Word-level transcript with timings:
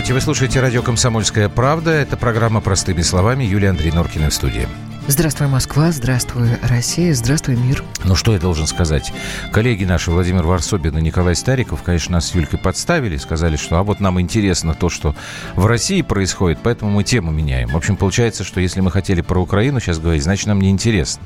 Здравствуйте, 0.00 0.14
вы 0.14 0.24
слушаете 0.24 0.60
радио 0.60 0.82
«Комсомольская 0.82 1.50
правда». 1.50 1.90
Это 1.90 2.16
программа 2.16 2.62
«Простыми 2.62 3.02
словами». 3.02 3.44
Юлия 3.44 3.68
Андрей 3.68 3.92
Норкина 3.92 4.30
в 4.30 4.34
студии. 4.34 4.66
Здравствуй, 5.10 5.48
Москва, 5.48 5.90
здравствуй, 5.90 6.50
Россия, 6.62 7.12
здравствуй, 7.14 7.56
мир. 7.56 7.82
Ну, 8.04 8.14
что 8.14 8.32
я 8.32 8.38
должен 8.38 8.68
сказать? 8.68 9.12
Коллеги 9.50 9.82
наши, 9.82 10.08
Владимир 10.12 10.44
Варсобин 10.44 10.96
и 10.96 11.02
Николай 11.02 11.34
Стариков, 11.34 11.82
конечно, 11.82 12.12
нас 12.12 12.28
с 12.28 12.34
Юлькой 12.36 12.60
подставили, 12.60 13.16
сказали, 13.16 13.56
что 13.56 13.76
а 13.76 13.82
вот 13.82 13.98
нам 13.98 14.20
интересно 14.20 14.72
то, 14.72 14.88
что 14.88 15.16
в 15.56 15.66
России 15.66 16.02
происходит, 16.02 16.60
поэтому 16.62 16.92
мы 16.92 17.02
тему 17.02 17.32
меняем. 17.32 17.70
В 17.70 17.76
общем, 17.76 17.96
получается, 17.96 18.44
что 18.44 18.60
если 18.60 18.82
мы 18.82 18.92
хотели 18.92 19.20
про 19.20 19.40
Украину 19.40 19.80
сейчас 19.80 19.98
говорить, 19.98 20.22
значит, 20.22 20.46
нам 20.46 20.60
не 20.60 20.70
интересно. 20.70 21.24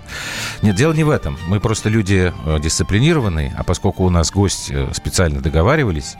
Нет, 0.63 0.77
дело 0.77 0.95
не 0.95 1.05
в 1.05 1.11
этом. 1.11 1.39
Мы 1.47 1.61
просто 1.61 1.91
люди 1.91 2.33
э, 2.47 2.59
дисциплинированные, 2.61 3.55
а 3.55 3.65
поскольку 3.65 4.05
у 4.05 4.11
нас 4.11 4.31
гость 4.31 4.71
э, 4.71 4.89
специально 4.95 5.43
договаривались, 5.43 6.17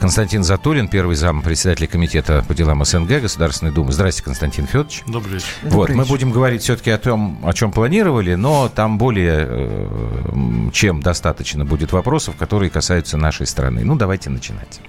Константин 0.00 0.44
Затулин, 0.44 0.88
первый 0.88 1.16
зам 1.16 1.42
председателя 1.42 1.88
комитета 1.88 2.42
по 2.48 2.54
делам 2.54 2.82
СНГ 2.82 3.20
Государственной 3.20 3.70
Думы. 3.70 3.92
Здрасте, 3.92 4.22
Константин 4.22 4.66
Федорович. 4.66 5.02
Добрый 5.06 5.34
вечер. 5.34 5.48
Вот, 5.60 5.72
Добрый 5.72 5.96
мы 5.96 6.02
вечер. 6.04 6.10
будем 6.14 6.32
говорить 6.32 6.62
все-таки 6.62 6.90
о 6.90 7.01
том, 7.02 7.40
о 7.44 7.52
чем 7.52 7.72
планировали, 7.72 8.34
но 8.34 8.68
там 8.68 8.98
более 8.98 9.46
э, 9.48 10.70
чем 10.72 11.02
достаточно 11.02 11.64
будет 11.64 11.92
вопросов, 11.92 12.36
которые 12.36 12.70
касаются 12.70 13.16
нашей 13.16 13.46
страны. 13.46 13.84
Ну, 13.84 13.96
давайте 13.96 14.30
начинать. 14.30 14.80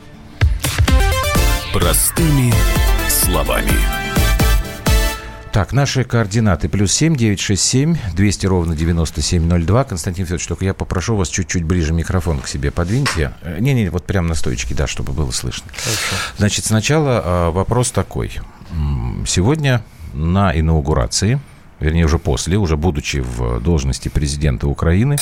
Простыми 1.73 2.53
словами. 3.09 3.72
Так, 5.52 5.72
наши 5.72 6.03
координаты. 6.03 6.67
Плюс 6.67 6.92
семь 6.92 7.16
девять 7.16 7.39
шесть 7.39 7.64
семь 7.64 7.95
двести 8.16 8.48
ровно 8.48 8.75
девяносто 8.75 9.22
семь 9.22 9.45
ноль 9.45 9.64
два. 9.66 9.83
Константин 9.83 10.25
Федорович, 10.25 10.48
только 10.48 10.66
я 10.66 10.73
попрошу 10.73 11.16
вас 11.16 11.30
чуть-чуть 11.30 11.64
ближе 11.64 11.94
микрофон 11.94 12.39
к 12.39 12.48
себе 12.48 12.72
подвиньте. 12.72 13.33
Э, 13.42 13.58
Не-не, 13.59 13.89
вот 13.89 14.03
прямо 14.05 14.30
на 14.30 14.36
стоечке, 14.36 14.73
да, 14.73 14.88
чтобы 14.88 15.14
было 15.14 15.30
слышно. 15.31 15.72
Значит, 16.38 16.66
сначала 16.66 17.22
э, 17.23 17.52
вопрос 17.52 17.92
такой. 17.92 18.31
Сегодня 19.27 19.83
на 20.14 20.58
инаугурации, 20.59 21.39
вернее, 21.84 22.06
уже 22.06 22.17
после, 22.17 22.58
уже 22.58 22.78
будучи 22.78 23.17
в 23.17 23.59
должности 23.59 24.09
президента 24.09 24.67
Украины, 24.67 25.17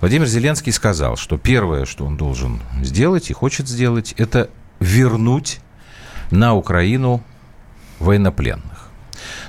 Владимир 0.00 0.26
Зеленский 0.26 0.72
сказал, 0.72 1.16
что 1.16 1.38
первое, 1.38 1.86
что 1.86 2.04
он 2.04 2.16
должен 2.16 2.60
сделать 2.82 3.30
и 3.30 3.32
хочет 3.32 3.68
сделать, 3.68 4.14
это 4.18 4.50
вернуть 4.80 5.60
на 6.30 6.54
Украину 6.54 7.22
военнопленных. 7.98 8.90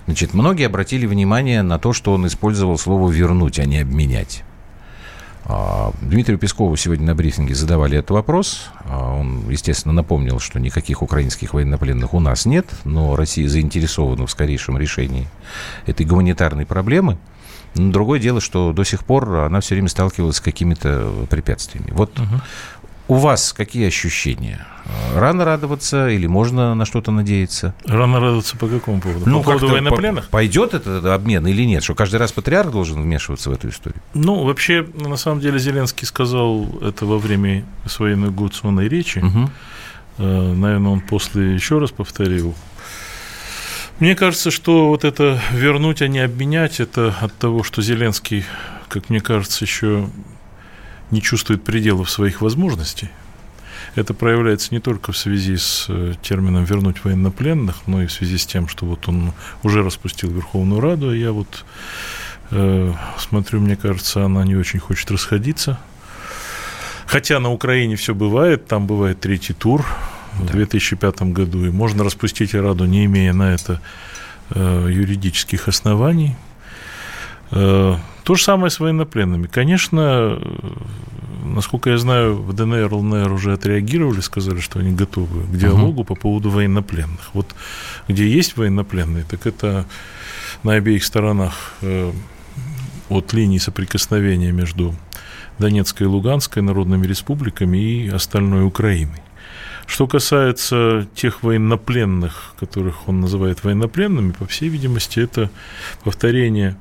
Значит, 0.05 0.33
многие 0.33 0.65
обратили 0.65 1.05
внимание 1.05 1.61
на 1.61 1.77
то, 1.77 1.91
что 1.91 2.13
он 2.13 2.25
использовал 2.27 2.77
слово 2.77 3.11
«вернуть», 3.11 3.59
а 3.59 3.65
не 3.65 3.79
«обменять». 3.79 4.43
А, 5.47 5.91
Дмитрию 6.01 6.39
Пескову 6.39 6.75
сегодня 6.75 7.05
на 7.05 7.15
брифинге 7.15 7.53
задавали 7.53 7.99
этот 7.99 8.11
вопрос. 8.11 8.69
А, 8.83 9.13
Он, 9.13 9.49
естественно, 9.49 9.93
напомнил, 9.93 10.39
что 10.39 10.59
никаких 10.59 11.01
украинских 11.01 11.53
военнопленных 11.53 12.13
у 12.13 12.19
нас 12.19 12.45
нет, 12.45 12.65
но 12.83 13.15
Россия 13.15 13.47
заинтересована 13.47 14.25
в 14.25 14.31
скорейшем 14.31 14.77
решении 14.77 15.27
этой 15.85 16.05
гуманитарной 16.05 16.65
проблемы. 16.65 17.17
Но 17.75 17.91
другое 17.91 18.19
дело, 18.19 18.41
что 18.41 18.73
до 18.73 18.83
сих 18.83 19.03
пор 19.03 19.29
она 19.39 19.59
все 19.59 19.75
время 19.75 19.89
сталкивалась 19.89 20.37
с 20.37 20.41
какими-то 20.41 21.27
препятствиями. 21.29 21.91
Вот 21.91 22.11
у 23.07 23.15
вас 23.15 23.53
какие 23.53 23.87
ощущения? 23.87 24.65
Рано 25.15 25.45
радоваться 25.45 26.09
или 26.09 26.27
можно 26.27 26.75
на 26.75 26.85
что-то 26.85 27.11
надеяться? 27.11 27.73
Рано 27.85 28.19
радоваться 28.19 28.55
по 28.57 28.67
какому 28.67 29.01
поводу? 29.01 29.25
по 29.25 29.41
поводу 29.41 29.65
Ну, 29.67 29.71
военнопленных? 29.73 30.25
по- 30.25 30.31
Пойдет 30.33 30.73
этот 30.75 31.05
обмен 31.05 31.45
или 31.47 31.63
нет? 31.63 31.83
Что 31.83 31.95
каждый 31.95 32.17
раз 32.17 32.31
патриарх 32.31 32.71
должен 32.71 33.01
вмешиваться 33.01 33.49
в 33.49 33.53
эту 33.53 33.69
историю? 33.69 34.01
Ну, 34.13 34.43
вообще, 34.43 34.85
на 34.95 35.17
самом 35.17 35.39
деле, 35.39 35.57
Зеленский 35.57 36.05
сказал 36.05 36.67
это 36.81 37.05
во 37.05 37.17
время 37.17 37.65
своей 37.87 38.13
инаугурационной 38.15 38.87
речи. 38.87 39.23
Э, 40.17 40.53
Наверное, 40.53 40.91
он 40.91 41.01
после 41.01 41.55
еще 41.55 41.79
раз 41.79 41.91
повторил. 41.91 42.53
Мне 43.99 44.15
кажется, 44.15 44.51
что 44.51 44.89
вот 44.89 45.03
это 45.05 45.39
вернуть, 45.51 46.01
а 46.01 46.07
не 46.07 46.19
обменять, 46.19 46.79
это 46.79 47.15
от 47.21 47.33
того, 47.37 47.63
что 47.63 47.81
Зеленский, 47.81 48.43
как 48.89 49.09
мне 49.09 49.19
кажется, 49.21 49.63
еще 49.65 50.09
не 51.11 51.21
чувствует 51.21 51.63
пределов 51.63 52.09
своих 52.09 52.41
возможностей. 52.41 53.09
Это 53.95 54.13
проявляется 54.13 54.69
не 54.71 54.79
только 54.79 55.11
в 55.11 55.17
связи 55.17 55.55
с 55.55 55.85
э, 55.87 56.15
термином 56.21 56.65
«вернуть 56.65 57.03
военнопленных», 57.03 57.87
но 57.87 58.03
и 58.03 58.07
в 58.07 58.11
связи 58.11 58.37
с 58.37 58.45
тем, 58.45 58.67
что 58.67 58.85
вот 58.85 59.07
он 59.07 59.31
уже 59.63 59.83
распустил 59.83 60.31
Верховную 60.31 60.81
Раду, 60.81 61.09
а 61.09 61.15
я 61.15 61.31
вот 61.31 61.65
э, 62.51 62.93
смотрю, 63.17 63.61
мне 63.61 63.77
кажется, 63.77 64.25
она 64.25 64.43
не 64.43 64.55
очень 64.55 64.79
хочет 64.79 65.09
расходиться. 65.11 65.79
Хотя 67.05 67.39
на 67.39 67.51
Украине 67.51 67.95
все 67.95 68.13
бывает, 68.13 68.67
там 68.67 68.87
бывает 68.87 69.21
третий 69.21 69.53
тур 69.53 69.85
в 70.33 70.45
2005 70.45 71.21
году, 71.33 71.65
и 71.65 71.69
можно 71.69 72.03
распустить 72.03 72.53
Раду, 72.53 72.85
не 72.85 73.05
имея 73.05 73.31
на 73.31 73.53
это 73.53 73.79
э, 74.49 74.87
юридических 74.89 75.69
оснований. 75.69 76.35
Э, 77.51 77.95
то 78.25 78.33
же 78.35 78.43
самое 78.43 78.71
с 78.71 78.79
военнопленными. 78.79 79.45
Конечно, 79.45 80.41
насколько 81.43 81.91
я 81.91 81.97
знаю, 81.99 82.35
в 82.35 82.53
ДНР, 82.53 82.91
ЛНР 82.91 83.31
уже 83.31 83.53
отреагировали, 83.53 84.19
сказали, 84.19 84.59
что 84.59 84.79
они 84.79 84.93
готовы 84.93 85.43
к 85.43 85.55
диалогу 85.55 86.03
по 86.03 86.15
поводу 86.15 86.49
военнопленных. 86.49 87.29
Вот 87.33 87.55
где 88.07 88.27
есть 88.27 88.57
военнопленные, 88.57 89.25
так 89.29 89.45
это 89.45 89.85
на 90.63 90.73
обеих 90.73 91.03
сторонах 91.03 91.73
э, 91.81 92.11
от 93.09 93.31
линии 93.33 93.59
соприкосновения 93.59 94.51
между 94.51 94.95
Донецкой 95.59 96.07
и 96.07 96.09
Луганской 96.09 96.63
народными 96.63 97.05
республиками 97.05 97.77
и 97.77 98.09
остальной 98.09 98.65
Украиной. 98.65 99.21
Что 99.85 100.07
касается 100.07 101.07
тех 101.13 101.43
военнопленных, 101.43 102.55
которых 102.59 103.07
он 103.07 103.19
называет 103.19 103.63
военнопленными, 103.63 104.31
по 104.31 104.47
всей 104.47 104.69
видимости, 104.69 105.19
это 105.19 105.51
повторение 106.03 106.75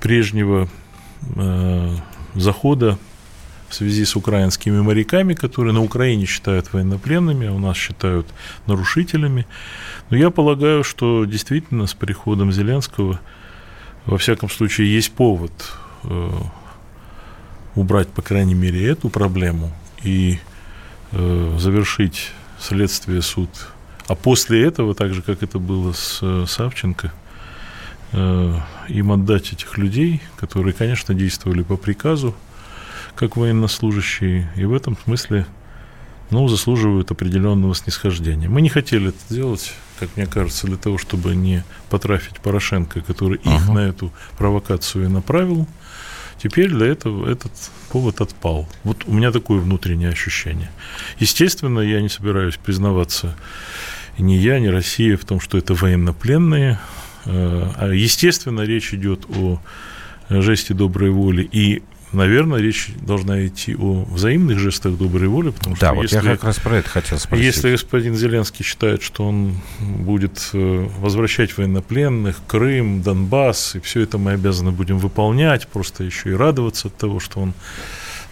прежнего 0.00 0.68
э, 1.36 1.96
захода 2.34 2.98
в 3.68 3.74
связи 3.74 4.04
с 4.04 4.16
украинскими 4.16 4.80
моряками, 4.80 5.34
которые 5.34 5.72
на 5.72 5.82
Украине 5.82 6.26
считают 6.26 6.72
военнопленными, 6.72 7.46
а 7.46 7.52
у 7.52 7.58
нас 7.58 7.76
считают 7.76 8.26
нарушителями. 8.66 9.46
Но 10.10 10.16
я 10.16 10.30
полагаю, 10.30 10.82
что 10.82 11.24
действительно 11.24 11.86
с 11.86 11.94
приходом 11.94 12.52
Зеленского, 12.52 13.20
во 14.06 14.18
всяком 14.18 14.50
случае, 14.50 14.92
есть 14.92 15.12
повод 15.12 15.52
э, 16.04 16.30
убрать, 17.76 18.08
по 18.08 18.22
крайней 18.22 18.54
мере, 18.54 18.86
эту 18.86 19.08
проблему 19.08 19.72
и 20.02 20.40
э, 21.12 21.56
завершить 21.58 22.32
следствие 22.58 23.22
суд. 23.22 23.50
А 24.08 24.16
после 24.16 24.64
этого, 24.64 24.94
так 24.94 25.14
же, 25.14 25.22
как 25.22 25.44
это 25.44 25.60
было 25.60 25.92
с 25.92 26.18
э, 26.22 26.44
Савченко, 26.48 27.12
им 28.12 29.12
отдать 29.12 29.52
этих 29.52 29.78
людей, 29.78 30.20
которые, 30.36 30.72
конечно, 30.72 31.14
действовали 31.14 31.62
по 31.62 31.76
приказу, 31.76 32.34
как 33.14 33.36
военнослужащие, 33.36 34.50
и 34.56 34.64
в 34.64 34.74
этом 34.74 34.96
смысле 35.04 35.46
ну, 36.30 36.48
заслуживают 36.48 37.10
определенного 37.10 37.74
снисхождения. 37.74 38.48
Мы 38.48 38.62
не 38.62 38.68
хотели 38.68 39.08
это 39.08 39.18
делать, 39.34 39.72
как 39.98 40.16
мне 40.16 40.26
кажется, 40.26 40.66
для 40.66 40.76
того, 40.76 40.96
чтобы 40.96 41.34
не 41.34 41.64
потрафить 41.88 42.38
Порошенко, 42.40 43.00
который 43.00 43.38
их 43.38 43.62
Ага. 43.64 43.72
на 43.72 43.78
эту 43.80 44.12
провокацию 44.38 45.04
и 45.06 45.08
направил. 45.08 45.66
Теперь 46.42 46.70
для 46.70 46.86
этого 46.86 47.28
этот 47.30 47.52
повод 47.90 48.20
отпал. 48.20 48.68
Вот 48.84 49.04
у 49.06 49.12
меня 49.12 49.30
такое 49.30 49.60
внутреннее 49.60 50.08
ощущение. 50.08 50.70
Естественно, 51.18 51.80
я 51.80 52.00
не 52.00 52.08
собираюсь 52.08 52.56
признаваться 52.56 53.36
ни 54.18 54.34
я, 54.34 54.58
ни 54.58 54.68
Россия 54.68 55.16
в 55.16 55.24
том, 55.24 55.40
что 55.40 55.58
это 55.58 55.74
военнопленные. 55.74 56.78
Э, 57.26 57.70
А 57.76 57.88
естественно, 57.88 58.62
речь 58.62 58.94
идет 58.94 59.26
о 59.28 59.60
жесте 60.28 60.74
доброй 60.74 61.10
воли 61.10 61.48
и 61.50 61.82
Наверное, 62.12 62.58
речь 62.58 62.88
должна 63.00 63.46
идти 63.46 63.76
о 63.76 64.04
взаимных 64.10 64.58
жестах 64.58 64.96
доброй 64.96 65.28
воли, 65.28 65.50
потому 65.50 65.76
что 65.76 65.86
Да, 65.86 65.94
вот 65.94 66.02
если, 66.02 66.16
я 66.16 66.22
как 66.22 66.42
раз 66.42 66.58
про 66.58 66.78
это 66.78 66.88
хотел 66.88 67.18
спросить. 67.18 67.46
если 67.46 67.70
господин 67.70 68.16
Зеленский 68.16 68.64
считает, 68.64 69.02
что 69.02 69.28
он 69.28 69.60
будет 69.78 70.50
э, 70.52 70.88
возвращать 70.98 71.56
военнопленных, 71.56 72.40
Крым, 72.48 73.00
Донбасс, 73.02 73.76
и 73.76 73.80
все 73.80 74.00
это 74.00 74.18
мы 74.18 74.32
обязаны 74.32 74.72
будем 74.72 74.98
выполнять, 74.98 75.68
просто 75.68 76.02
еще 76.02 76.30
и 76.30 76.32
радоваться 76.32 76.88
от 76.88 76.96
того, 76.96 77.20
что 77.20 77.40
он 77.40 77.54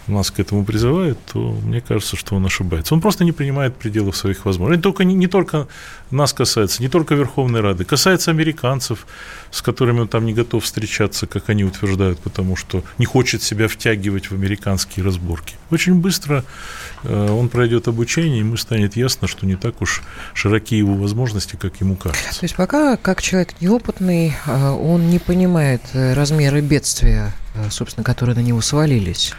нас 0.07 0.31
к 0.31 0.39
этому 0.39 0.65
призывает, 0.65 1.17
то 1.31 1.57
мне 1.63 1.81
кажется, 1.81 2.17
что 2.17 2.35
он 2.35 2.45
ошибается. 2.45 2.93
Он 2.93 3.01
просто 3.01 3.23
не 3.23 3.31
принимает 3.31 3.75
пределов 3.75 4.17
своих 4.17 4.45
возможностей. 4.45 4.79
Это 4.79 4.83
только, 4.83 5.03
не, 5.03 5.13
не 5.13 5.27
только 5.27 5.67
нас 6.15 6.33
касается, 6.33 6.81
не 6.81 6.89
только 6.89 7.15
Верховной 7.15 7.61
Рады, 7.61 7.85
касается 7.85 8.31
американцев, 8.31 9.05
с 9.51 9.61
которыми 9.61 10.01
он 10.01 10.07
там 10.07 10.25
не 10.25 10.33
готов 10.33 10.63
встречаться, 10.63 11.27
как 11.27 11.49
они 11.49 11.63
утверждают, 11.63 12.19
потому 12.19 12.55
что 12.55 12.83
не 12.97 13.05
хочет 13.05 13.43
себя 13.43 13.67
втягивать 13.67 14.31
в 14.31 14.33
американские 14.33 15.05
разборки. 15.05 15.55
Очень 15.71 15.95
быстро 15.95 16.43
э, 17.03 17.31
он 17.31 17.49
пройдет 17.49 17.87
обучение, 17.87 18.37
и 18.37 18.39
ему 18.39 18.57
станет 18.57 18.95
ясно, 18.95 19.27
что 19.27 19.45
не 19.45 19.55
так 19.55 19.81
уж 19.81 20.01
широки 20.33 20.75
его 20.75 20.93
возможности, 20.95 21.55
как 21.55 21.79
ему 21.79 21.95
кажется. 21.95 22.39
То 22.39 22.43
есть 22.43 22.55
пока, 22.55 22.97
как 22.97 23.21
человек 23.21 23.53
неопытный, 23.61 24.35
э, 24.45 24.69
он 24.69 25.09
не 25.09 25.19
понимает 25.19 25.81
э, 25.93 26.13
размеры 26.13 26.61
бедствия, 26.61 27.33
собственно, 27.71 28.03
которые 28.03 28.35
на 28.35 28.41
него 28.41 28.61
свалились. 28.61 29.33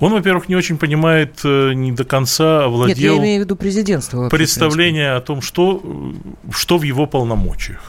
Он, 0.00 0.12
во-первых, 0.12 0.48
не 0.48 0.54
очень 0.54 0.78
понимает 0.78 1.42
не 1.44 1.92
до 1.92 2.04
конца 2.04 2.64
овладел... 2.64 2.88
Нет, 2.88 2.98
я 2.98 3.16
имею 3.18 3.42
в 3.42 3.44
виду 3.44 3.56
президентство. 3.56 4.28
Представление 4.28 5.12
о 5.12 5.20
том, 5.20 5.42
что, 5.42 5.75
что 6.50 6.78
в 6.78 6.82
его 6.82 7.06
полномочиях. 7.06 7.80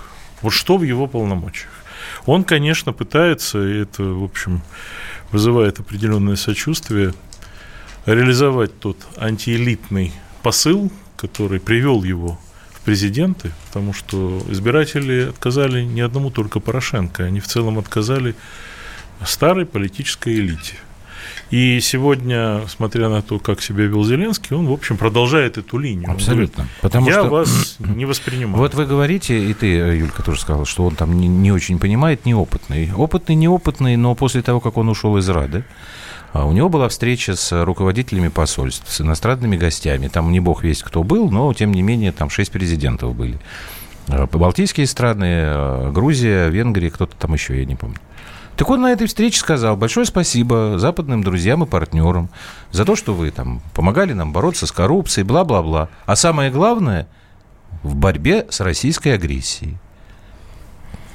Вот 0.42 0.52
что 0.52 0.78
в 0.78 0.84
его 0.84 1.08
полномочиях. 1.08 1.72
Он, 2.26 2.44
конечно, 2.44 2.94
пытается, 2.94 3.60
и 3.66 3.82
это, 3.82 4.04
в 4.04 4.24
общем, 4.24 4.62
вызывает 5.32 5.80
определенное 5.80 6.36
сочувствие, 6.36 7.14
реализовать 8.06 8.80
тот 8.80 8.98
антиэлитный 9.18 10.14
посыл, 10.42 10.92
который 11.16 11.60
привел 11.60 12.04
его 12.04 12.40
в 12.72 12.82
президенты, 12.82 13.52
потому 13.68 13.94
что 13.94 14.42
избиратели 14.50 15.30
отказали 15.30 15.84
не 15.84 16.02
одному 16.02 16.32
только 16.32 16.60
Порошенко, 16.60 17.26
они 17.26 17.40
в 17.40 17.48
целом 17.48 17.78
отказали 17.80 18.36
старой 19.26 19.66
политической 19.66 20.36
элите. 20.36 20.76
И 21.50 21.80
сегодня, 21.80 22.62
смотря 22.68 23.08
на 23.08 23.22
то, 23.22 23.40
как 23.40 23.62
себя 23.62 23.86
вел 23.86 24.04
Зеленский, 24.04 24.56
он, 24.56 24.68
в 24.68 24.72
общем, 24.72 24.98
продолжает 24.98 25.58
эту 25.58 25.78
линию. 25.78 26.12
Абсолютно. 26.12 26.64
говорит, 26.64 26.82
Потому 26.82 27.08
я 27.08 27.20
что... 27.22 27.30
вас 27.30 27.78
не 27.80 28.06
воспринимаю. 28.06 28.58
Вот 28.58 28.74
вы 28.74 28.86
говорите, 28.86 29.40
и 29.40 29.54
ты, 29.54 29.68
Юлька, 29.68 30.24
тоже 30.24 30.42
сказала, 30.42 30.66
что 30.66 30.86
он 30.86 30.96
там 30.96 31.18
не, 31.18 31.28
не 31.28 31.52
очень 31.52 31.80
понимает, 31.80 32.26
неопытный. 32.26 32.92
Опытный, 32.94 33.36
неопытный, 33.36 33.96
но 33.96 34.14
после 34.14 34.42
того, 34.42 34.60
как 34.60 34.78
он 34.78 34.90
ушел 34.90 35.18
из 35.18 35.30
Рады, 35.30 35.64
а, 36.34 36.46
у 36.46 36.52
него 36.52 36.68
была 36.68 36.90
встреча 36.90 37.36
с 37.36 37.64
руководителями 37.64 38.28
посольств, 38.28 38.92
с 38.92 39.00
иностранными 39.00 39.56
гостями. 39.56 40.10
Там 40.10 40.32
не 40.32 40.42
бог 40.42 40.64
весь 40.64 40.84
кто 40.84 41.04
был, 41.04 41.32
но, 41.32 41.54
тем 41.54 41.72
не 41.72 41.82
менее, 41.82 42.12
там 42.12 42.30
шесть 42.30 42.52
президентов 42.52 43.16
были. 43.16 43.40
А, 44.10 44.28
Балтийские 44.28 44.86
страны, 44.86 45.28
а, 45.30 45.92
Грузия, 45.92 46.50
Венгрия, 46.50 46.90
кто-то 46.90 47.16
там 47.16 47.34
еще, 47.34 47.58
я 47.58 47.66
не 47.66 47.76
помню. 47.76 47.98
Так 48.58 48.72
он 48.72 48.82
на 48.82 48.92
этой 48.92 49.06
встрече 49.06 49.40
сказал 49.40 49.78
большое 49.78 50.08
спасибо 50.08 50.80
западным 50.80 51.24
друзьям 51.24 51.64
и 51.64 51.68
партнерам 51.68 52.30
за 52.72 52.86
то, 52.86 52.96
что 52.96 53.14
вы 53.14 53.30
там 53.30 53.62
помогали 53.76 54.14
нам 54.14 54.34
бороться 54.34 54.66
с 54.66 54.72
коррупцией, 54.72 55.26
бла-бла-бла. 55.26 55.90
А 56.08 56.16
самое 56.16 56.50
главное, 56.50 57.08
в 57.84 57.96
борьбе 57.96 58.48
с 58.50 58.60
российской 58.60 59.10
агрессией. 59.10 59.78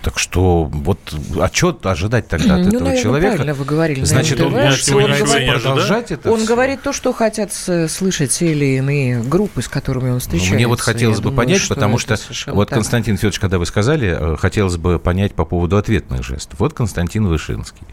Так 0.03 0.19
что 0.19 0.65
вот 0.65 0.99
а 1.39 1.49
что 1.53 1.79
ожидать 1.85 2.27
тогда 2.27 2.57
от 2.57 2.63
ну, 2.63 2.69
этого 2.69 2.81
наверное, 2.81 3.03
человека? 3.03 3.37
Правильно 3.37 3.55
вы 3.55 3.65
говорили. 3.65 4.05
Значит, 4.05 4.41
он, 4.41 4.53
он, 4.55 4.65
он, 4.65 5.61
продолжать 5.61 6.11
это 6.11 6.33
Он 6.33 6.39
все? 6.39 6.49
говорит 6.49 6.83
то, 6.83 6.93
что 6.93 7.13
хотят 7.13 7.53
слышать 7.53 8.33
те 8.33 8.51
или 8.51 8.77
иные 8.77 9.23
группы, 9.23 9.63
с 9.63 9.69
которыми 9.69 10.11
он 10.11 10.19
встречается. 10.19 10.51
Ну, 10.51 10.57
мне 10.57 10.67
вот 10.67 10.81
хотелось 10.81 11.19
Я 11.19 11.23
бы 11.23 11.31
думаю, 11.31 11.47
понять, 11.47 11.61
что 11.61 11.75
потому 11.77 11.99
что 11.99 12.17
вот 12.49 12.69
так. 12.69 12.79
Константин 12.79 13.17
Федорович, 13.17 13.39
когда 13.39 13.59
вы 13.59 13.67
сказали, 13.67 14.35
э, 14.35 14.37
хотелось 14.37 14.77
бы 14.77 14.99
понять 14.99 15.35
по 15.35 15.45
поводу 15.45 15.77
ответных 15.77 16.25
жестов. 16.25 16.59
Вот 16.59 16.75
Константин 16.75 17.27
Вышинский. 17.27 17.87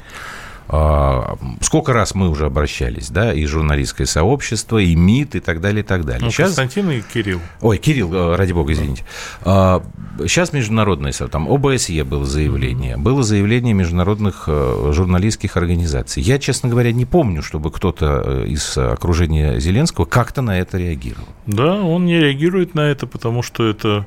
А, 0.71 1.35
сколько 1.61 1.93
раз 1.93 2.13
мы 2.13 2.29
уже 2.29 2.45
обращались, 2.45 3.09
да, 3.09 3.33
и 3.33 3.43
журналистское 3.45 4.05
сообщество, 4.05 4.77
и 4.77 4.93
МИД, 4.93 5.35
и 5.35 5.39
так 5.39 5.61
далее, 5.61 5.81
и 5.81 5.85
так 5.85 6.05
далее. 6.05 6.21
Ну, 6.23 6.29
Сейчас... 6.29 6.55
Константин 6.55 6.91
и 6.91 7.01
Кирилл. 7.01 7.39
Ой, 7.61 7.79
Кирилл, 7.79 8.13
э, 8.13 8.35
ради 8.35 8.53
бога, 8.53 8.71
извините. 8.73 9.03
Сейчас 9.41 10.53
а, 10.53 10.55
международное, 10.55 11.11
там 11.11 11.51
ОБСЕ 11.51 12.03
было 12.03 12.23
заявление, 12.23 12.97
было 12.97 13.23
заявление 13.23 13.73
международных 13.73 14.43
э, 14.45 14.91
журналистских 14.93 15.57
организаций. 15.57 16.21
Я, 16.21 16.37
честно 16.37 16.69
говоря, 16.69 16.91
не 16.91 17.05
помню, 17.05 17.41
чтобы 17.41 17.71
кто-то 17.71 18.21
э, 18.23 18.45
из 18.49 18.77
окружения 18.77 19.59
Зеленского 19.59 20.05
как-то 20.05 20.43
на 20.43 20.59
это 20.59 20.77
реагировал. 20.77 21.27
Да, 21.47 21.81
он 21.81 22.05
не 22.05 22.19
реагирует 22.19 22.75
на 22.75 22.81
это, 22.81 23.07
потому 23.07 23.41
что 23.41 23.67
это 23.67 24.05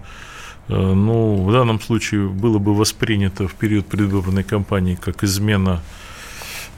ну, 0.68 1.42
в 1.42 1.52
данном 1.52 1.80
случае 1.80 2.28
было 2.28 2.58
бы 2.58 2.72
воспринято 2.72 3.48
в 3.48 3.54
период 3.54 3.86
предвыборной 3.86 4.44
кампании 4.44 4.94
как 4.94 5.24
измена 5.24 5.82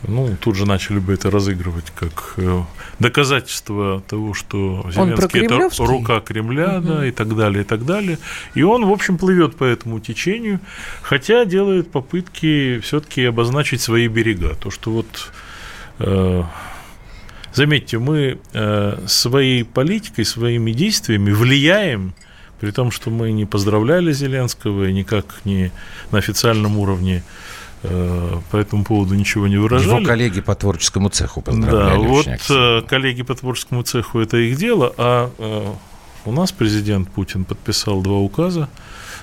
ну, 0.07 0.37
тут 0.41 0.57
же 0.57 0.67
начали 0.67 0.99
бы 0.99 1.15
это 1.15 1.31
разыгрывать 1.31 1.91
как 1.95 2.35
э, 2.37 2.63
доказательство 2.99 4.03
того, 4.09 4.35
что 4.35 4.85
Зеленский 4.91 5.45
это 5.45 5.71
рука 5.79 6.21
Кремля, 6.21 6.79
угу. 6.79 6.89
да, 6.89 7.07
и 7.07 7.11
так 7.11 7.37
далее, 7.37 7.63
и 7.63 7.65
так 7.65 7.85
далее. 7.85 8.19
И 8.55 8.63
он, 8.63 8.85
в 8.87 8.93
общем, 8.93 9.19
плывет 9.19 9.57
по 9.57 9.65
этому 9.65 10.01
течению, 10.01 10.61
хотя 11.03 11.45
делает 11.45 11.91
попытки 11.91 12.81
все-таки 12.81 13.25
обозначить 13.25 13.81
свои 13.81 14.09
берега. 14.09 14.55
То, 14.55 14.71
что 14.71 14.91
вот 14.91 15.31
э, 15.99 16.43
заметьте, 17.53 17.99
мы 17.99 18.39
э, 18.53 18.99
своей 19.07 19.65
политикой, 19.65 20.25
своими 20.25 20.73
действиями 20.73 21.31
влияем 21.31 22.15
при 22.61 22.71
том, 22.71 22.91
что 22.91 23.11
мы 23.11 23.33
не 23.33 23.45
поздравляли 23.45 24.13
Зеленского 24.13 24.89
и 24.89 24.93
никак 24.93 25.41
не 25.45 25.71
на 26.11 26.19
официальном 26.19 26.79
уровне 26.79 27.23
Э, 27.23 27.25
по 28.51 28.57
этому 28.57 28.85
поводу 28.85 29.15
ничего 29.15 29.47
не 29.47 29.57
выражали. 29.57 29.97
Его 29.97 30.07
коллеги 30.07 30.41
по 30.41 30.55
творческому 30.55 31.09
цеху 31.09 31.43
поздравляли. 31.43 32.03
Да, 32.03 32.09
вот 32.09 32.27
э, 32.27 32.83
коллеги 32.89 33.23
по 33.23 33.35
творческому 33.35 33.83
цеху 33.83 34.21
это 34.21 34.37
их 34.39 34.57
дело, 34.57 34.95
а 34.97 35.31
э, 35.39 35.73
у 36.25 36.33
нас 36.33 36.53
президент 36.53 37.11
Путин 37.11 37.45
подписал 37.45 38.03
два 38.03 38.17
указа, 38.17 38.69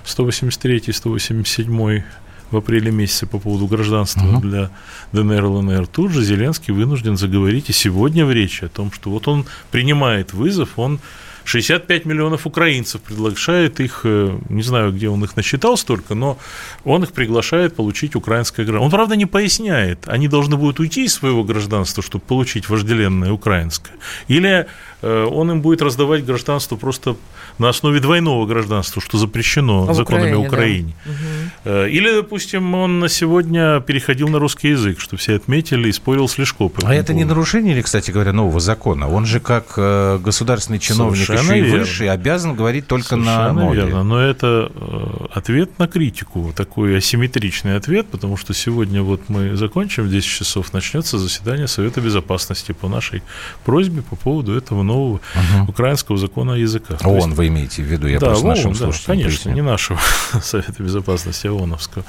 183 0.03 0.83
и 0.87 0.91
187 0.91 2.03
в 2.51 2.57
апреле 2.57 2.91
месяце 2.91 3.25
по 3.25 3.39
поводу 3.39 3.65
гражданства 3.67 4.25
угу. 4.25 4.41
для 4.41 4.69
ДНР, 5.13 5.45
ЛНР, 5.45 5.87
тут 5.87 6.11
же 6.11 6.21
Зеленский 6.21 6.73
вынужден 6.73 7.17
заговорить 7.17 7.69
и 7.69 7.73
сегодня 7.73 8.25
в 8.25 8.31
речи 8.31 8.65
о 8.65 8.69
том, 8.69 8.91
что 8.91 9.09
вот 9.09 9.27
он 9.27 9.45
принимает 9.71 10.33
вызов, 10.33 10.77
он 10.77 10.99
65 11.51 12.05
миллионов 12.05 12.47
украинцев 12.47 13.01
приглашает 13.01 13.81
их, 13.81 14.01
э, 14.05 14.37
не 14.49 14.63
знаю, 14.63 14.93
где 14.93 15.09
он 15.09 15.21
их 15.23 15.35
насчитал 15.35 15.75
столько, 15.75 16.15
но 16.15 16.37
он 16.85 17.03
их 17.03 17.11
приглашает 17.11 17.75
получить 17.75 18.15
украинское 18.15 18.65
гражданство. 18.65 18.85
Он, 18.85 18.91
правда, 18.91 19.15
не 19.17 19.25
поясняет, 19.25 20.07
они 20.07 20.29
должны 20.29 20.55
будут 20.55 20.79
уйти 20.79 21.03
из 21.03 21.13
своего 21.13 21.43
гражданства, 21.43 22.01
чтобы 22.01 22.23
получить 22.25 22.69
вожделенное 22.69 23.33
украинское, 23.33 23.97
или 24.29 24.65
э, 25.01 25.23
он 25.25 25.51
им 25.51 25.61
будет 25.61 25.81
раздавать 25.81 26.23
гражданство 26.25 26.77
просто 26.77 27.17
на 27.57 27.69
основе 27.69 27.99
двойного 27.99 28.45
гражданства, 28.45 29.01
что 29.01 29.17
запрещено 29.17 29.85
в 29.85 29.93
законами 29.93 30.33
Украине. 30.33 30.47
Украине. 30.47 30.93
Да. 31.65 31.87
Или, 31.87 32.11
допустим, 32.15 32.73
он 32.75 32.99
на 32.99 33.09
сегодня 33.09 33.79
переходил 33.81 34.27
на 34.29 34.39
русский 34.39 34.69
язык, 34.69 34.99
что 34.99 35.17
все 35.17 35.35
отметили 35.35 35.89
и 35.89 35.91
спорил 35.91 36.27
с 36.27 36.37
Лешко. 36.37 36.61
А 36.83 36.93
это 36.93 37.07
поводу. 37.07 37.13
не 37.13 37.25
нарушение 37.25 37.73
ли, 37.73 37.81
кстати 37.81 38.11
говоря, 38.11 38.33
нового 38.33 38.59
закона? 38.59 39.07
Он 39.07 39.25
же 39.25 39.39
как 39.39 39.73
э, 39.77 40.19
государственный 40.23 40.79
чиновник 40.79 41.25
Совершенно 41.25 41.53
еще 41.53 41.67
и 41.67 41.71
выше 41.71 42.07
обязан 42.07 42.55
говорить 42.55 42.87
только 42.87 43.09
Совершенно 43.09 43.47
на 43.47 43.53
мове. 43.53 43.81
верно, 43.81 44.03
но 44.03 44.19
это 44.19 44.71
э, 44.73 45.25
ответ 45.33 45.79
на 45.79 45.87
критику, 45.87 46.53
такой 46.55 46.97
асимметричный 46.97 47.75
ответ, 47.77 48.07
потому 48.07 48.37
что 48.37 48.53
сегодня 48.53 49.01
вот 49.01 49.21
мы 49.29 49.55
закончим 49.55 50.03
в 50.03 50.09
10 50.09 50.27
часов, 50.27 50.73
начнется 50.73 51.17
заседание 51.17 51.67
Совета 51.67 52.01
Безопасности 52.01 52.71
по 52.73 52.87
нашей 52.87 53.23
просьбе 53.65 54.01
по 54.01 54.15
поводу 54.15 54.53
этого 54.53 54.83
нового 54.83 55.15
угу. 55.15 55.69
украинского 55.69 56.17
закона 56.17 56.53
о 56.53 56.57
языках. 56.57 56.99
ООН 57.03 57.33
вы 57.41 57.47
имеете 57.47 57.81
в 57.81 57.85
виду, 57.85 58.07
я 58.07 58.19
да, 58.19 58.27
просто 58.27 58.45
ООН, 58.45 58.55
нашим 58.55 58.73
да, 58.73 58.91
конечно, 59.05 59.49
не 59.49 59.61
нашего 59.61 59.99
Совета 60.43 60.83
Безопасности, 60.83 61.47
а 61.47 61.53
ООНовского. 61.53 62.05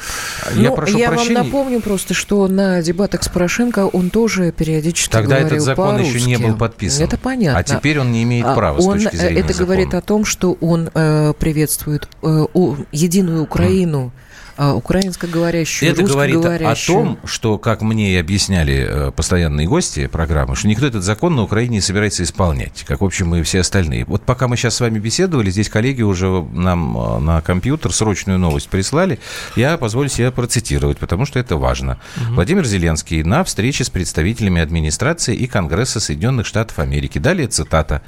Я, 0.55 0.71
ну, 0.71 0.77
прошу 0.77 0.99
я 0.99 1.09
прощения. 1.09 1.37
вам 1.37 1.47
напомню 1.47 1.81
просто, 1.81 2.12
что 2.12 2.47
на 2.49 2.83
дебатах 2.83 3.23
с 3.23 3.29
Порошенко 3.29 3.87
он 3.87 4.11
тоже 4.11 4.53
периодически 4.53 5.11
Тогда 5.11 5.39
говорил 5.39 5.47
этот 5.47 5.65
закон 5.65 6.01
еще 6.01 6.21
не 6.23 6.37
был 6.37 6.57
подписан. 6.57 7.05
Это 7.05 7.17
понятно. 7.17 7.59
А 7.59 7.62
теперь 7.62 7.99
он 7.99 8.12
не 8.12 8.23
имеет 8.25 8.47
а 8.47 8.55
права 8.55 8.79
он, 8.81 9.01
с 9.01 9.03
точки 9.03 9.17
зрения 9.17 9.41
Это 9.41 9.53
закона. 9.55 9.67
говорит 9.67 9.95
о 9.95 10.01
том, 10.03 10.25
что 10.25 10.53
он 10.61 10.91
э, 10.93 11.33
приветствует 11.39 12.09
э, 12.23 12.47
единую 12.93 13.43
Украину. 13.43 14.07
Mm 14.07 14.11
а, 14.11 14.32
украинскоговорящую, 14.59 15.91
Это 15.91 16.03
говорит 16.03 16.45
о 16.45 16.75
том, 16.75 17.19
что, 17.25 17.59
как 17.59 17.83
мне 17.83 18.15
и 18.15 18.17
объясняли 18.17 18.87
э, 18.89 19.11
постоянные 19.13 19.67
гости 19.67 20.07
программы, 20.07 20.57
что 20.57 20.69
никто 20.69 20.87
этот 20.87 21.03
закон 21.03 21.37
на 21.37 21.43
Украине 21.43 21.77
не 21.77 21.81
собирается 21.81 22.23
исполнять, 22.23 22.85
как, 22.87 23.01
в 23.01 23.05
общем, 23.05 23.35
и 23.35 23.43
все 23.43 23.61
остальные. 23.61 24.05
Вот 24.05 24.23
пока 24.23 24.49
мы 24.49 24.57
сейчас 24.57 24.77
с 24.77 24.81
вами 24.81 24.99
беседовали, 24.99 25.51
здесь 25.51 25.69
коллеги 25.69 26.03
уже 26.03 26.27
нам 26.53 26.97
э, 26.97 27.19
на 27.19 27.41
компьютер 27.41 27.93
срочную 27.93 28.39
новость 28.39 28.69
прислали. 28.69 29.19
Я 29.57 29.77
позволю 29.79 30.09
себе 30.09 30.31
процитировать, 30.31 30.99
потому 30.99 31.27
что 31.27 31.39
это 31.39 31.57
важно. 31.57 31.99
Угу. 32.17 32.35
Владимир 32.35 32.65
Зеленский 32.65 33.23
на 33.23 33.45
встрече 33.45 33.85
с 33.85 33.91
представителями 33.91 34.61
администрации 34.61 35.35
и 35.35 35.47
Конгресса 35.47 36.01
Соединенных 36.01 36.47
Штатов 36.47 36.79
Америки. 36.79 37.19
Далее 37.19 37.49
цитата. 37.49 38.03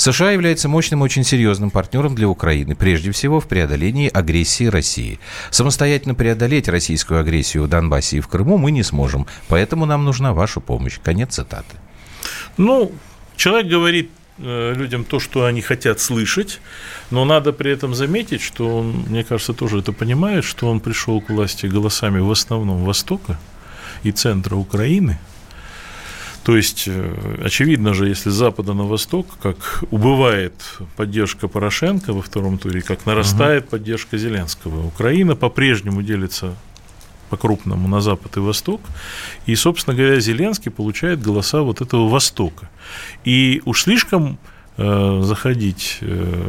США 0.00 0.30
является 0.30 0.66
мощным 0.66 1.00
и 1.00 1.04
очень 1.04 1.24
серьезным 1.24 1.70
партнером 1.70 2.14
для 2.14 2.26
Украины, 2.26 2.74
прежде 2.74 3.10
всего 3.12 3.38
в 3.38 3.46
преодолении 3.46 4.08
агрессии 4.08 4.64
России. 4.64 5.20
Самостоятельно 5.50 6.14
преодолеть 6.14 6.68
российскую 6.68 7.20
агрессию 7.20 7.64
в 7.64 7.68
Донбассе 7.68 8.16
и 8.16 8.20
в 8.20 8.28
Крыму 8.28 8.56
мы 8.56 8.70
не 8.70 8.82
сможем, 8.82 9.26
поэтому 9.48 9.84
нам 9.84 10.06
нужна 10.06 10.32
ваша 10.32 10.60
помощь. 10.60 10.98
Конец 11.02 11.34
цитаты. 11.34 11.76
Ну, 12.56 12.92
человек 13.36 13.70
говорит 13.70 14.10
э, 14.38 14.72
людям 14.74 15.04
то, 15.04 15.20
что 15.20 15.44
они 15.44 15.60
хотят 15.60 16.00
слышать, 16.00 16.62
но 17.10 17.26
надо 17.26 17.52
при 17.52 17.70
этом 17.70 17.94
заметить, 17.94 18.40
что 18.40 18.78
он, 18.78 19.04
мне 19.06 19.22
кажется, 19.22 19.52
тоже 19.52 19.80
это 19.80 19.92
понимает, 19.92 20.44
что 20.44 20.70
он 20.70 20.80
пришел 20.80 21.20
к 21.20 21.28
власти 21.28 21.66
голосами 21.66 22.20
в 22.20 22.30
основном 22.30 22.86
Востока 22.86 23.38
и 24.02 24.12
центра 24.12 24.56
Украины– 24.56 25.18
то 26.44 26.56
есть, 26.56 26.84
э, 26.86 27.42
очевидно 27.44 27.94
же, 27.94 28.08
если 28.08 28.30
с 28.30 28.34
запада 28.34 28.72
на 28.72 28.84
восток, 28.84 29.26
как 29.42 29.84
убывает 29.90 30.54
поддержка 30.96 31.48
Порошенко 31.48 32.12
во 32.12 32.22
втором 32.22 32.58
туре, 32.58 32.80
как 32.80 33.06
нарастает 33.06 33.64
угу. 33.64 33.70
поддержка 33.72 34.18
Зеленского. 34.18 34.86
Украина 34.86 35.36
по-прежнему 35.36 36.02
делится 36.02 36.54
по-крупному 37.28 37.88
на 37.88 38.00
запад 38.00 38.36
и 38.36 38.40
восток. 38.40 38.80
И, 39.46 39.54
собственно 39.54 39.96
говоря, 39.96 40.18
Зеленский 40.18 40.70
получает 40.70 41.22
голоса 41.22 41.62
вот 41.62 41.80
этого 41.80 42.08
Востока. 42.08 42.68
И 43.24 43.62
уж 43.64 43.82
слишком 43.82 44.38
э, 44.76 45.20
заходить... 45.22 45.98
Э, 46.00 46.48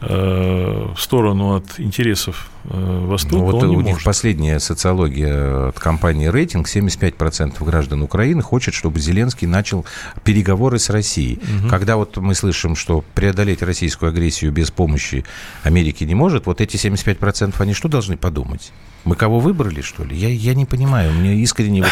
в 0.00 0.96
сторону 0.96 1.56
от 1.56 1.78
интересов 1.78 2.50
э, 2.64 3.06
Востока 3.06 3.36
ну, 3.36 3.44
вот 3.44 3.62
он 3.62 3.70
не 3.70 3.76
у 3.76 3.80
них 3.80 3.92
может. 3.94 4.04
последняя 4.04 4.58
социология 4.58 5.68
от 5.68 5.78
компании 5.78 6.26
«Рейтинг». 6.26 6.68
75% 6.68 7.62
граждан 7.62 8.02
Украины 8.02 8.42
хочет, 8.42 8.72
чтобы 8.72 8.98
Зеленский 8.98 9.46
начал 9.46 9.84
переговоры 10.24 10.78
с 10.78 10.88
Россией. 10.88 11.38
Угу. 11.38 11.68
Когда 11.68 11.96
вот 11.96 12.16
мы 12.16 12.34
слышим, 12.34 12.76
что 12.76 13.04
преодолеть 13.14 13.62
российскую 13.62 14.08
агрессию 14.08 14.52
без 14.52 14.70
помощи 14.70 15.24
Америки 15.64 16.04
не 16.04 16.14
может, 16.14 16.46
вот 16.46 16.62
эти 16.62 16.76
75% 16.76 17.54
они 17.58 17.74
что 17.74 17.88
должны 17.88 18.16
подумать? 18.16 18.72
Мы 19.04 19.16
кого 19.16 19.40
выбрали, 19.40 19.80
что 19.80 20.04
ли? 20.04 20.14
Я, 20.14 20.28
я 20.28 20.54
не 20.54 20.66
понимаю. 20.66 21.12
Меня 21.12 21.32
искренне 21.32 21.82
вот 21.82 21.90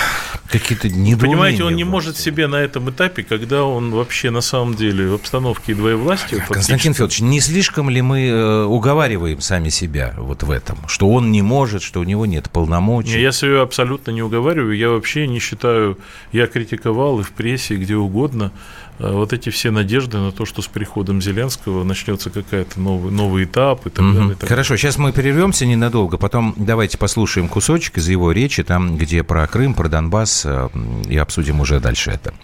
какие-то 0.50 0.88
недоумения. 0.88 1.16
Понимаете, 1.18 1.64
он 1.64 1.74
не 1.74 1.84
может 1.84 2.16
себе 2.18 2.46
на 2.46 2.56
этом 2.56 2.90
этапе, 2.90 3.22
когда 3.22 3.64
он 3.64 3.90
вообще 3.92 4.30
на 4.30 4.42
самом 4.42 4.74
деле 4.74 5.08
в 5.08 5.14
обстановке 5.14 5.74
двоевластия... 5.74 6.44
Константин 6.48 6.92
Федорович, 6.92 7.20
не 7.20 7.40
слишком 7.40 7.88
ли 7.88 8.02
мы 8.02 8.26
э, 8.26 8.64
уговариваем 8.64 9.40
сами 9.40 9.70
себя 9.70 10.14
вот 10.18 10.42
в 10.42 10.50
этом? 10.50 10.78
Что 10.86 11.08
он 11.08 11.32
не 11.32 11.40
может, 11.40 11.82
что 11.82 12.00
у 12.00 12.04
него 12.04 12.26
нет 12.26 12.50
полномочий? 12.50 13.20
Я 13.20 13.32
себя 13.32 13.62
абсолютно 13.62 14.10
не 14.10 14.22
уговариваю. 14.22 14.76
Я 14.76 14.90
вообще 14.90 15.26
не 15.26 15.38
считаю... 15.38 15.98
Я 16.32 16.46
критиковал 16.46 17.20
и 17.20 17.22
в 17.22 17.30
прессе, 17.32 17.74
и 17.74 17.78
где 17.78 17.96
угодно 17.96 18.52
вот 18.98 19.32
эти 19.32 19.50
все 19.50 19.70
надежды 19.70 20.18
на 20.18 20.32
то, 20.32 20.44
что 20.44 20.62
с 20.62 20.66
приходом 20.66 21.22
Зеленского 21.22 21.84
начнется 21.84 22.30
какая-то 22.30 22.80
новый, 22.80 23.12
новый 23.12 23.44
этап 23.44 23.86
и 23.86 23.90
так 23.90 24.04
угу. 24.04 24.14
далее. 24.14 24.32
И 24.32 24.34
так 24.34 24.48
Хорошо, 24.48 24.76
сейчас 24.76 24.98
мы 24.98 25.12
прервемся 25.12 25.66
ненадолго, 25.66 26.18
потом 26.18 26.54
давайте 26.56 26.98
послушаем 26.98 27.48
кусочек 27.48 27.98
из 27.98 28.08
его 28.08 28.32
речи, 28.32 28.64
там, 28.64 28.96
где 28.96 29.22
про 29.22 29.46
Крым, 29.46 29.74
про 29.74 29.88
Донбасс, 29.88 30.42
э, 30.44 30.68
и 31.08 31.16
обсудим 31.16 31.60
уже 31.60 31.80
дальше 31.80 32.10
это. 32.10 32.34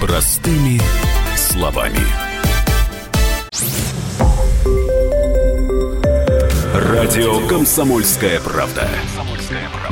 Простыми 0.00 0.80
словами. 1.36 2.00
Радио 6.74 7.46
«Комсомольская 7.48 8.40
правда». 8.40 8.88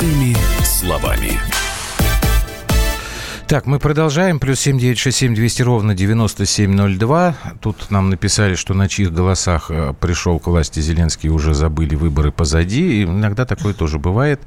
Простыми 0.00 0.34
словами. 0.64 1.69
Так, 3.50 3.66
мы 3.66 3.80
продолжаем. 3.80 4.38
Плюс 4.38 4.60
семь 4.60 4.78
девять 4.78 4.98
шесть 5.00 5.18
семь 5.18 5.34
двести 5.34 5.62
ровно 5.62 5.92
девяносто 5.92 6.46
семь 6.46 6.72
ноль 6.72 6.96
два. 6.96 7.34
Тут 7.60 7.90
нам 7.90 8.08
написали, 8.08 8.54
что 8.54 8.74
на 8.74 8.88
чьих 8.88 9.12
голосах 9.12 9.72
э, 9.72 9.92
пришел 9.98 10.38
к 10.38 10.46
власти 10.46 10.78
Зеленский, 10.78 11.30
уже 11.30 11.52
забыли 11.52 11.96
выборы 11.96 12.30
позади. 12.30 13.00
И 13.00 13.02
иногда 13.02 13.44
такое 13.44 13.74
тоже 13.74 13.98
бывает. 13.98 14.40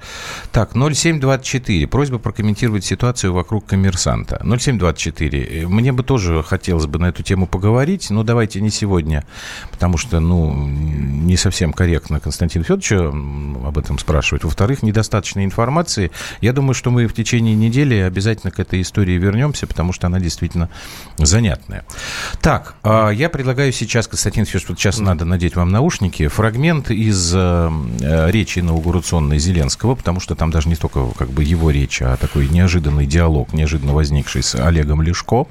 Так, 0.53 0.71
0724. 0.71 1.85
Просьба 1.85 2.17
прокомментировать 2.17 2.85
ситуацию 2.85 3.33
вокруг 3.33 3.65
коммерсанта. 3.65 4.41
0724. 4.41 5.67
Мне 5.67 5.91
бы 5.91 6.03
тоже 6.03 6.41
хотелось 6.41 6.85
бы 6.85 6.97
на 6.97 7.07
эту 7.07 7.23
тему 7.23 7.45
поговорить, 7.45 8.09
но 8.09 8.23
давайте 8.23 8.61
не 8.61 8.69
сегодня, 8.69 9.25
потому 9.69 9.97
что, 9.97 10.21
ну, 10.21 10.55
не 10.55 11.35
совсем 11.35 11.73
корректно 11.73 12.21
Константин 12.21 12.63
Федоровича 12.63 13.09
об 13.09 13.77
этом 13.77 13.99
спрашивать. 13.99 14.45
Во-вторых, 14.45 14.81
недостаточно 14.81 15.43
информации. 15.43 16.09
Я 16.39 16.53
думаю, 16.53 16.73
что 16.73 16.89
мы 16.89 17.05
в 17.07 17.13
течение 17.13 17.53
недели 17.53 17.95
обязательно 17.95 18.49
к 18.49 18.61
этой 18.61 18.79
истории 18.79 18.92
истории 18.93 19.17
вернемся, 19.17 19.65
потому 19.65 19.91
что 19.91 20.05
она 20.05 20.19
действительно 20.19 20.69
занятная. 21.17 21.83
Так, 22.41 22.75
а, 22.83 23.09
я 23.09 23.27
предлагаю 23.29 23.71
сейчас, 23.71 24.07
Константин 24.07 24.45
Федорович, 24.45 24.69
вот 24.69 24.79
сейчас 24.79 24.99
надо 24.99 25.25
надеть 25.25 25.55
вам 25.55 25.71
наушники, 25.71 26.27
фрагмент 26.27 26.91
из 26.91 27.33
э, 27.33 27.71
э, 28.01 28.29
речи 28.29 28.59
инаугурационной 28.59 29.39
Зеленского, 29.39 29.95
потому 29.95 30.19
что 30.19 30.35
там 30.35 30.51
даже 30.51 30.69
не 30.69 30.75
только 30.75 31.07
как 31.17 31.31
бы 31.31 31.43
его 31.43 31.71
речь, 31.71 32.03
а 32.03 32.17
такой 32.17 32.47
неожиданный 32.47 33.07
диалог, 33.07 33.51
неожиданно 33.51 33.93
возникший 33.93 34.43
с 34.43 34.53
Олегом 34.53 35.01
Лешко, 35.01 35.47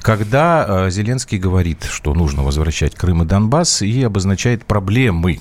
когда 0.00 0.86
э, 0.86 0.90
Зеленский 0.90 1.38
говорит, 1.38 1.82
что 1.90 2.14
нужно 2.14 2.44
возвращать 2.44 2.94
Крым 2.94 3.24
и 3.24 3.26
Донбасс 3.26 3.82
и 3.82 4.04
обозначает 4.04 4.64
проблемы 4.64 5.40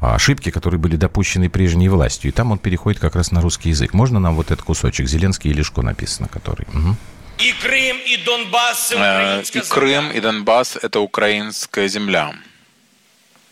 ошибки, 0.00 0.50
которые 0.50 0.78
были 0.78 0.96
допущены 0.96 1.48
прежней 1.48 1.88
властью. 1.88 2.30
И 2.30 2.32
там 2.32 2.52
он 2.52 2.58
переходит 2.58 3.00
как 3.00 3.16
раз 3.16 3.32
на 3.32 3.40
русский 3.40 3.70
язык. 3.70 3.94
Можно 3.94 4.20
нам 4.20 4.34
вот 4.34 4.50
этот 4.50 4.62
кусочек? 4.62 5.08
Зеленский 5.08 5.50
и 5.50 5.54
Лешко 5.54 5.82
написано, 5.82 6.28
который. 6.28 6.66
Угу. 6.68 6.96
И 7.38 7.52
Крым, 7.52 7.98
и 7.98 8.16
Донбасс, 8.16 8.92
э, 8.92 9.42
и 9.42 9.60
Крым, 9.60 10.10
и 10.10 10.20
Донбасс– 10.20 10.76
это 10.82 10.98
украинская 10.98 11.86
земля, 11.86 12.34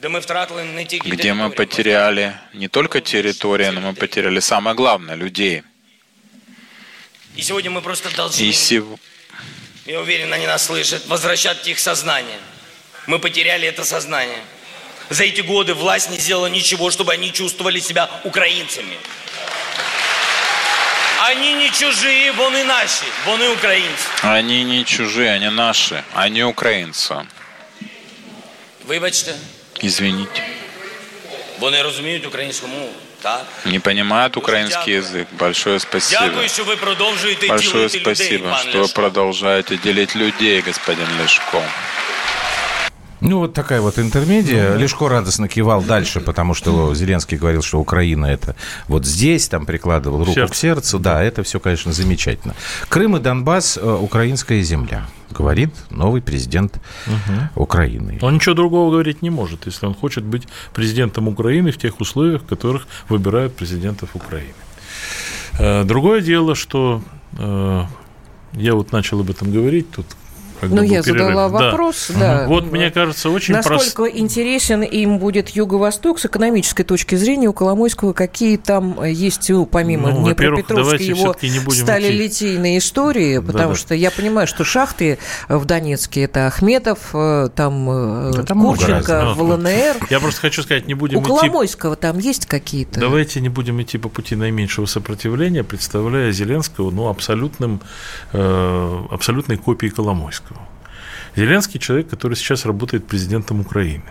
где 0.01 1.35
мы 1.35 1.51
потеряли 1.51 2.35
не 2.53 2.67
только 2.67 3.01
территорию, 3.01 3.73
но 3.73 3.81
мы 3.81 3.95
потеряли 3.95 4.41
самое 4.41 4.75
главное– 4.75 5.15
людей. 5.17 5.63
И 7.37 7.43
сегодня 7.43 7.71
мы 7.71 7.81
просто 7.81 8.15
должны, 8.17 8.43
и 8.43 8.53
сев... 8.53 8.85
я 9.85 10.01
уверен, 10.01 10.33
они 10.33 10.49
нас 10.49 10.65
слышат, 10.65 11.07
возвращать 11.07 11.69
их 11.69 11.79
сознание. 11.79 12.39
Мы 13.07 13.21
потеряли 13.21 13.69
это 13.69 13.85
сознание– 13.85 14.43
за 15.10 15.24
эти 15.26 15.42
годы 15.42 15.74
власть 15.74 16.10
не 16.10 16.18
сделала 16.18 16.48
ничего, 16.48 16.90
чтобы 16.90 17.14
они 17.14 17.32
чувствовали 17.34 17.80
себя 17.80 18.10
украинцами. 18.24 18.98
Они 21.30 21.54
не 21.54 21.70
чужие, 21.70 22.32
вон 22.32 22.56
и 22.58 22.64
наши, 22.64 23.06
вон 23.26 23.44
и 23.44 23.48
украинцы. 23.48 24.08
Они 24.24 24.64
не 24.64 24.84
чужие, 24.86 25.32
они 25.32 25.50
наши, 25.50 26.04
они 26.16 26.44
украинцы. 26.44 27.28
Вибачте. 28.88 29.36
Извините. 29.84 30.44
Вони 31.60 31.82
розуміють 31.82 32.26
українську 32.26 32.68
мову. 32.68 32.90
Так? 33.22 33.46
Не 33.66 33.80
понимают 33.80 34.38
украинский 34.38 34.94
язык. 35.00 35.26
Большое 35.32 35.80
спасибо. 35.80 36.22
Дякую, 36.26 36.50
що 36.50 36.64
ви 36.64 36.76
продовжуєте 36.76 37.48
Большое 37.48 37.90
спасибо, 37.90 38.50
людей, 38.50 38.70
что 38.70 38.82
вы 38.82 38.94
продолжаете 38.94 39.78
делить 39.78 40.16
людей, 40.16 40.62
господин 40.62 41.08
Лешко. 41.22 41.64
Ну, 43.21 43.39
вот 43.39 43.55
такая 43.55 43.81
вот 43.81 43.99
интермедия. 43.99 44.73
Ну, 44.73 44.79
Лешко 44.79 45.09
радостно 45.09 45.49
кивал 45.49 45.83
дальше, 45.83 46.21
потому 46.21 46.55
что 46.55 46.95
Зеленский 46.95 47.39
говорил, 47.39 47.63
что 47.63 47.79
Украина 47.81 48.27
это 48.27 48.57
вот 48.89 49.07
здесь, 49.07 49.49
там 49.49 49.67
прикладывал 49.67 50.21
руку 50.21 50.33
Сердце. 50.33 50.53
к 50.53 50.57
сердцу. 50.57 50.99
Да, 50.99 51.23
это 51.23 51.43
все, 51.43 51.59
конечно, 51.61 51.93
замечательно. 51.93 52.55
Крым 52.89 53.17
и 53.17 53.21
Донбасс 53.21 53.79
э,– 53.81 53.99
украинская 54.03 54.63
земля, 54.63 55.07
говорит 55.31 55.71
новый 55.91 56.21
президент 56.21 56.79
угу. 57.07 57.63
Украины. 57.63 58.19
Он 58.21 58.35
ничего 58.35 58.55
другого 58.55 58.91
говорить 58.91 59.23
не 59.23 59.31
может, 59.31 59.67
если 59.67 59.87
он 59.87 59.95
хочет 59.95 60.25
быть 60.25 60.47
президентом 60.75 61.29
Украины 61.29 61.73
в 61.73 61.79
тех 61.79 62.01
условиях, 62.01 62.43
в 62.43 62.47
которых 62.47 62.87
выбирают 63.09 63.57
президентов 63.57 64.11
Украины. 64.15 64.55
Э, 65.59 65.85
другое 65.85 66.21
дело, 66.21 66.55
что 66.55 67.03
э, 67.39 67.85
я 68.53 68.75
вот 68.75 68.93
начал 68.93 69.21
об 69.21 69.31
этом 69.31 69.53
говорить, 69.53 69.91
тут 69.91 70.07
ну, 70.63 70.83
я 70.83 71.03
перерыв. 71.03 71.07
задала 71.07 71.49
вопрос, 71.49 72.11
да. 72.11 72.41
да. 72.41 72.47
Вот, 72.47 72.71
мне 72.71 72.91
кажется, 72.91 73.31
очень 73.31 73.55
Насколько 73.55 74.03
прост... 74.03 74.17
интересен 74.17 74.83
им 74.83 75.19
будет 75.19 75.51
Юго-Восток 75.51 76.19
с 76.19 76.27
экономической 76.27 76.85
точки 76.85 77.15
зрения 77.15 77.49
у 77.49 77.53
Коломойского, 77.53 78.13
какие 78.13 78.57
там 78.57 79.03
есть, 79.05 79.49
ну, 79.51 79.67
помимо 79.67 80.11
ну, 80.11 80.25
Днепропетровской, 80.25 81.05
его 81.05 81.35
сталилитейные 81.71 82.79
истории, 82.79 83.39
потому 83.39 83.71
да, 83.71 83.75
что 83.75 83.95
я 83.95 84.11
понимаю, 84.11 84.47
что 84.47 84.65
шахты 84.65 85.19
в 85.49 85.65
Донецке, 85.65 86.23
это 86.23 86.47
Ахметов, 86.47 87.11
э, 87.15 87.49
там 87.55 87.87
да, 88.33 88.45
э, 88.45 88.55
Курченко, 88.55 89.35
в 89.35 89.43
ЛНР. 89.43 90.07
Я 90.11 90.21
просто 90.21 90.41
хочу 90.41 90.63
сказать, 90.63 90.87
не 90.87 90.95
будем 90.95 91.19
У 91.19 91.23
идти... 91.23 91.29
Коломойского 91.29 91.97
там 91.97 92.19
есть 92.19 92.47
какие-то? 92.47 93.01
Давайте 93.01 93.41
не 93.41 93.49
будем 93.49 93.81
идти 93.83 93.99
по 93.99 94.09
пути 94.09 94.37
наименьшего 94.37 94.87
сопротивления, 94.87 95.65
представляя 95.65 96.33
Зеленского, 96.33 96.91
ну, 96.91 97.09
абсолютным, 97.09 97.81
э, 98.33 99.03
абсолютной 99.11 99.57
копией 99.57 99.93
Коломойского. 99.93 100.46
Зеленский 101.35 101.79
человек, 101.81 102.09
который 102.09 102.35
сейчас 102.35 102.65
работает 102.65 103.07
президентом 103.07 103.61
Украины. 103.61 104.05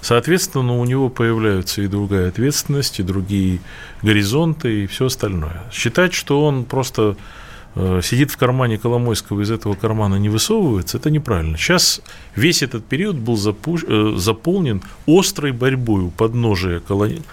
Соответственно, 0.00 0.78
у 0.78 0.84
него 0.84 1.08
появляются 1.08 1.82
и 1.82 1.86
другая 1.86 2.28
ответственность, 2.28 2.98
и 2.98 3.04
другие 3.04 3.60
горизонты, 4.02 4.82
и 4.82 4.86
все 4.86 5.06
остальное. 5.06 5.62
Считать, 5.70 6.12
что 6.12 6.44
он 6.44 6.64
просто 6.64 7.16
Э, 7.74 8.00
сидит 8.02 8.30
в 8.30 8.36
кармане 8.36 8.76
Коломойского, 8.76 9.40
из 9.40 9.50
этого 9.50 9.74
кармана 9.74 10.16
не 10.16 10.28
высовывается, 10.28 10.98
это 10.98 11.10
неправильно. 11.10 11.56
Сейчас 11.56 12.02
весь 12.36 12.62
этот 12.62 12.84
период 12.84 13.16
был 13.16 13.36
запу- 13.36 13.84
э, 13.86 14.18
заполнен 14.18 14.82
острой 15.06 15.52
борьбой 15.52 16.02
у 16.02 16.10
подножия 16.10 16.82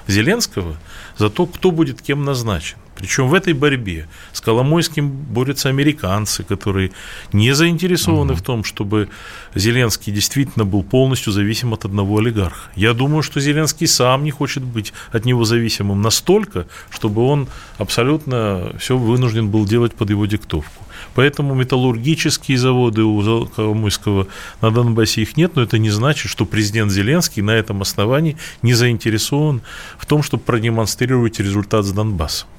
Зеленского 0.07 0.77
за 1.17 1.29
то, 1.29 1.45
кто 1.45 1.71
будет 1.71 2.01
кем 2.01 2.23
назначен. 2.23 2.77
Причем 2.99 3.29
в 3.29 3.33
этой 3.33 3.53
борьбе 3.53 4.07
с 4.33 4.41
Коломойским 4.41 5.09
борются 5.09 5.69
американцы, 5.69 6.43
которые 6.43 6.91
не 7.31 7.53
заинтересованы 7.53 8.33
угу. 8.33 8.39
в 8.39 8.43
том, 8.43 8.63
чтобы 8.65 9.07
Зеленский 9.55 10.11
действительно 10.11 10.65
был 10.65 10.83
полностью 10.83 11.31
зависим 11.31 11.73
от 11.73 11.85
одного 11.85 12.17
олигарха. 12.19 12.69
Я 12.75 12.93
думаю, 12.93 13.23
что 13.23 13.39
Зеленский 13.39 13.87
сам 13.87 14.25
не 14.25 14.31
хочет 14.31 14.63
быть 14.63 14.93
от 15.13 15.23
него 15.23 15.45
зависимым 15.45 16.01
настолько, 16.01 16.67
чтобы 16.89 17.23
он 17.23 17.47
абсолютно 17.77 18.73
все 18.79 18.97
вынужден 18.97 19.49
был 19.49 19.65
делать 19.65 19.93
под 19.93 20.09
его 20.09 20.25
диктовку. 20.25 20.83
Поэтому 21.15 21.55
металлургические 21.55 22.57
заводы 22.57 23.03
у 23.03 23.45
Коломойского 23.45 24.27
на 24.61 24.71
Донбассе 24.71 25.21
их 25.21 25.37
нет, 25.37 25.55
но 25.55 25.61
это 25.61 25.77
не 25.77 25.89
значит, 25.89 26.29
что 26.29 26.45
президент 26.45 26.91
Зеленский 26.91 27.41
на 27.41 27.51
этом 27.51 27.81
основании 27.81 28.35
не 28.61 28.73
заинтересован 28.73 29.61
в 29.97 30.05
том, 30.05 30.21
чтобы 30.21 30.43
продемонстрировать 30.43 31.39
результат 31.39 31.85
с 31.85 31.91
Донбассом. 31.93 32.49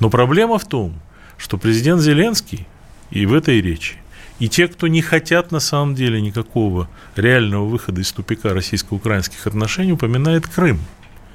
Но 0.00 0.10
проблема 0.10 0.58
в 0.58 0.66
том, 0.66 0.94
что 1.36 1.58
президент 1.58 2.00
Зеленский 2.00 2.66
и 3.10 3.26
в 3.26 3.34
этой 3.34 3.60
речи, 3.60 3.96
и 4.38 4.48
те, 4.48 4.68
кто 4.68 4.88
не 4.88 5.02
хотят 5.02 5.52
на 5.52 5.60
самом 5.60 5.94
деле 5.94 6.20
никакого 6.20 6.88
реального 7.16 7.66
выхода 7.66 8.00
из 8.00 8.10
тупика 8.12 8.54
российско-украинских 8.54 9.46
отношений, 9.46 9.92
упоминает 9.92 10.46
Крым. 10.46 10.80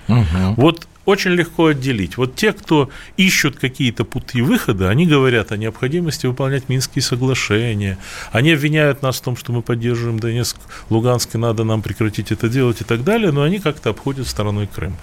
Угу. 0.07 0.55
Вот 0.57 0.87
очень 1.05 1.31
легко 1.31 1.67
отделить. 1.67 2.17
Вот 2.17 2.35
те, 2.35 2.51
кто 2.53 2.89
ищут 3.17 3.57
какие-то 3.57 4.05
пути 4.05 4.41
выхода, 4.41 4.89
они 4.89 5.05
говорят 5.05 5.51
о 5.51 5.57
необходимости 5.57 6.27
выполнять 6.27 6.69
Минские 6.69 7.01
соглашения. 7.01 7.97
Они 8.31 8.51
обвиняют 8.51 9.01
нас 9.01 9.17
в 9.17 9.21
том, 9.21 9.37
что 9.37 9.53
мы 9.53 9.61
поддерживаем 9.61 10.19
Донецк, 10.19 10.57
Луганск, 10.89 11.35
и 11.35 11.37
надо 11.37 11.63
нам 11.63 11.81
прекратить 11.81 12.31
это 12.31 12.49
делать 12.49 12.81
и 12.81 12.83
так 12.83 13.03
далее, 13.03 13.31
но 13.31 13.43
они 13.43 13.59
как-то 13.59 13.91
обходят 13.91 14.27
стороной 14.27 14.67
Крым. 14.67 14.95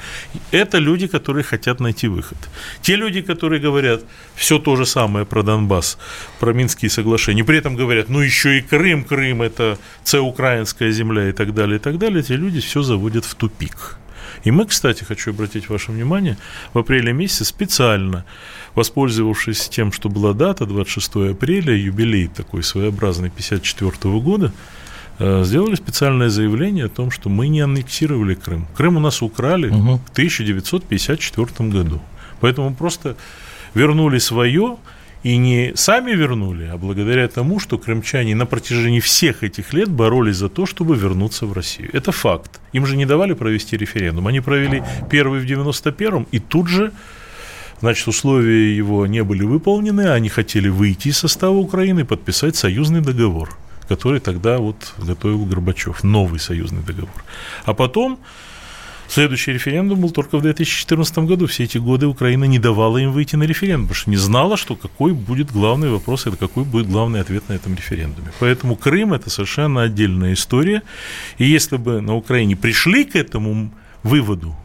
Это 0.50 0.78
люди, 0.78 1.06
которые 1.06 1.44
хотят 1.44 1.80
найти 1.80 2.08
выход. 2.08 2.38
Те 2.82 2.96
люди, 2.96 3.22
которые 3.22 3.60
говорят 3.60 4.02
все 4.34 4.58
то 4.58 4.76
же 4.76 4.86
самое 4.86 5.24
про 5.24 5.42
Донбасс, 5.42 5.98
про 6.40 6.52
Минские 6.52 6.90
соглашения, 6.90 7.44
при 7.44 7.58
этом 7.58 7.76
говорят, 7.76 8.08
ну 8.08 8.20
еще 8.20 8.58
и 8.58 8.62
Крым, 8.62 9.04
Крым 9.04 9.42
это 9.42 9.78
це 10.04 10.18
украинская 10.18 10.90
земля 10.92 11.28
и 11.28 11.32
так 11.32 11.54
далее, 11.54 11.76
и 11.76 11.78
так 11.78 11.98
далее, 11.98 12.20
эти 12.20 12.32
люди 12.32 12.60
все 12.60 12.82
заводят 12.82 13.24
в 13.24 13.34
тупик. 13.34 14.01
И 14.44 14.50
мы, 14.50 14.66
кстати, 14.66 15.04
хочу 15.04 15.30
обратить 15.30 15.68
ваше 15.68 15.92
внимание, 15.92 16.36
в 16.72 16.78
апреле 16.78 17.12
месяце 17.12 17.44
специально, 17.44 18.24
воспользовавшись 18.74 19.68
тем, 19.68 19.92
что 19.92 20.08
была 20.08 20.32
дата, 20.32 20.66
26 20.66 21.32
апреля, 21.32 21.74
юбилей 21.74 22.28
такой 22.28 22.62
своеобразный 22.62 23.30
54 23.30 24.18
года, 24.20 24.52
э, 25.18 25.44
сделали 25.44 25.74
специальное 25.74 26.28
заявление 26.28 26.86
о 26.86 26.88
том, 26.88 27.10
что 27.10 27.28
мы 27.28 27.48
не 27.48 27.60
аннексировали 27.60 28.34
Крым. 28.34 28.66
Крым 28.76 28.96
у 28.96 29.00
нас 29.00 29.22
украли 29.22 29.68
угу. 29.68 30.00
в 30.06 30.10
1954 30.12 31.70
году. 31.70 32.00
Поэтому 32.40 32.74
просто 32.74 33.16
вернули 33.74 34.18
свое, 34.18 34.76
и 35.22 35.36
не 35.36 35.72
сами 35.74 36.12
вернули, 36.12 36.64
а 36.64 36.76
благодаря 36.76 37.28
тому, 37.28 37.60
что 37.60 37.78
крымчане 37.78 38.34
на 38.34 38.46
протяжении 38.46 39.00
всех 39.00 39.44
этих 39.44 39.72
лет 39.72 39.88
боролись 39.88 40.36
за 40.36 40.48
то, 40.48 40.66
чтобы 40.66 40.96
вернуться 40.96 41.46
в 41.46 41.52
Россию. 41.52 41.90
Это 41.92 42.12
факт. 42.12 42.60
Им 42.72 42.86
же 42.86 42.96
не 42.96 43.06
давали 43.06 43.34
провести 43.34 43.76
референдум. 43.76 44.26
Они 44.26 44.40
провели 44.40 44.82
первый 45.10 45.40
в 45.40 45.44
91-м, 45.44 46.26
и 46.32 46.38
тут 46.38 46.68
же 46.68 46.92
Значит, 47.80 48.06
условия 48.06 48.76
его 48.76 49.08
не 49.08 49.24
были 49.24 49.42
выполнены, 49.42 50.12
они 50.12 50.28
хотели 50.28 50.68
выйти 50.68 51.08
из 51.08 51.18
состава 51.18 51.56
Украины 51.56 52.00
и 52.00 52.04
подписать 52.04 52.54
союзный 52.54 53.00
договор, 53.00 53.58
который 53.88 54.20
тогда 54.20 54.58
вот 54.58 54.94
готовил 54.98 55.44
Горбачев, 55.46 56.04
новый 56.04 56.38
союзный 56.38 56.82
договор. 56.82 57.24
А 57.64 57.74
потом 57.74 58.20
Следующий 59.12 59.52
референдум 59.52 60.00
был 60.00 60.10
только 60.10 60.38
в 60.38 60.40
2014 60.40 61.18
году. 61.18 61.46
Все 61.46 61.64
эти 61.64 61.76
годы 61.76 62.06
Украина 62.06 62.44
не 62.44 62.58
давала 62.58 62.96
им 62.96 63.12
выйти 63.12 63.36
на 63.36 63.42
референдум, 63.42 63.88
потому 63.88 64.00
что 64.00 64.10
не 64.10 64.16
знала, 64.16 64.56
что 64.56 64.74
какой 64.74 65.12
будет 65.12 65.52
главный 65.52 65.90
вопрос, 65.90 66.26
это 66.26 66.38
какой 66.38 66.64
будет 66.64 66.88
главный 66.88 67.20
ответ 67.20 67.46
на 67.50 67.52
этом 67.52 67.74
референдуме. 67.74 68.32
Поэтому 68.40 68.74
Крым– 68.74 69.12
это 69.14 69.28
совершенно 69.28 69.82
отдельная 69.82 70.32
история. 70.32 70.82
И 71.36 71.44
если 71.44 71.76
бы 71.76 72.00
на 72.00 72.16
Украине 72.16 72.56
пришли 72.56 73.04
к 73.04 73.14
этому 73.14 73.70
выводу, 74.02 74.56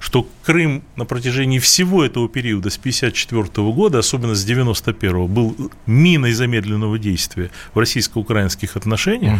что 0.00 0.26
Крым 0.42 0.82
на 0.96 1.04
протяжении 1.04 1.58
всего 1.58 2.04
этого 2.04 2.28
периода 2.28 2.70
с 2.70 2.78
1954 2.78 3.70
года, 3.70 3.98
особенно 3.98 4.34
с 4.34 4.42
1991 4.42 5.26
был 5.28 5.70
миной 5.86 6.32
замедленного 6.32 6.98
действия 6.98 7.50
в 7.74 7.78
российско-украинских 7.78 8.76
отношениях 8.76 9.38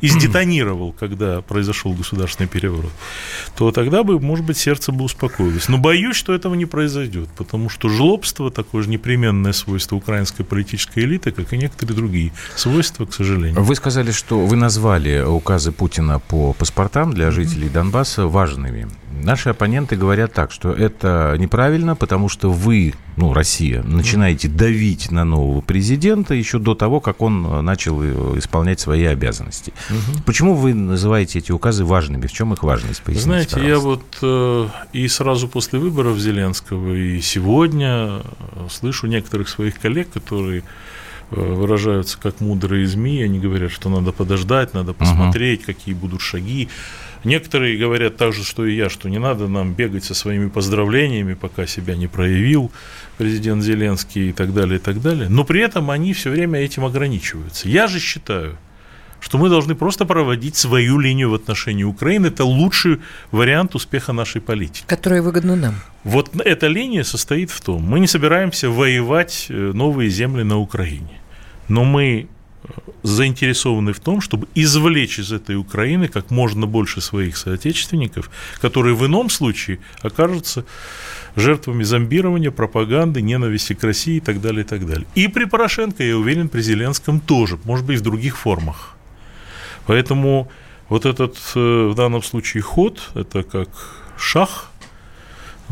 и 0.00 0.08
сдетонировал, 0.08 0.92
когда 0.92 1.40
произошел 1.40 1.92
государственный 1.94 2.46
переворот, 2.48 2.92
то 3.56 3.72
тогда 3.72 4.04
бы, 4.04 4.20
может 4.20 4.44
быть, 4.44 4.58
сердце 4.58 4.92
бы 4.92 5.04
успокоилось. 5.04 5.68
Но 5.68 5.78
боюсь, 5.78 6.14
что 6.14 6.34
этого 6.34 6.54
не 6.54 6.66
произойдет, 6.66 7.28
потому 7.36 7.68
что 7.68 7.88
жлобство 7.88 8.50
такое 8.50 8.82
же 8.82 8.90
непременное 8.90 9.52
свойство 9.52 9.96
украинской 9.96 10.44
политической 10.44 11.00
элиты, 11.00 11.32
как 11.32 11.52
и 11.52 11.56
некоторые 11.56 11.96
другие 11.96 12.32
свойства, 12.54 13.06
к 13.06 13.14
сожалению. 13.14 13.62
Вы 13.62 13.74
сказали, 13.74 14.12
что 14.12 14.46
вы 14.46 14.56
назвали 14.56 15.20
указы 15.20 15.72
Путина 15.72 16.20
по 16.20 16.52
паспортам 16.52 17.12
для 17.12 17.30
жителей 17.30 17.70
Донбасса 17.70 18.26
важными. 18.26 18.86
Наши 19.22 19.50
оппоненты 19.50 19.96
говорят 19.96 20.32
так, 20.32 20.52
что 20.52 20.72
это 20.72 21.34
неправильно, 21.38 21.96
потому 21.96 22.28
что 22.28 22.50
вы, 22.50 22.94
ну, 23.16 23.32
Россия, 23.32 23.82
начинаете 23.82 24.48
давить 24.48 25.10
на 25.10 25.24
нового 25.24 25.60
президента 25.60 26.34
еще 26.34 26.58
до 26.58 26.74
того, 26.74 27.00
как 27.00 27.20
он 27.22 27.64
начал 27.64 28.00
э, 28.02 28.38
исполнять 28.38 28.80
свои 28.80 29.04
обязанности. 29.04 29.72
Угу. 29.90 30.22
Почему 30.26 30.54
вы 30.54 30.74
называете 30.74 31.38
эти 31.38 31.52
указы 31.52 31.84
важными? 31.84 32.26
В 32.26 32.32
чем 32.32 32.52
их 32.52 32.62
важность? 32.62 33.02
Поясните, 33.02 33.24
Знаете, 33.24 33.56
пожалуйста. 33.56 33.68
я 33.68 33.78
вот 33.78 34.18
э, 34.22 34.68
и 34.92 35.08
сразу 35.08 35.48
после 35.48 35.78
выборов 35.78 36.18
Зеленского, 36.18 36.94
и 36.94 37.20
сегодня 37.20 37.88
э, 37.88 38.66
слышу 38.70 39.06
некоторых 39.06 39.48
своих 39.48 39.78
коллег, 39.78 40.10
которые 40.10 40.62
выражаются 41.30 42.18
как 42.18 42.40
мудрые 42.40 42.86
ЗМИ, 42.86 43.22
они 43.22 43.38
говорят, 43.38 43.70
что 43.70 43.90
надо 43.90 44.12
подождать, 44.12 44.72
надо 44.72 44.94
посмотреть, 44.94 45.60
угу. 45.60 45.66
какие 45.66 45.94
будут 45.94 46.22
шаги. 46.22 46.70
Некоторые 47.24 47.76
говорят 47.76 48.16
так 48.16 48.32
же, 48.32 48.44
что 48.44 48.64
и 48.64 48.74
я, 48.74 48.88
что 48.88 49.08
не 49.08 49.18
надо 49.18 49.48
нам 49.48 49.74
бегать 49.74 50.04
со 50.04 50.14
своими 50.14 50.48
поздравлениями, 50.48 51.34
пока 51.34 51.66
себя 51.66 51.96
не 51.96 52.06
проявил 52.06 52.70
президент 53.16 53.62
Зеленский 53.62 54.30
и 54.30 54.32
так 54.32 54.54
далее, 54.54 54.76
и 54.76 54.82
так 54.82 55.00
далее. 55.00 55.28
Но 55.28 55.44
при 55.44 55.60
этом 55.60 55.90
они 55.90 56.12
все 56.12 56.30
время 56.30 56.60
этим 56.60 56.84
ограничиваются. 56.84 57.68
Я 57.68 57.86
же 57.88 57.98
считаю, 57.98 58.56
что 59.20 59.38
мы 59.38 59.48
должны 59.48 59.74
просто 59.74 60.04
проводить 60.04 60.56
свою 60.56 60.98
линию 60.98 61.30
в 61.30 61.34
отношении 61.34 61.84
Украины. 61.84 62.28
Это 62.28 62.44
лучший 62.44 62.98
вариант 63.32 63.74
успеха 63.74 64.12
нашей 64.12 64.40
политики. 64.40 64.84
Которая 64.86 65.22
выгодна 65.22 65.56
нам. 65.56 65.74
Вот 66.04 66.30
эта 66.44 66.68
линия 66.68 67.02
состоит 67.02 67.50
в 67.50 67.60
том, 67.60 67.82
мы 67.82 68.00
не 68.00 68.06
собираемся 68.06 68.70
воевать 68.70 69.46
э, 69.48 69.72
новые 69.74 70.08
земли 70.10 70.44
на 70.44 70.58
Украине. 70.58 71.20
Но 71.68 71.84
мы 71.84 72.28
заинтересованы 73.02 73.92
в 73.92 74.00
том, 74.00 74.20
чтобы 74.20 74.48
извлечь 74.54 75.18
из 75.18 75.32
этой 75.32 75.56
Украины 75.56 76.08
как 76.08 76.30
можно 76.30 76.66
больше 76.66 77.00
своих 77.00 77.36
соотечественников, 77.36 78.30
которые 78.60 78.94
в 78.94 79.06
ином 79.06 79.30
случае 79.30 79.78
окажутся 80.02 80.64
жертвами 81.36 81.84
зомбирования, 81.84 82.50
пропаганды, 82.50 83.22
ненависти 83.22 83.74
к 83.74 83.82
России 83.84 84.16
и 84.16 84.20
так 84.20 84.40
далее, 84.40 84.62
и 84.62 84.66
так 84.66 84.86
далее. 84.86 85.06
И 85.14 85.28
при 85.28 85.44
Порошенко, 85.44 86.02
я 86.02 86.16
уверен, 86.16 86.48
при 86.48 86.62
Зеленском 86.62 87.20
тоже, 87.20 87.58
может 87.64 87.86
быть, 87.86 88.00
в 88.00 88.02
других 88.02 88.36
формах. 88.36 88.96
Поэтому 89.86 90.50
вот 90.88 91.06
этот 91.06 91.36
э, 91.54 91.88
в 91.88 91.94
данном 91.94 92.22
случае 92.22 92.62
ход, 92.62 93.10
это 93.14 93.42
как 93.42 93.68
шах 94.18 94.70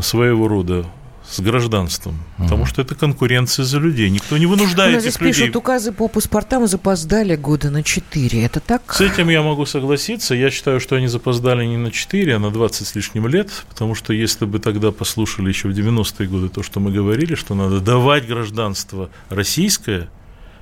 своего 0.00 0.46
рода 0.48 0.86
с 1.28 1.40
гражданством, 1.40 2.14
угу. 2.38 2.44
потому 2.44 2.66
что 2.66 2.82
это 2.82 2.94
конкуренция 2.94 3.64
за 3.64 3.78
людей. 3.78 4.10
Никто 4.10 4.38
не 4.38 4.46
вынуждает 4.46 4.94
Но 4.94 5.00
здесь 5.00 5.20
людей. 5.20 5.42
пишут, 5.42 5.56
указы 5.56 5.92
по 5.92 6.08
паспортам 6.08 6.66
запоздали 6.66 7.36
года 7.36 7.70
на 7.70 7.82
4. 7.82 8.42
Это 8.42 8.60
так? 8.60 8.92
С 8.92 9.00
этим 9.00 9.28
я 9.28 9.42
могу 9.42 9.66
согласиться. 9.66 10.34
Я 10.34 10.50
считаю, 10.50 10.80
что 10.80 10.96
они 10.96 11.08
запоздали 11.08 11.64
не 11.64 11.76
на 11.76 11.90
4, 11.90 12.36
а 12.36 12.38
на 12.38 12.50
20 12.50 12.86
с 12.86 12.94
лишним 12.94 13.26
лет, 13.28 13.50
потому 13.68 13.94
что 13.94 14.12
если 14.12 14.44
бы 14.44 14.58
тогда 14.58 14.92
послушали 14.92 15.48
еще 15.48 15.68
в 15.68 15.72
90-е 15.72 16.28
годы 16.28 16.48
то, 16.48 16.62
что 16.62 16.80
мы 16.80 16.92
говорили, 16.92 17.34
что 17.34 17.54
надо 17.54 17.80
давать 17.80 18.26
гражданство 18.26 19.10
российское– 19.28 20.08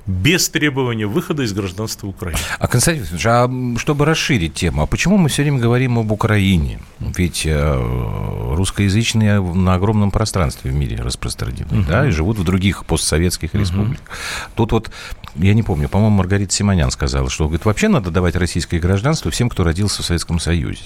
без 0.07 0.49
требования 0.49 1.07
выхода 1.07 1.43
из 1.43 1.53
гражданства 1.53 2.07
Украины. 2.07 2.39
А, 2.59 2.67
Константин 2.67 3.05
Владимирович, 3.05 3.27
а 3.27 3.79
чтобы 3.81 4.05
расширить 4.05 4.55
тему, 4.55 4.83
а 4.83 4.87
почему 4.87 5.17
мы 5.17 5.29
все 5.29 5.43
время 5.43 5.59
говорим 5.59 5.99
об 5.99 6.13
Украине? 6.13 6.81
Ведь 7.01 7.47
э, 7.47 8.55
русскоязычные 8.55 9.41
на 9.41 9.75
огромном 9.75 10.11
пространстве 10.11 10.71
в 10.71 10.75
мире 10.75 10.97
распространены, 10.97 11.81
угу. 11.81 11.89
да, 11.89 12.07
и 12.07 12.11
живут 12.11 12.39
в 12.39 12.45
других 12.45 12.85
постсоветских 12.85 13.55
республиках. 13.55 14.07
Угу. 14.07 14.53
Тут 14.57 14.73
вот, 14.73 14.91
я 15.37 15.55
не 15.55 15.63
помню, 15.63 15.89
по-моему, 15.89 16.17
Маргарита 16.17 16.53
Симонян 16.53 16.91
сказала, 16.91 17.31
что, 17.31 17.45
говорит, 17.45 17.65
вообще 17.65 17.89
надо 17.89 18.11
давать 18.11 18.37
российское 18.37 18.79
гражданство 18.79 19.31
всем, 19.31 19.49
кто 19.49 19.65
родился 19.65 20.03
в 20.03 20.07
Советском 20.07 20.39
Союзе. 20.39 20.83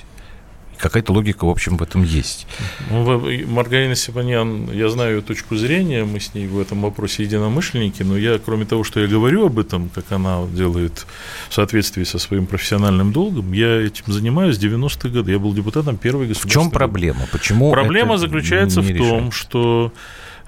Какая-то 0.78 1.12
логика, 1.12 1.44
в 1.44 1.50
общем, 1.50 1.76
в 1.76 1.82
этом 1.82 2.02
есть. 2.02 2.46
Ну, 2.90 3.20
Маргарина 3.46 3.94
Сипанян, 3.94 4.70
я 4.72 4.88
знаю 4.88 5.16
ее 5.16 5.22
точку 5.22 5.56
зрения, 5.56 6.04
мы 6.04 6.20
с 6.20 6.34
ней 6.34 6.46
в 6.46 6.58
этом 6.60 6.82
вопросе 6.82 7.24
единомышленники, 7.24 8.02
но 8.02 8.16
я, 8.16 8.38
кроме 8.38 8.64
того, 8.64 8.84
что 8.84 9.00
я 9.00 9.06
говорю 9.06 9.46
об 9.46 9.58
этом, 9.58 9.88
как 9.88 10.12
она 10.12 10.46
делает 10.52 11.06
в 11.48 11.54
соответствии 11.54 12.04
со 12.04 12.18
своим 12.18 12.46
профессиональным 12.46 13.12
долгом, 13.12 13.52
я 13.52 13.80
этим 13.80 14.04
занимаюсь 14.06 14.56
с 14.56 14.64
90-х 14.64 15.08
годов. 15.08 15.28
Я 15.28 15.38
был 15.38 15.52
депутатом 15.52 15.96
первой 15.96 16.28
государственной... 16.28 16.62
В 16.62 16.64
чем 16.64 16.70
проблема? 16.70 17.26
Почему 17.32 17.72
Проблема 17.72 18.16
заключается 18.16 18.80
в 18.80 18.96
том, 18.96 19.32
что 19.32 19.92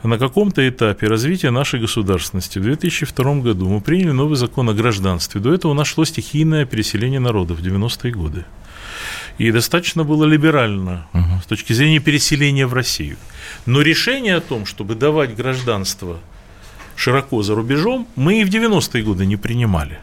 на 0.03 0.19
каком-то 0.19 0.67
этапе 0.67 1.07
развития 1.09 1.51
нашей 1.51 1.81
государственности 1.81 2.59
в 2.59 2.63
2002 2.63 3.35
году 3.37 3.69
мы 3.69 3.81
приняли 3.81 4.13
новый 4.13 4.37
закон 4.37 4.71
о 4.71 4.73
гражданстве. 4.73 5.41
До 5.41 5.53
этого 5.53 5.73
у 5.73 5.75
нас 5.75 5.89
шло 5.89 6.05
стихийное 6.05 6.65
переселение 6.65 7.21
народов 7.21 7.59
в 7.59 7.63
90-е 7.63 8.13
годы. 8.13 8.45
И 9.39 9.51
достаточно 9.51 10.05
было 10.05 10.25
либерально 10.25 11.07
угу. 11.13 11.41
с 11.43 11.47
точки 11.47 11.73
зрения 11.73 12.01
переселения 12.01 12.67
в 12.67 12.75
Россию. 12.75 13.17
Но 13.67 13.81
решение 13.81 14.37
о 14.37 14.41
том, 14.41 14.67
чтобы 14.67 14.95
давать 14.95 15.35
гражданство 15.35 16.19
широко 16.97 17.43
за 17.43 17.55
рубежом, 17.55 18.07
мы 18.17 18.41
и 18.41 18.45
в 18.45 18.49
90-е 18.49 19.03
годы 19.03 19.27
не 19.27 19.37
принимали. 19.37 19.99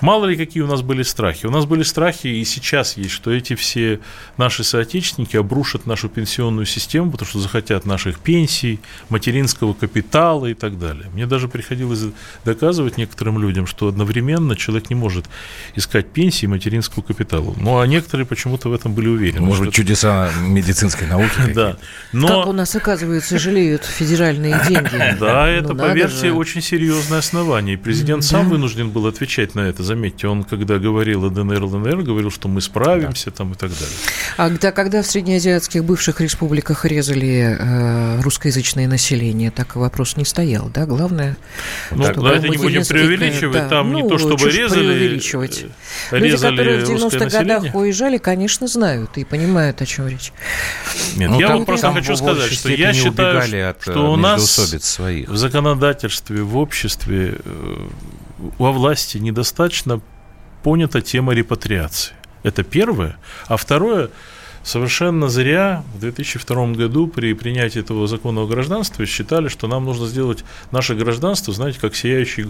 Мало 0.00 0.26
ли 0.26 0.36
какие 0.36 0.62
у 0.62 0.66
нас 0.66 0.82
были 0.82 1.02
страхи. 1.02 1.46
У 1.46 1.50
нас 1.50 1.64
были 1.64 1.82
страхи 1.82 2.26
и 2.26 2.44
сейчас 2.44 2.96
есть, 2.96 3.12
что 3.12 3.30
эти 3.30 3.54
все 3.54 4.00
наши 4.36 4.62
соотечественники 4.62 5.36
обрушат 5.36 5.86
нашу 5.86 6.08
пенсионную 6.08 6.66
систему, 6.66 7.10
потому 7.10 7.28
что 7.28 7.38
захотят 7.40 7.86
наших 7.86 8.18
пенсий, 8.18 8.80
материнского 9.08 9.72
капитала 9.72 10.46
и 10.46 10.54
так 10.54 10.78
далее. 10.78 11.06
Мне 11.12 11.26
даже 11.26 11.48
приходилось 11.48 12.04
доказывать 12.44 12.98
некоторым 12.98 13.38
людям, 13.38 13.66
что 13.66 13.88
одновременно 13.88 14.54
человек 14.54 14.90
не 14.90 14.96
может 14.96 15.26
искать 15.74 16.08
пенсии 16.08 16.44
и 16.44 16.48
материнского 16.48 17.02
капитала. 17.02 17.54
Ну, 17.56 17.78
а 17.78 17.86
некоторые 17.86 18.26
почему-то 18.26 18.68
в 18.68 18.74
этом 18.74 18.92
были 18.92 19.08
уверены. 19.08 19.46
Может 19.46 19.66
быть, 19.66 19.74
чудеса 19.74 20.30
медицинской 20.40 21.06
науки. 21.06 21.30
Да. 21.56 21.78
Но... 22.12 22.28
Как 22.28 22.46
у 22.48 22.52
нас, 22.52 22.76
оказывается, 22.76 23.38
жалеют 23.38 23.84
федеральные 23.84 24.60
деньги. 24.68 25.16
Да, 25.18 25.48
это, 25.48 25.72
ну, 25.72 25.78
поверьте, 25.78 26.32
очень 26.32 26.60
серьезное 26.60 27.20
основание. 27.20 27.78
президент 27.78 28.24
сам 28.24 28.50
вынужден 28.50 28.90
был 28.90 29.06
отвечать 29.06 29.54
на 29.54 29.60
это 29.60 29.82
заметьте, 29.86 30.28
он 30.28 30.44
когда 30.44 30.78
говорил 30.78 31.24
о 31.24 31.30
ДНР, 31.30 31.62
ЛНР, 31.64 32.02
говорил, 32.02 32.30
что 32.30 32.48
мы 32.48 32.60
справимся 32.60 33.30
да. 33.30 33.36
там 33.36 33.52
и 33.52 33.54
так 33.54 33.70
далее. 33.70 33.96
А 34.36 34.48
когда, 34.48 34.72
когда 34.72 35.02
в 35.02 35.06
среднеазиатских 35.06 35.84
бывших 35.84 36.20
республиках 36.20 36.84
резали 36.84 37.56
э, 37.58 38.20
русскоязычное 38.20 38.88
население, 38.88 39.50
так 39.50 39.76
вопрос 39.76 40.16
не 40.16 40.24
стоял, 40.24 40.68
да? 40.68 40.86
Главное, 40.86 41.36
ну, 41.90 42.04
давайте 42.14 42.48
не 42.48 42.58
будем 42.58 42.84
преувеличивать, 42.84 43.54
да, 43.54 43.68
там 43.68 43.92
ну, 43.92 44.02
не 44.02 44.08
то, 44.08 44.18
чтобы 44.18 44.50
резали, 44.50 44.94
преувеличивать. 44.94 45.64
Э, 46.10 46.18
Люди, 46.18 46.36
которые 46.36 46.84
в 46.84 46.90
90-х 46.90 47.26
годах 47.26 47.74
уезжали, 47.74 48.18
конечно, 48.18 48.66
знают 48.66 49.16
и 49.16 49.24
понимают, 49.24 49.80
о 49.80 49.86
чем 49.86 50.08
речь. 50.08 50.32
Нет, 51.16 51.30
ну, 51.30 51.40
я 51.40 51.48
вам 51.48 51.64
просто 51.64 51.92
хочу 51.92 52.16
сказать, 52.16 52.52
что 52.52 52.70
я 52.70 52.92
считаю, 52.92 53.70
от 53.70 53.82
что 53.82 54.12
у 54.12 54.16
нас 54.16 54.44
своих. 54.80 55.28
в 55.28 55.36
законодательстве, 55.36 56.42
в 56.42 56.56
обществе 56.56 57.36
э, 57.44 57.88
во 58.38 58.72
власти 58.72 59.18
недостаточно 59.18 60.00
понята 60.62 61.00
тема 61.00 61.32
репатриации. 61.32 62.14
Это 62.42 62.62
первое. 62.62 63.16
А 63.46 63.56
второе, 63.56 64.10
совершенно 64.62 65.28
зря 65.28 65.84
в 65.94 66.00
2002 66.00 66.66
году 66.72 67.06
при 67.06 67.32
принятии 67.34 67.80
этого 67.80 68.06
закона 68.06 68.42
о 68.42 68.46
гражданстве 68.46 69.06
считали, 69.06 69.48
что 69.48 69.68
нам 69.68 69.84
нужно 69.84 70.06
сделать 70.06 70.44
наше 70.70 70.94
гражданство, 70.94 71.52
знаете, 71.52 71.80
как 71.80 71.94
сияющий 71.94 72.46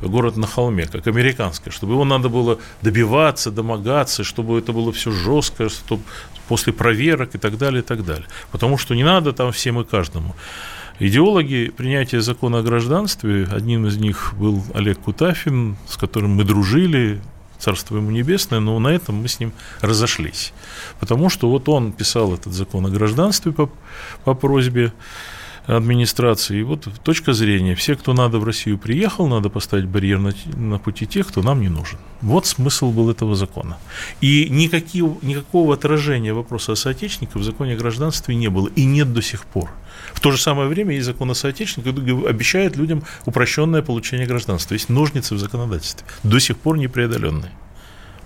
город 0.00 0.36
на 0.36 0.46
холме, 0.46 0.86
как 0.86 1.06
американское, 1.06 1.72
чтобы 1.72 1.92
его 1.92 2.04
надо 2.04 2.28
было 2.28 2.58
добиваться, 2.82 3.50
домогаться, 3.50 4.24
чтобы 4.24 4.58
это 4.58 4.72
было 4.72 4.92
все 4.92 5.10
жестко, 5.10 5.68
чтобы 5.68 6.02
после 6.48 6.72
проверок 6.72 7.34
и 7.34 7.38
так 7.38 7.58
далее, 7.58 7.82
и 7.82 7.84
так 7.84 8.04
далее. 8.04 8.26
Потому 8.50 8.78
что 8.78 8.94
не 8.94 9.04
надо 9.04 9.32
там 9.32 9.52
всем 9.52 9.80
и 9.80 9.84
каждому. 9.84 10.34
Идеологи 11.02 11.72
принятия 11.74 12.20
закона 12.20 12.58
о 12.58 12.62
гражданстве, 12.62 13.48
одним 13.50 13.86
из 13.86 13.96
них 13.96 14.34
был 14.36 14.62
Олег 14.74 14.98
Кутафин, 14.98 15.78
с 15.88 15.96
которым 15.96 16.32
мы 16.32 16.44
дружили, 16.44 17.22
царство 17.58 17.96
ему 17.96 18.10
небесное, 18.10 18.60
но 18.60 18.78
на 18.78 18.88
этом 18.88 19.14
мы 19.14 19.28
с 19.28 19.40
ним 19.40 19.54
разошлись. 19.80 20.52
Потому 20.98 21.30
что 21.30 21.48
вот 21.48 21.70
он 21.70 21.92
писал 21.92 22.34
этот 22.34 22.52
закон 22.52 22.84
о 22.84 22.90
гражданстве 22.90 23.50
по, 23.50 23.70
по 24.24 24.34
просьбе 24.34 24.92
администрации. 25.76 26.60
И 26.60 26.62
вот 26.62 26.88
точка 27.02 27.32
зрения. 27.32 27.74
Все, 27.74 27.96
кто 27.96 28.12
надо 28.12 28.38
в 28.38 28.44
Россию 28.44 28.78
приехал, 28.78 29.28
надо 29.28 29.48
поставить 29.48 29.86
барьер 29.86 30.18
на, 30.18 30.32
на 30.56 30.78
пути 30.78 31.06
тех, 31.06 31.28
кто 31.28 31.42
нам 31.42 31.60
не 31.60 31.68
нужен. 31.68 31.98
Вот 32.20 32.46
смысл 32.46 32.90
был 32.90 33.10
этого 33.10 33.34
закона. 33.34 33.78
И 34.20 34.48
никакие, 34.50 35.04
никакого 35.22 35.74
отражения 35.74 36.32
вопроса 36.32 36.72
о 36.72 36.76
соотечественниках 36.76 37.42
в 37.42 37.44
законе 37.44 37.74
о 37.74 37.76
гражданстве 37.76 38.34
не 38.34 38.48
было. 38.48 38.68
И 38.76 38.84
нет 38.84 39.12
до 39.12 39.22
сих 39.22 39.44
пор. 39.44 39.70
В 40.12 40.20
то 40.20 40.30
же 40.30 40.38
самое 40.38 40.68
время 40.68 40.94
есть 40.94 41.06
закон 41.06 41.30
о 41.30 41.34
соотечественниках, 41.34 42.26
обещает 42.28 42.76
людям 42.76 43.02
упрощенное 43.26 43.82
получение 43.82 44.26
гражданства. 44.26 44.74
Есть 44.74 44.88
ножницы 44.88 45.34
в 45.34 45.38
законодательстве, 45.38 46.06
до 46.22 46.38
сих 46.38 46.58
пор 46.58 46.78
непреодоленные. 46.78 47.52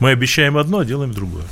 Мы 0.00 0.11
обещаем 0.11 0.57
одно, 0.57 0.78
а 0.78 0.85
делаем 0.85 1.12
другое. 1.12 1.44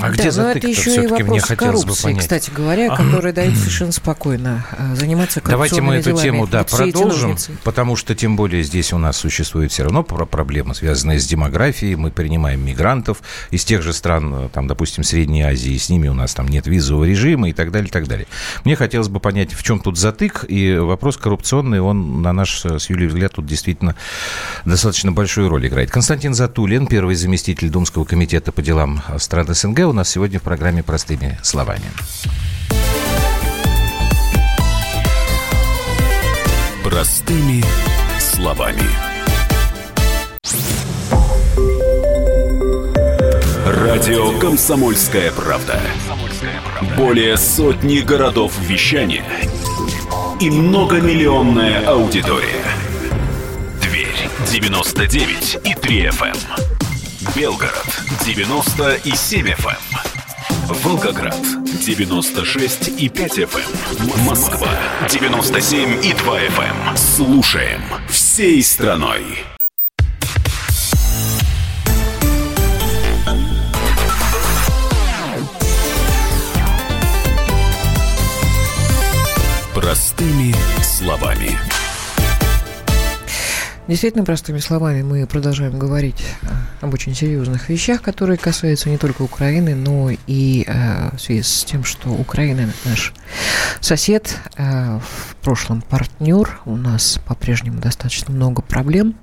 А 0.00 0.10
где 0.10 0.30
да, 0.30 0.42
но 0.42 0.50
это 0.50 0.68
еще 0.68 1.04
и 1.04 1.06
вопрос 1.06 1.44
коррупции, 1.44 2.14
кстати 2.14 2.50
говоря, 2.50 2.94
который 2.94 3.32
дает 3.32 3.56
совершенно 3.56 3.92
спокойно 3.92 4.64
э, 4.72 4.94
заниматься 4.94 5.40
Давайте 5.44 5.80
мы 5.80 5.96
эту 5.96 6.10
делами. 6.10 6.22
тему 6.22 6.46
да, 6.46 6.58
вот 6.58 6.70
продолжим, 6.70 7.36
потому 7.64 7.96
что 7.96 8.14
тем 8.14 8.36
более 8.36 8.62
здесь 8.62 8.92
у 8.92 8.98
нас 8.98 9.16
существует 9.16 9.72
все 9.72 9.84
равно 9.84 10.04
проблема, 10.04 10.74
связанная 10.74 11.18
с 11.18 11.26
демографией. 11.26 11.96
Мы 11.96 12.10
принимаем 12.10 12.64
мигрантов 12.64 13.22
из 13.50 13.64
тех 13.64 13.82
же 13.82 13.92
стран, 13.92 14.34
э, 14.34 14.48
там, 14.52 14.68
допустим, 14.68 15.02
Средней 15.02 15.42
Азии, 15.42 15.76
с 15.76 15.88
ними 15.88 16.08
у 16.08 16.14
нас 16.14 16.34
там 16.34 16.46
нет 16.46 16.66
визового 16.66 17.04
режима 17.04 17.48
и 17.48 17.52
так 17.52 17.72
далее, 17.72 17.88
и 17.88 17.92
так 17.92 18.06
далее. 18.06 18.26
Мне 18.64 18.76
хотелось 18.76 19.08
бы 19.08 19.18
понять, 19.18 19.52
в 19.52 19.62
чем 19.62 19.80
тут 19.80 19.98
затык, 19.98 20.44
и 20.48 20.76
вопрос 20.76 21.16
коррупционный, 21.16 21.80
он, 21.80 22.22
на 22.22 22.32
наш 22.32 22.64
с 22.64 22.88
Юлией 22.88 23.08
взгляд, 23.08 23.32
тут 23.32 23.46
действительно 23.46 23.96
достаточно 24.64 25.10
большую 25.10 25.48
роль 25.48 25.66
играет. 25.66 25.90
Константин 25.90 26.34
Затулин, 26.34 26.86
первый 26.86 27.16
заместитель 27.16 27.68
Думского 27.68 28.04
комитета 28.04 28.52
по 28.52 28.62
делам 28.62 29.02
стран 29.18 29.48
СНГ, 29.54 29.87
у 29.88 29.92
нас 29.92 30.08
сегодня 30.08 30.38
в 30.38 30.42
программе 30.42 30.82
«Простыми 30.82 31.38
словами». 31.42 31.90
Простыми 36.84 37.64
словами. 38.18 38.82
Радио 43.66 44.38
«Комсомольская 44.38 45.32
правда». 45.32 45.80
Более 46.96 47.36
сотни 47.36 48.00
городов 48.00 48.52
вещания 48.60 49.24
и 50.40 50.50
многомиллионная 50.50 51.86
аудитория. 51.86 52.64
Дверь 53.82 54.28
99 54.50 55.58
и 55.64 55.74
3 55.74 56.06
FM. 56.06 56.77
Белгород 57.34 57.86
97 58.24 59.46
FM. 59.46 59.68
Эм. 59.68 60.74
Волгоград 60.82 61.40
96 61.80 62.88
и 62.88 63.08
5 63.08 63.38
FM. 63.38 64.14
Эм. 64.14 64.24
Москва 64.24 64.68
97 65.08 66.04
и 66.04 66.12
2 66.12 66.40
FM. 66.40 66.88
Эм. 66.90 66.96
Слушаем 66.96 67.82
всей 68.08 68.62
страной. 68.62 69.44
Простыми 79.74 80.54
словами. 80.82 81.58
Действительно, 83.88 84.22
простыми 84.22 84.58
словами, 84.58 85.00
мы 85.00 85.26
продолжаем 85.26 85.78
говорить 85.78 86.22
э, 86.42 86.48
об 86.82 86.92
очень 86.92 87.14
серьезных 87.14 87.70
вещах, 87.70 88.02
которые 88.02 88.36
касаются 88.36 88.90
не 88.90 88.98
только 88.98 89.22
Украины, 89.22 89.74
но 89.74 90.10
и 90.26 90.64
э, 90.66 91.16
в 91.16 91.18
связи 91.18 91.40
с 91.40 91.64
тем, 91.64 91.84
что 91.84 92.10
Украина 92.10 92.68
наш 92.84 93.14
сосед, 93.80 94.36
э, 94.58 94.98
в 94.98 95.36
прошлом 95.36 95.80
партнер, 95.80 96.60
у 96.66 96.76
нас 96.76 97.18
по-прежнему 97.26 97.80
достаточно 97.80 98.30
много 98.30 98.60
проблем. 98.60 99.14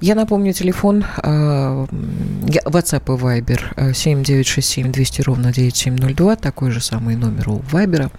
Я 0.00 0.16
напомню, 0.16 0.52
телефон 0.52 1.04
WhatsApp 1.22 1.86
и 1.86 3.40
Viber 3.40 3.94
7967 3.94 4.90
200 4.90 5.22
ровно 5.22 5.52
9702, 5.52 6.34
такой 6.34 6.72
же 6.72 6.80
самый 6.80 7.14
номер 7.14 7.50
у 7.50 7.60
Viber. 7.60 8.10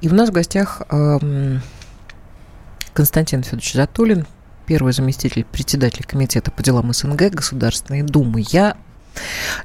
И 0.00 0.08
у 0.08 0.14
нас 0.14 0.30
в 0.30 0.32
гостях 0.32 0.80
Константин 2.94 3.42
Федорович 3.42 3.74
Затулин, 3.74 4.26
первый 4.70 4.92
заместитель 4.92 5.44
председателя 5.50 6.04
комитета 6.04 6.52
по 6.52 6.62
делам 6.62 6.92
СНГ 6.92 7.32
Государственной 7.32 8.02
Думы. 8.02 8.44
Я 8.50 8.76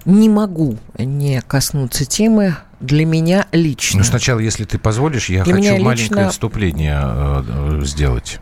не 0.04 0.30
могу 0.30 0.80
не 0.98 1.44
коснуться 1.44 2.06
темы 2.06 2.56
для 2.80 3.06
меня 3.06 3.46
лично. 3.52 4.00
Ну, 4.00 4.04
сначала, 4.04 4.40
если 4.40 4.64
ты 4.64 4.80
позволишь, 4.80 5.30
я 5.30 5.44
для 5.44 5.54
хочу 5.54 5.78
маленькое 5.78 5.94
лично... 5.94 6.30
вступление 6.32 7.00
э, 7.04 7.82
сделать. 7.84 8.40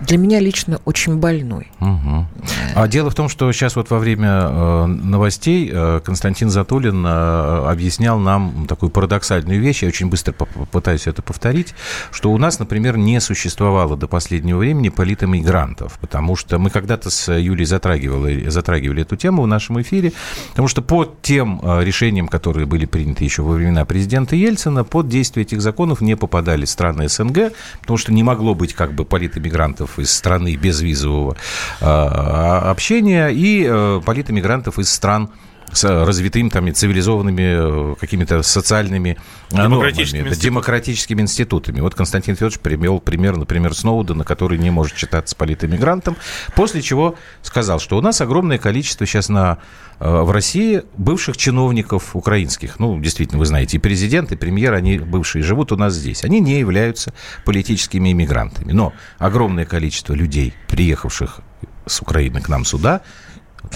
Для 0.00 0.16
меня 0.18 0.40
лично 0.40 0.80
очень 0.84 1.16
больной. 1.16 1.70
Угу. 1.80 2.26
А 2.74 2.88
дело 2.88 3.10
в 3.10 3.14
том, 3.14 3.28
что 3.28 3.50
сейчас 3.52 3.74
вот 3.76 3.90
во 3.90 3.98
время 3.98 4.28
э, 4.28 4.86
новостей 4.86 5.70
э, 5.72 6.00
Константин 6.04 6.50
Затулин 6.50 7.04
э, 7.04 7.68
объяснял 7.68 8.18
нам 8.18 8.66
такую 8.68 8.90
парадоксальную 8.90 9.60
вещь, 9.60 9.82
я 9.82 9.88
очень 9.88 10.08
быстро 10.08 10.32
попытаюсь 10.32 11.06
это 11.06 11.22
повторить, 11.22 11.74
что 12.12 12.30
у 12.30 12.38
нас, 12.38 12.58
например, 12.58 12.96
не 12.96 13.20
существовало 13.20 13.96
до 13.96 14.06
последнего 14.06 14.58
времени 14.58 14.88
политэмигрантов, 14.88 15.98
потому 16.00 16.36
что 16.36 16.58
мы 16.58 16.70
когда-то 16.70 17.10
с 17.10 17.32
Юлей 17.32 17.66
затрагивали, 17.66 18.48
затрагивали 18.48 19.02
эту 19.02 19.16
тему 19.16 19.42
в 19.42 19.46
нашем 19.46 19.80
эфире, 19.82 20.12
потому 20.50 20.68
что 20.68 20.82
по 20.82 21.12
тем 21.22 21.60
решениям, 21.80 22.28
которые 22.28 22.66
были 22.66 22.86
приняты 22.86 23.24
еще 23.24 23.42
во 23.42 23.54
времена 23.54 23.84
президента 23.84 24.36
Ельцина, 24.36 24.84
под 24.84 25.08
действие 25.08 25.44
этих 25.44 25.60
законов 25.60 26.00
не 26.00 26.16
попадали 26.16 26.64
страны 26.64 27.08
СНГ, 27.08 27.52
потому 27.80 27.96
что 27.96 28.12
не 28.12 28.22
могло 28.22 28.54
быть 28.54 28.74
как 28.74 28.92
бы 28.92 29.04
политэмигрантов 29.04 29.87
из 29.98 30.12
страны 30.12 30.56
безвизового 30.56 31.36
а, 31.80 32.70
общения 32.70 33.28
и 33.28 33.66
э, 33.68 34.00
политэмигрантов 34.04 34.78
из 34.78 34.90
стран 34.90 35.30
с 35.72 35.84
развитыми 36.04 36.48
там, 36.48 36.72
цивилизованными 36.72 37.92
э, 37.92 37.94
какими-то 38.00 38.42
социальными 38.42 39.16
э, 39.50 39.54
демократическими, 39.54 40.20
нормами, 40.20 40.40
демократическими 40.40 41.22
институтами. 41.22 41.80
Вот 41.80 41.94
Константин 41.94 42.34
Федорович 42.34 42.60
привел 42.60 43.00
пример, 43.00 43.36
например, 43.36 43.74
Сноудена, 43.74 44.24
который 44.24 44.58
не 44.58 44.70
может 44.70 44.96
считаться 44.96 45.36
политэмигрантом, 45.36 46.16
после 46.54 46.82
чего 46.82 47.16
сказал, 47.42 47.80
что 47.80 47.98
у 47.98 48.00
нас 48.00 48.20
огромное 48.20 48.58
количество 48.58 49.06
сейчас 49.06 49.28
на, 49.28 49.58
в 49.98 50.30
России 50.30 50.82
бывших 50.96 51.36
чиновников 51.36 52.14
украинских. 52.14 52.78
Ну, 52.78 52.98
действительно, 53.00 53.38
вы 53.38 53.46
знаете, 53.46 53.76
и 53.76 53.80
президент, 53.80 54.32
и 54.32 54.36
премьер, 54.36 54.74
они 54.74 54.98
бывшие, 54.98 55.42
живут 55.42 55.72
у 55.72 55.76
нас 55.76 55.94
здесь. 55.94 56.24
Они 56.24 56.40
не 56.40 56.58
являются 56.58 57.12
политическими 57.44 58.12
иммигрантами. 58.12 58.72
Но 58.72 58.92
огромное 59.18 59.64
количество 59.64 60.14
людей, 60.14 60.54
приехавших 60.68 61.40
с 61.86 62.00
Украины 62.00 62.40
к 62.40 62.48
нам 62.48 62.64
сюда, 62.64 63.02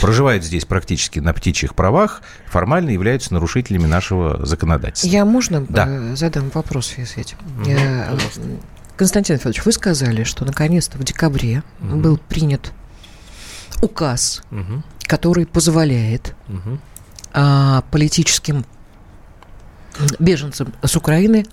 проживают 0.01 0.45
здесь 0.45 0.65
практически 0.65 1.19
на 1.19 1.33
птичьих 1.33 1.75
правах, 1.75 2.23
формально 2.47 2.91
являются 2.91 3.33
нарушителями 3.33 3.87
нашего 3.87 4.45
законодательства. 4.45 5.09
Я 5.09 5.25
можно 5.25 5.65
да. 5.69 5.87
Э, 5.89 6.17
задам 6.17 6.51
вопрос 6.51 6.87
в 6.87 6.95
связи 6.95 7.09
с 7.09 7.17
этим? 7.17 7.37
Угу, 7.61 8.61
Константин 8.97 9.39
Федорович, 9.39 9.65
вы 9.65 9.73
сказали, 9.73 10.25
что 10.25 10.45
наконец-то 10.45 10.99
в 10.99 11.05
декабре 11.05 11.63
угу. 11.81 11.97
был 11.97 12.17
принят 12.19 12.73
указ, 13.81 14.43
угу. 14.51 14.83
который 15.03 15.47
позволяет 15.47 16.35
а, 17.33 17.83
политическим 17.91 18.65
беженцам 20.19 20.73
с 20.83 20.97
Украины 20.97 21.47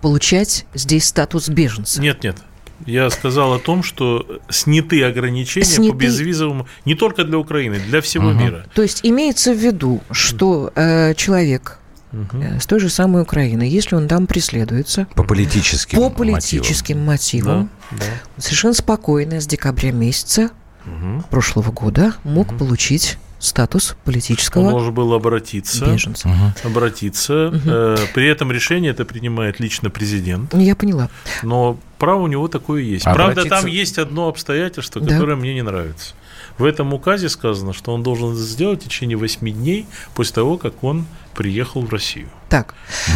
получать 0.00 0.66
здесь 0.74 1.06
статус 1.06 1.48
беженца. 1.48 2.00
Нет, 2.00 2.22
нет. 2.22 2.36
Я 2.86 3.10
сказал 3.10 3.54
о 3.54 3.58
том, 3.58 3.82
что 3.82 4.40
сняты 4.48 5.02
ограничения 5.04 5.66
сняты... 5.66 5.92
по 5.92 5.96
безвизовому 5.96 6.66
не 6.84 6.94
только 6.94 7.24
для 7.24 7.38
Украины, 7.38 7.78
для 7.78 8.00
всего 8.00 8.28
угу. 8.28 8.38
мира. 8.38 8.66
То 8.74 8.82
есть 8.82 9.00
имеется 9.02 9.52
в 9.52 9.58
виду, 9.58 10.00
что 10.10 10.72
э, 10.74 11.14
человек 11.14 11.78
угу. 12.12 12.42
с 12.60 12.66
той 12.66 12.80
же 12.80 12.88
самой 12.88 13.22
Украины, 13.22 13.62
если 13.62 13.94
он 13.94 14.08
там 14.08 14.26
преследуется 14.26 15.06
по 15.14 15.24
политическим, 15.24 15.98
по 15.98 16.10
политическим 16.10 17.04
мотивам, 17.04 17.56
мотивам 17.56 17.70
да, 17.92 17.96
да. 18.36 18.42
совершенно 18.42 18.74
спокойно 18.74 19.40
с 19.40 19.46
декабря 19.46 19.92
месяца 19.92 20.50
угу. 20.86 21.24
прошлого 21.30 21.70
года 21.70 22.14
мог 22.24 22.50
угу. 22.50 22.58
получить 22.58 23.18
статус 23.42 23.96
политического 24.04 24.62
Он 24.62 24.70
должен 24.70 24.94
был 24.94 25.12
обратиться, 25.12 25.84
беженца. 25.84 26.28
Угу. 26.28 26.68
обратиться. 26.70 27.48
Угу. 27.48 27.58
Э, 27.66 27.96
при 28.14 28.28
этом 28.28 28.52
решение 28.52 28.92
это 28.92 29.04
принимает 29.04 29.58
лично 29.58 29.90
президент. 29.90 30.54
Я 30.54 30.76
поняла. 30.76 31.10
Но 31.42 31.76
право 31.98 32.22
у 32.22 32.26
него 32.28 32.46
такое 32.46 32.82
есть. 32.82 33.06
Обратиться... 33.06 33.34
Правда, 33.34 33.62
там 33.62 33.66
есть 33.66 33.98
одно 33.98 34.28
обстоятельство, 34.28 35.00
которое 35.00 35.34
да. 35.34 35.36
мне 35.36 35.54
не 35.54 35.62
нравится. 35.62 36.14
В 36.58 36.64
этом 36.64 36.92
указе 36.94 37.28
сказано, 37.28 37.72
что 37.72 37.92
он 37.92 38.02
должен 38.02 38.34
сделать 38.34 38.80
в 38.80 38.84
течение 38.84 39.16
8 39.16 39.50
дней 39.52 39.86
после 40.14 40.34
того, 40.34 40.58
как 40.58 40.82
он 40.84 41.06
приехал 41.34 41.82
в 41.82 41.90
Россию. 41.90 42.28
Так. 42.48 42.74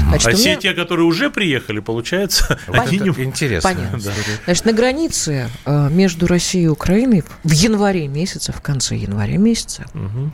Значит, 0.08 0.28
а 0.28 0.30
все 0.32 0.50
меня... 0.50 0.60
те, 0.60 0.72
которые 0.72 1.06
уже 1.06 1.30
приехали, 1.30 1.80
получается, 1.80 2.58
они 2.66 2.98
не... 2.98 3.08
Интересно. 3.08 3.74
Понятно. 3.74 3.98
Да. 3.98 4.12
Значит, 4.46 4.64
на 4.64 4.72
границе 4.72 5.50
э, 5.64 5.88
между 5.90 6.26
Россией 6.26 6.64
и 6.64 6.68
Украиной 6.68 7.24
в 7.44 7.50
январе 7.50 8.08
месяце, 8.08 8.52
в 8.52 8.60
конце 8.62 8.96
января 8.96 9.36
месяца, 9.36 9.84
угу. 9.92 10.30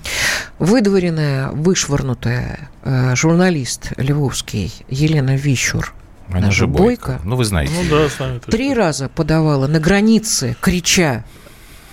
выдворенная, 0.58 1.50
вышвырнутая 1.50 2.70
э, 2.82 3.16
журналист 3.16 3.92
львовский 3.96 4.72
Елена 4.88 5.36
Вищур 5.36 5.94
она 6.34 6.50
же 6.50 6.66
Бойко. 6.66 7.20
Ну, 7.24 7.36
вы 7.36 7.44
знаете. 7.44 7.72
Ну, 7.74 7.90
да, 7.90 8.08
сами 8.08 8.38
Три 8.38 8.74
раза 8.74 9.08
подавала 9.08 9.66
на 9.66 9.80
границе, 9.80 10.56
крича 10.60 11.24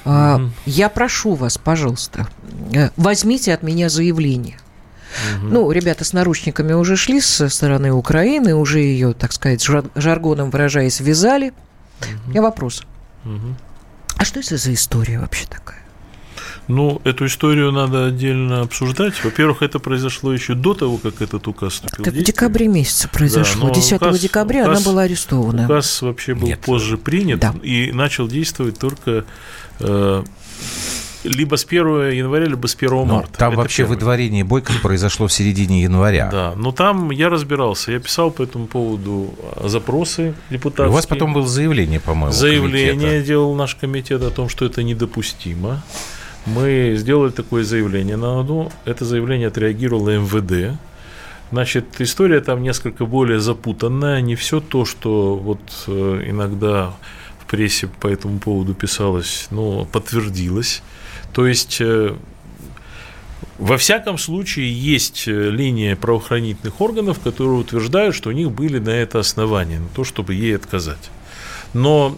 угу. 0.05 0.51
Я 0.65 0.89
прошу 0.89 1.35
вас, 1.35 1.57
пожалуйста, 1.57 2.27
э, 2.73 2.89
возьмите 2.95 3.53
от 3.53 3.63
меня 3.63 3.89
заявление. 3.89 4.57
Угу. 5.37 5.47
Ну, 5.47 5.71
ребята 5.71 6.05
с 6.05 6.13
наручниками 6.13 6.73
уже 6.73 6.95
шли 6.95 7.19
со 7.21 7.49
стороны 7.49 7.91
Украины, 7.91 8.55
уже 8.55 8.79
ее, 8.79 9.13
так 9.13 9.33
сказать, 9.33 9.65
жаргоном 9.95 10.49
выражаясь, 10.51 10.99
вязали. 10.99 11.53
Угу. 12.01 12.09
У 12.27 12.29
меня 12.29 12.41
вопрос. 12.41 12.83
Угу. 13.25 13.55
А 14.17 14.25
что 14.25 14.39
это 14.39 14.57
за 14.57 14.73
история 14.73 15.19
вообще 15.19 15.45
такая? 15.47 15.78
Ну, 16.69 17.01
эту 17.03 17.25
историю 17.25 17.71
надо 17.71 18.05
отдельно 18.05 18.61
обсуждать. 18.61 19.15
Во-первых, 19.23 19.63
это 19.63 19.79
произошло 19.79 20.31
еще 20.31 20.53
до 20.53 20.75
того, 20.75 20.97
как 20.97 21.19
этот 21.19 21.47
указ 21.47 21.73
вступил 21.73 22.05
это 22.05 22.11
в, 22.11 22.19
в 22.19 22.23
декабре 22.23 22.67
месяце 22.67 23.09
произошло. 23.09 23.69
Да, 23.69 23.73
10 23.73 23.93
указ, 23.93 24.19
декабря 24.19 24.65
указ, 24.65 24.77
она 24.77 24.85
была 24.85 25.01
арестована. 25.01 25.65
Указ 25.65 26.03
вообще 26.03 26.35
был 26.35 26.47
Нет. 26.47 26.59
позже 26.59 26.99
принят 26.99 27.39
да. 27.39 27.55
и 27.63 27.91
начал 27.91 28.27
действовать 28.27 28.77
только 28.77 29.25
э, 29.79 30.23
либо 31.23 31.55
с 31.55 31.65
1 31.65 32.11
января, 32.11 32.45
либо 32.45 32.67
с 32.67 32.75
1 32.75 32.89
но 32.91 33.05
марта. 33.05 33.39
Там 33.39 33.53
Это 33.53 33.61
вообще 33.61 33.77
первое. 33.77 33.95
выдворение 33.95 34.43
Бойко 34.43 34.71
произошло 34.79 35.25
в 35.25 35.33
середине 35.33 35.81
января. 35.81 36.29
Да, 36.31 36.53
но 36.55 36.71
там 36.71 37.09
я 37.09 37.29
разбирался, 37.29 37.93
я 37.93 37.99
писал 37.99 38.29
по 38.29 38.43
этому 38.43 38.67
поводу 38.67 39.33
запросы 39.63 40.35
депутатские. 40.51 40.91
У 40.91 40.93
вас 40.93 41.07
потом 41.07 41.33
было 41.33 41.47
заявление, 41.47 41.99
по-моему, 41.99 42.31
Заявление 42.31 42.93
комитета. 42.93 43.25
делал 43.25 43.55
наш 43.55 43.73
комитет 43.73 44.21
о 44.21 44.29
том, 44.29 44.49
что 44.49 44.65
это 44.65 44.83
недопустимо. 44.83 45.81
Мы 46.45 46.95
сделали 46.97 47.31
такое 47.31 47.63
заявление 47.63 48.17
на 48.17 48.39
ОДУ. 48.39 48.71
Это 48.85 49.05
заявление 49.05 49.49
отреагировало 49.49 50.17
МВД. 50.17 50.77
Значит, 51.51 51.99
история 51.99 52.41
там 52.41 52.61
несколько 52.61 53.05
более 53.05 53.39
запутанная. 53.39 54.21
Не 54.21 54.35
все 54.35 54.59
то, 54.59 54.85
что 54.85 55.35
вот 55.35 55.59
э, 55.87 56.23
иногда 56.27 56.93
в 57.39 57.45
прессе 57.45 57.87
по 57.87 58.07
этому 58.07 58.39
поводу 58.39 58.73
писалось, 58.73 59.47
но 59.49 59.85
подтвердилось. 59.85 60.83
То 61.33 61.47
есть 61.47 61.81
э, 61.81 62.15
во 63.57 63.77
всяком 63.77 64.19
случае, 64.19 64.71
есть 64.71 65.27
э, 65.27 65.49
линия 65.49 65.95
правоохранительных 65.95 66.79
органов, 66.79 67.19
которые 67.19 67.57
утверждают, 67.57 68.15
что 68.15 68.29
у 68.29 68.33
них 68.33 68.51
были 68.51 68.77
на 68.77 68.91
это 68.91 69.19
основания, 69.19 69.79
на 69.79 69.89
то, 69.89 70.03
чтобы 70.03 70.35
ей 70.35 70.55
отказать. 70.55 71.09
Но 71.73 72.17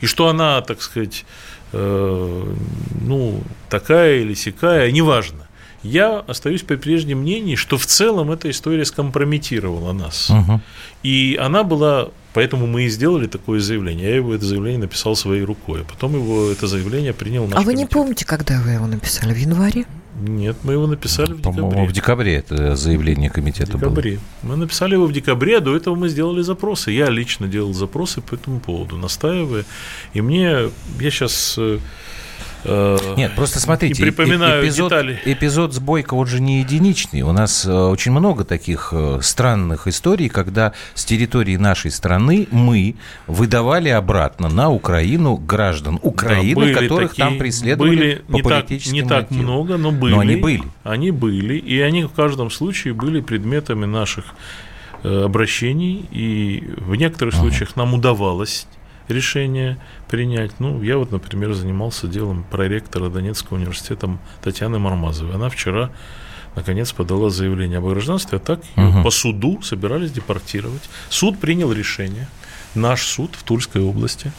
и 0.00 0.06
что 0.06 0.28
она, 0.28 0.62
так 0.62 0.80
сказать, 0.80 1.26
э, 1.72 2.54
ну, 3.00 3.40
такая 3.68 4.20
или 4.20 4.34
сякая, 4.34 4.90
неважно. 4.90 5.48
Я 5.82 6.20
остаюсь 6.20 6.62
при 6.62 6.76
прежнем 6.76 7.18
мнении, 7.18 7.56
что 7.56 7.76
в 7.76 7.86
целом 7.86 8.30
эта 8.30 8.48
история 8.50 8.84
скомпрометировала 8.84 9.92
нас. 9.92 10.30
Угу. 10.30 10.60
И 11.02 11.38
она 11.40 11.64
была 11.64 12.10
Поэтому 12.34 12.66
мы 12.66 12.84
и 12.84 12.88
сделали 12.88 13.26
такое 13.26 13.60
заявление. 13.60 14.08
Я 14.08 14.16
его 14.16 14.34
это 14.34 14.44
заявление 14.44 14.80
написал 14.80 15.16
своей 15.16 15.42
рукой. 15.42 15.82
А 15.82 15.84
потом 15.84 16.14
его 16.14 16.50
это 16.50 16.66
заявление 16.66 17.12
принял 17.12 17.46
наш 17.46 17.58
А 17.58 17.62
вы 17.62 17.74
не 17.74 17.86
помните, 17.86 18.24
когда 18.24 18.60
вы 18.60 18.70
его 18.70 18.86
написали? 18.86 19.34
В 19.34 19.36
январе? 19.36 19.84
Нет, 20.20 20.56
мы 20.62 20.74
его 20.74 20.86
написали 20.86 21.32
в 21.32 21.38
декабре. 21.38 21.62
По-моему, 21.62 21.86
в 21.86 21.92
декабре 21.92 22.36
это 22.36 22.76
заявление 22.76 23.30
комитета 23.30 23.72
в 23.76 23.80
декабре. 23.80 24.12
было. 24.12 24.50
Мы 24.50 24.56
написали 24.56 24.94
его 24.94 25.06
в 25.06 25.12
декабре, 25.12 25.58
а 25.58 25.60
до 25.60 25.74
этого 25.74 25.94
мы 25.94 26.08
сделали 26.08 26.42
запросы. 26.42 26.90
Я 26.90 27.08
лично 27.08 27.48
делал 27.48 27.72
запросы 27.72 28.20
по 28.20 28.34
этому 28.34 28.60
поводу, 28.60 28.96
настаивая. 28.96 29.64
И 30.12 30.20
мне, 30.20 30.70
я 31.00 31.10
сейчас 31.10 31.54
э, 31.56 31.78
Нет, 32.64 33.32
просто 33.34 33.60
смотрите, 33.60 34.02
припоминаю 34.02 34.64
эпизод, 34.64 34.90
детали. 34.90 35.18
эпизод 35.24 35.74
с 35.74 35.78
Бойко, 35.78 36.14
он 36.14 36.26
же 36.26 36.40
не 36.40 36.60
единичный. 36.60 37.22
У 37.22 37.32
нас 37.32 37.64
э, 37.66 37.72
очень 37.72 38.12
много 38.12 38.44
таких 38.44 38.90
э, 38.92 39.18
странных 39.20 39.88
историй, 39.88 40.28
когда 40.28 40.72
с 40.94 41.04
территории 41.04 41.56
нашей 41.56 41.90
страны 41.90 42.46
мы 42.50 42.94
выдавали 43.26 43.88
обратно 43.88 44.48
на 44.48 44.70
Украину 44.70 45.36
граждан 45.36 45.98
Украины, 46.02 46.72
да, 46.72 46.80
которых 46.80 47.10
такие, 47.10 47.24
там 47.24 47.38
преследовали 47.38 47.96
были 47.96 48.22
по 48.28 48.36
не 48.36 48.42
политическим 48.42 49.08
так, 49.08 49.30
Не 49.30 49.36
так 49.36 49.44
много, 49.44 49.76
но 49.76 49.90
были. 49.90 50.14
Но 50.14 50.20
они 50.20 50.36
были. 50.36 50.62
Они 50.84 51.10
были, 51.10 51.54
и 51.54 51.80
они 51.80 52.04
в 52.04 52.12
каждом 52.12 52.50
случае 52.50 52.94
были 52.94 53.20
предметами 53.20 53.86
наших 53.86 54.26
обращений, 55.02 56.06
и 56.12 56.62
в 56.76 56.94
некоторых 56.94 57.34
случаях 57.34 57.74
нам 57.74 57.92
удавалось 57.94 58.68
решение 59.08 59.78
принять. 60.08 60.60
Ну, 60.60 60.82
я 60.82 60.98
вот, 60.98 61.12
например, 61.12 61.52
занимался 61.52 62.06
делом 62.06 62.44
проректора 62.50 63.08
Донецкого 63.08 63.58
университета 63.58 64.18
Татьяны 64.42 64.78
Мармазовой. 64.78 65.34
Она 65.34 65.48
вчера 65.48 65.90
наконец 66.54 66.92
подала 66.92 67.30
заявление 67.30 67.78
об 67.78 67.86
гражданстве, 67.86 68.38
а 68.38 68.40
так 68.40 68.60
угу. 68.76 69.02
по 69.04 69.10
суду 69.10 69.60
собирались 69.62 70.12
депортировать. 70.12 70.88
Суд 71.08 71.38
принял 71.38 71.72
решение 71.72 72.28
наш 72.74 73.02
суд 73.02 73.34
в 73.34 73.42
Тульской 73.42 73.82
области. 73.82 74.32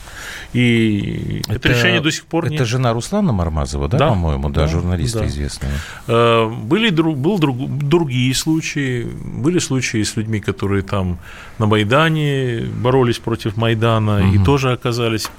И 0.54 1.42
это, 1.48 1.56
это 1.56 1.70
решение 1.70 2.02
до 2.02 2.12
сих 2.12 2.26
пор 2.26 2.46
это 2.46 2.56
не... 2.56 2.66
жена 2.66 2.94
Руслана 2.94 3.32
Мармазова, 3.34 3.88
да, 3.88 3.98
да 3.98 4.10
по-моему, 4.10 4.50
да, 4.50 4.62
да 4.62 4.68
журналиста 4.68 5.20
да. 5.20 5.28
известного. 5.28 5.74
Э, 6.08 6.50
были 6.50 6.90
был 6.90 7.40
друг, 7.40 7.58
другие 7.78 8.34
случаи, 8.36 9.04
были 9.04 9.60
случаи 9.60 10.04
с 10.04 10.16
людьми, 10.16 10.40
которые 10.40 10.84
там 10.84 11.20
на 11.60 11.66
Майдане 11.66 12.62
боролись 12.82 13.20
против 13.20 13.58
Майдана 13.58 14.28
угу. 14.28 14.36
и 14.36 14.44
тоже 14.44 14.72
оказались 14.72 15.30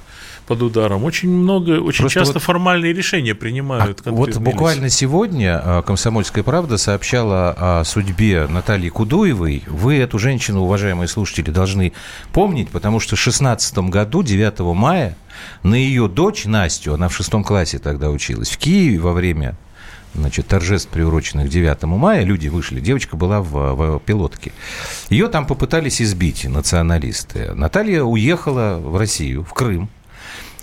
под 0.45 0.61
ударом. 0.61 1.03
Очень 1.03 1.29
много, 1.29 1.81
очень 1.81 2.01
Просто 2.01 2.19
часто 2.19 2.33
вот, 2.35 2.43
формальные 2.43 2.93
решения 2.93 3.35
принимают. 3.35 4.01
А 4.05 4.11
вот 4.11 4.37
буквально 4.37 4.89
сегодня 4.89 5.61
а, 5.63 5.81
«Комсомольская 5.81 6.43
правда» 6.43 6.77
сообщала 6.77 7.55
о 7.57 7.83
судьбе 7.83 8.47
Натальи 8.47 8.89
Кудуевой. 8.89 9.63
Вы 9.67 9.97
эту 9.97 10.19
женщину, 10.19 10.61
уважаемые 10.61 11.07
слушатели, 11.07 11.51
должны 11.51 11.93
помнить, 12.31 12.69
потому 12.69 12.99
что 12.99 13.15
в 13.15 13.19
16 13.19 13.77
году, 13.89 14.23
9 14.23 14.59
мая, 14.75 15.17
на 15.63 15.75
ее 15.75 16.07
дочь 16.07 16.45
Настю, 16.45 16.93
она 16.93 17.09
в 17.09 17.15
шестом 17.15 17.43
классе 17.43 17.79
тогда 17.79 18.09
училась, 18.09 18.49
в 18.49 18.57
Киеве 18.57 18.99
во 18.99 19.13
время 19.13 19.55
значит, 20.15 20.47
торжеств, 20.47 20.89
приуроченных 20.89 21.49
9 21.49 21.83
мая, 21.83 22.23
люди 22.23 22.47
вышли, 22.47 22.79
девочка 22.79 23.17
была 23.17 23.41
в, 23.41 23.97
в 23.97 23.99
пилотке. 23.99 24.51
Ее 25.09 25.27
там 25.27 25.45
попытались 25.45 26.01
избить 26.01 26.45
националисты. 26.45 27.53
Наталья 27.53 28.03
уехала 28.03 28.79
в 28.81 28.97
Россию, 28.97 29.43
в 29.43 29.53
Крым, 29.53 29.89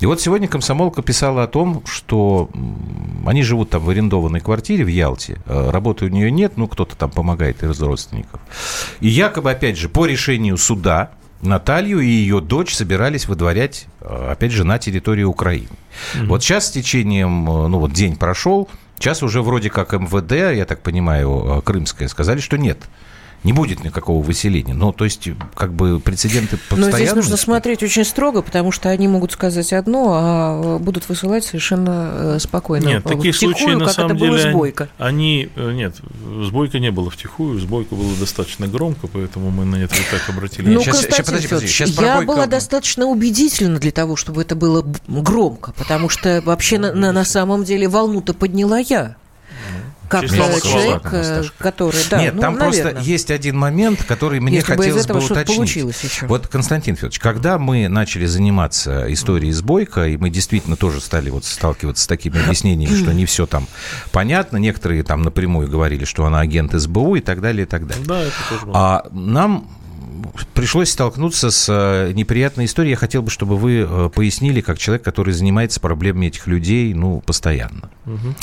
и 0.03 0.07
вот 0.07 0.21
сегодня 0.21 0.49
комсомолка 0.49 1.01
писала 1.01 1.45
о 1.45 1.47
том, 1.47 1.85
что 1.87 2.51
они 3.25 3.45
живут 3.45 3.71
там 3.71 3.85
в 3.85 3.89
арендованной 3.89 4.41
квартире 4.41 4.85
в 4.85 4.89
Ялте, 4.89 5.39
э, 5.47 5.71
работы 5.71 6.07
у 6.07 6.09
нее 6.09 6.29
нет, 6.33 6.55
ну, 6.57 6.67
кто-то 6.67 6.97
там 6.97 7.09
помогает 7.13 7.63
из 7.63 7.81
родственников. 7.81 8.41
И 8.99 9.07
якобы, 9.07 9.53
опять 9.53 9.79
же, 9.79 9.89
по 9.89 10.05
решению 10.05 10.57
суда, 10.57 11.13
Наталью 11.41 12.01
и 12.01 12.07
ее 12.07 12.41
дочь 12.41 12.75
собирались 12.75 13.29
выдворять, 13.29 13.87
э, 14.01 14.33
опять 14.33 14.51
же, 14.51 14.65
на 14.65 14.81
территории 14.81 15.23
Украины. 15.23 15.69
Mm-hmm. 15.69 16.27
Вот 16.27 16.43
сейчас 16.43 16.67
с 16.67 16.71
течением, 16.73 17.49
э, 17.49 17.69
ну 17.69 17.79
вот 17.79 17.93
день 17.93 18.17
прошел, 18.17 18.69
сейчас 18.99 19.23
уже 19.23 19.41
вроде 19.41 19.71
как 19.71 19.93
МВД, 19.93 20.57
я 20.57 20.65
так 20.65 20.83
понимаю, 20.83 21.63
крымское, 21.65 22.09
сказали, 22.09 22.41
что 22.41 22.59
нет 22.59 22.79
не 23.45 23.53
будет 23.53 23.83
никакого 23.83 24.23
выселения. 24.23 24.75
Ну, 24.75 24.93
то 24.93 25.05
есть, 25.05 25.29
как 25.55 25.73
бы 25.73 25.99
прецеденты 25.99 26.57
постоянно... 26.57 26.91
Но 26.91 26.97
здесь 26.97 27.15
нужно 27.15 27.37
смотреть 27.37 27.83
очень 27.83 28.05
строго, 28.05 28.43
потому 28.43 28.71
что 28.71 28.89
они 28.89 29.09
могут 29.09 29.33
сказать 29.33 29.73
одно, 29.73 30.13
а 30.15 30.79
будут 30.79 31.09
высылать 31.09 31.45
совершенно 31.45 32.11
э, 32.13 32.39
спокойно. 32.39 32.87
Нет, 32.87 33.05
таких 33.05 33.35
втихую, 33.35 33.57
случаев, 33.57 33.79
на 33.79 33.89
самом 33.89 34.17
деле, 34.17 34.31
было 34.31 34.39
с 34.39 34.53
Бойко. 34.53 34.89
Они, 34.99 35.49
э, 35.57 35.73
нет, 35.73 35.97
с 36.45 36.51
Бойко 36.51 36.79
не 36.79 36.91
было 36.91 37.11
втихую, 37.11 37.59
с 37.59 37.65
Бойко 37.65 37.95
было 37.97 38.15
достаточно 38.17 38.69
громко, 38.69 39.09
поэтому 39.09 39.51
мы 39.51 39.65
на 39.65 39.77
это 39.77 39.95
вот 39.97 40.07
так 40.11 40.29
обратили. 40.29 40.73
Ну, 40.73 40.81
сейчас, 40.81 41.01
сейчас, 41.01 41.27
подожди, 41.27 41.49
подожди, 41.49 41.69
сейчас 41.69 41.91
я 42.01 42.17
Бойко... 42.17 42.33
была 42.33 42.47
достаточно 42.47 43.07
убедительна 43.07 43.79
для 43.79 43.91
того, 43.91 44.15
чтобы 44.15 44.43
это 44.43 44.55
было 44.55 44.85
громко, 45.09 45.73
потому 45.73 46.09
что 46.09 46.43
вообще 46.45 46.79
на, 46.79 46.93
на, 46.93 47.13
на 47.13 47.25
самом 47.25 47.65
деле 47.65 47.89
волну-то 47.89 48.35
подняла 48.35 48.79
я 48.79 49.17
как 50.13 50.31
человек, 50.31 51.03
э, 51.13 51.43
который... 51.59 52.01
Да, 52.11 52.21
Нет, 52.21 52.35
ну, 52.35 52.41
там 52.41 52.59
наверное. 52.59 52.93
просто 52.93 53.11
есть 53.11 53.31
один 53.31 53.59
момент, 53.59 54.05
который 54.05 54.41
мне 54.41 54.57
Если 54.57 54.75
хотелось 54.75 55.07
бы, 55.07 55.15
бы 55.15 55.25
уточнить. 55.25 55.77
Еще. 55.77 56.27
Вот, 56.27 56.49
Константин 56.49 56.97
Федорович, 56.97 57.19
когда 57.19 57.59
мы 57.59 57.89
начали 57.89 58.27
заниматься 58.27 59.13
историей 59.13 59.53
сбойка, 59.53 60.07
и 60.07 60.17
мы 60.17 60.31
действительно 60.31 60.77
тоже 60.77 61.01
стали 61.01 61.31
вот 61.31 61.45
сталкиваться 61.45 62.05
с 62.05 62.07
такими 62.07 62.43
объяснениями, 62.43 62.95
что 62.95 63.13
не 63.13 63.27
все 63.27 63.47
там 63.47 63.67
понятно, 64.13 64.59
некоторые 64.59 65.03
там 65.03 65.23
напрямую 65.23 65.69
говорили, 65.69 66.05
что 66.05 66.25
она 66.27 66.41
агент 66.41 66.73
СБУ 66.73 67.17
и 67.17 67.21
так 67.21 67.41
далее, 67.41 67.65
и 67.65 67.69
так 67.69 67.87
далее. 67.87 68.05
Да, 68.07 68.21
это 68.21 68.37
тоже 68.51 68.67
А 68.75 69.07
нам 69.13 69.69
пришлось 70.55 70.91
столкнуться 70.91 71.51
с 71.51 71.67
э, 71.69 72.13
неприятной 72.13 72.67
историей. 72.67 72.93
Я 72.93 72.97
хотел 72.97 73.23
бы, 73.23 73.31
чтобы 73.31 73.57
вы 73.57 73.87
э, 73.89 74.11
пояснили, 74.15 74.61
как 74.61 74.79
человек, 74.79 75.05
который 75.05 75.33
занимается 75.33 75.81
проблемами 75.81 76.27
этих 76.27 76.47
людей, 76.47 76.93
ну, 76.95 77.21
постоянно. 77.21 77.91
Угу. 78.07 78.35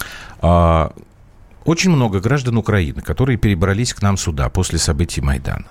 А, 0.42 0.94
очень 1.66 1.92
много 1.92 2.20
граждан 2.20 2.58
Украины, 2.58 3.02
которые 3.02 3.38
перебрались 3.38 3.94
к 3.94 4.02
нам 4.02 4.18
сюда 4.18 4.50
после 4.50 4.80
событий 4.80 5.22
Майдана. 5.22 5.66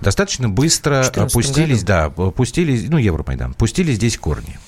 Достаточно 0.00 0.48
быстро 0.48 1.06
опустились, 1.06 1.82
да, 1.82 2.10
пустили, 2.10 2.86
ну, 2.88 2.98
Евромайдан, 2.98 3.54
пустили 3.54 3.92
здесь 3.92 4.18
корни. 4.18 4.58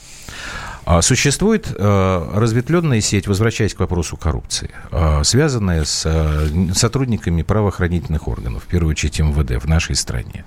А, 0.87 1.01
существует 1.01 1.75
э, 1.75 2.31
разветвленная 2.35 3.01
сеть, 3.01 3.27
возвращаясь 3.27 3.73
к 3.73 3.81
вопросу 3.81 4.19
коррупции, 4.19 4.71
э, 4.91 5.23
связанная 5.25 5.85
с 5.85 6.03
э, 6.05 6.49
сотрудниками 6.75 7.43
правоохранительных 7.43 8.29
органов, 8.29 8.65
в 8.65 8.67
первую 8.67 8.91
очередь 8.91 9.19
МВД 9.19 9.63
в 9.63 9.67
нашей 9.67 9.97
стране, 9.97 10.45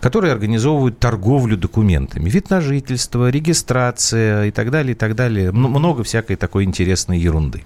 которые 0.00 0.32
организовывают 0.32 1.00
торговлю 1.00 1.56
документами, 1.56 2.30
вид 2.30 2.48
на 2.50 2.60
жительство, 2.60 3.28
регистрация 3.28 4.44
и 4.46 4.50
так 4.52 4.70
далее, 4.70 4.92
и 4.92 4.96
так 4.96 5.16
далее. 5.16 5.50
Много 5.50 6.04
всякой 6.04 6.36
такой 6.36 6.62
интересной 6.62 7.18
ерунды. 7.18 7.64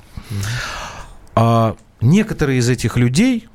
А 1.37 1.77
некоторые 2.01 2.59
из 2.59 2.69
этих 2.71 2.97
людей, 2.97 3.47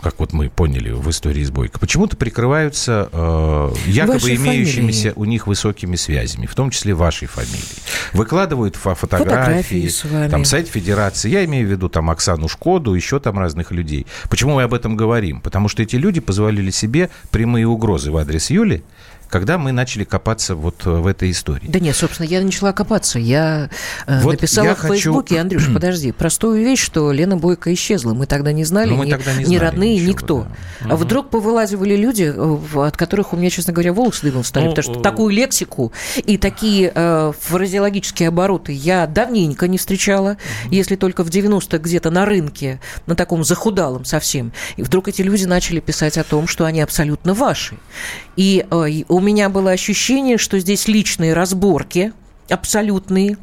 как 0.00 0.20
вот 0.20 0.32
мы 0.32 0.48
поняли 0.48 0.90
в 0.92 1.10
истории 1.10 1.42
с 1.42 1.50
Бойко, 1.50 1.80
почему-то 1.80 2.16
прикрываются 2.16 3.08
э, 3.12 3.72
якобы 3.86 4.14
вашей 4.14 4.36
имеющимися 4.36 5.00
фамилии. 5.00 5.18
у 5.18 5.24
них 5.24 5.46
высокими 5.48 5.96
связями, 5.96 6.46
в 6.46 6.54
том 6.54 6.70
числе 6.70 6.94
вашей 6.94 7.26
фамилией. 7.26 7.82
Выкладывают 8.12 8.76
фо 8.76 8.94
фотографии, 8.94 9.88
фотографии 9.88 10.30
там 10.30 10.44
сайт 10.44 10.68
Федерации. 10.68 11.28
Я 11.28 11.44
имею 11.44 11.66
в 11.66 11.70
виду 11.70 11.88
там 11.88 12.08
Оксану 12.10 12.48
Шкоду, 12.48 12.94
еще 12.94 13.18
там 13.18 13.40
разных 13.40 13.72
людей. 13.72 14.06
Почему 14.30 14.54
мы 14.54 14.62
об 14.62 14.72
этом 14.72 14.96
говорим? 14.96 15.40
Потому 15.40 15.68
что 15.68 15.82
эти 15.82 15.96
люди 15.96 16.20
позволили 16.20 16.70
себе 16.70 17.10
прямые 17.32 17.66
угрозы 17.66 18.12
в 18.12 18.16
адрес 18.16 18.50
Юли, 18.50 18.84
когда 19.30 19.58
мы 19.58 19.72
начали 19.72 20.04
копаться 20.04 20.54
вот 20.54 20.84
в 20.84 21.06
этой 21.06 21.30
истории. 21.30 21.66
Да 21.68 21.78
нет, 21.78 21.94
собственно, 21.96 22.26
я 22.26 22.40
начала 22.40 22.72
копаться. 22.72 23.18
Я 23.18 23.70
э, 24.06 24.20
вот 24.22 24.32
написала 24.32 24.66
я 24.66 24.74
в 24.74 24.78
хочу... 24.78 24.94
Фейсбуке, 24.94 25.38
Андрюш, 25.40 25.72
подожди, 25.72 26.12
простую 26.12 26.62
вещь, 26.62 26.82
что 26.82 27.12
Лена 27.12 27.36
Бойко 27.36 27.72
исчезла. 27.72 28.12
Мы 28.12 28.26
тогда 28.26 28.52
не 28.52 28.64
знали, 28.64 28.90
мы 28.92 29.06
ни, 29.06 29.10
тогда 29.10 29.32
не 29.32 29.40
ни 29.40 29.44
знали 29.44 29.58
родные, 29.58 29.94
ничего, 29.94 30.08
никто. 30.08 30.46
Да. 30.80 30.90
А 30.90 30.94
угу. 30.94 31.04
вдруг 31.04 31.30
повылазивали 31.30 31.96
люди, 31.96 32.32
э, 32.34 32.86
от 32.86 32.96
которых 32.96 33.32
у 33.32 33.36
меня, 33.36 33.50
честно 33.50 33.72
говоря, 33.72 33.92
волосы 33.92 34.22
дымом 34.26 34.42
встали, 34.42 34.64
ну, 34.64 34.74
потому 34.74 34.94
что 34.94 35.02
такую 35.02 35.34
лексику 35.34 35.92
и 36.16 36.36
такие 36.36 36.90
э, 36.92 37.32
фразеологические 37.40 38.28
обороты 38.28 38.72
я 38.72 39.06
давненько 39.06 39.68
не 39.68 39.78
встречала, 39.78 40.30
угу. 40.64 40.74
если 40.74 40.96
только 40.96 41.22
в 41.22 41.28
90-х 41.28 41.78
где-то 41.78 42.10
на 42.10 42.26
рынке, 42.26 42.80
на 43.06 43.14
таком 43.14 43.44
захудалом 43.44 44.04
совсем. 44.04 44.52
И 44.76 44.82
вдруг 44.82 45.08
эти 45.08 45.22
люди 45.22 45.44
начали 45.44 45.78
писать 45.78 46.18
о 46.18 46.24
том, 46.24 46.48
что 46.48 46.64
они 46.64 46.80
абсолютно 46.80 47.32
ваши. 47.32 47.78
И 48.36 48.66
э, 48.68 49.04
у 49.20 49.22
меня 49.22 49.50
было 49.50 49.72
ощущение, 49.72 50.38
что 50.38 50.58
здесь 50.58 50.88
личные 50.88 51.34
разборки 51.34 52.14
абсолютные, 52.48 53.36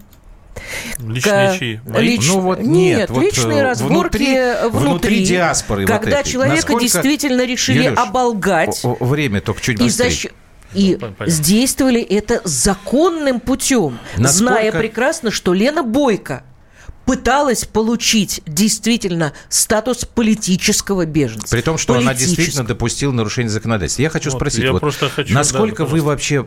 Личные 0.97 1.51
К... 1.51 1.59
чьи? 1.59 1.79
Лич... 1.95 2.27
Ну 2.27 2.39
вот 2.39 2.59
нет, 2.59 2.97
нет 2.97 3.09
вот 3.11 3.21
личные 3.21 3.59
э, 3.59 3.63
разборки 3.63 4.17
внутри, 4.17 4.69
внутри, 4.69 4.89
внутри 4.89 5.25
диаспоры. 5.25 5.85
Когда 5.85 6.17
вот 6.17 6.25
человека 6.25 6.55
Насколько... 6.55 6.81
действительно 6.81 7.45
решили 7.45 7.83
Юриш, 7.83 7.99
оболгать. 7.99 8.81
Время 8.83 9.41
только 9.41 9.61
чуть 9.61 9.77
быстрее. 9.77 10.07
И 10.07 10.09
защ... 10.09 10.25
И 10.73 10.97
ну, 10.99 11.13
сделали 11.27 12.01
это 12.01 12.41
законным 12.43 13.39
путем, 13.39 13.99
Насколько... 14.17 14.53
зная 14.55 14.71
прекрасно, 14.71 15.29
что 15.29 15.53
Лена 15.53 15.83
Бойко 15.83 16.41
пыталась 17.07 17.63
получить 17.63 18.41
действительно 18.45 19.31
статус 19.47 20.03
политического 20.03 21.05
беженца. 21.05 21.55
При 21.55 21.61
том, 21.61 21.77
что 21.77 21.95
она 21.95 22.13
действительно 22.13 22.65
допустила 22.65 23.13
нарушение 23.13 23.49
законодательства. 23.49 24.01
Я 24.01 24.09
хочу 24.09 24.29
вот, 24.29 24.37
спросить, 24.37 24.63
я 24.65 24.73
вот, 24.73 24.83
хочу, 24.83 25.33
насколько 25.33 25.85
да, 25.85 25.89
вы 25.89 26.01
вообще 26.01 26.45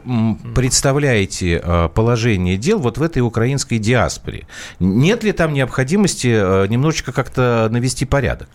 представляете 0.55 1.62
э, 1.64 1.88
положение 1.94 2.59
дел 2.59 2.79
вот 2.79 2.99
в 2.99 3.03
этой 3.03 3.20
украинской 3.20 3.79
диаспоре? 3.79 4.46
Нет 4.79 5.25
ли 5.25 5.33
там 5.33 5.55
необходимости 5.55 6.29
э, 6.31 6.66
немножечко 6.68 7.12
как-то 7.12 7.68
навести 7.70 8.05
порядок? 8.05 8.51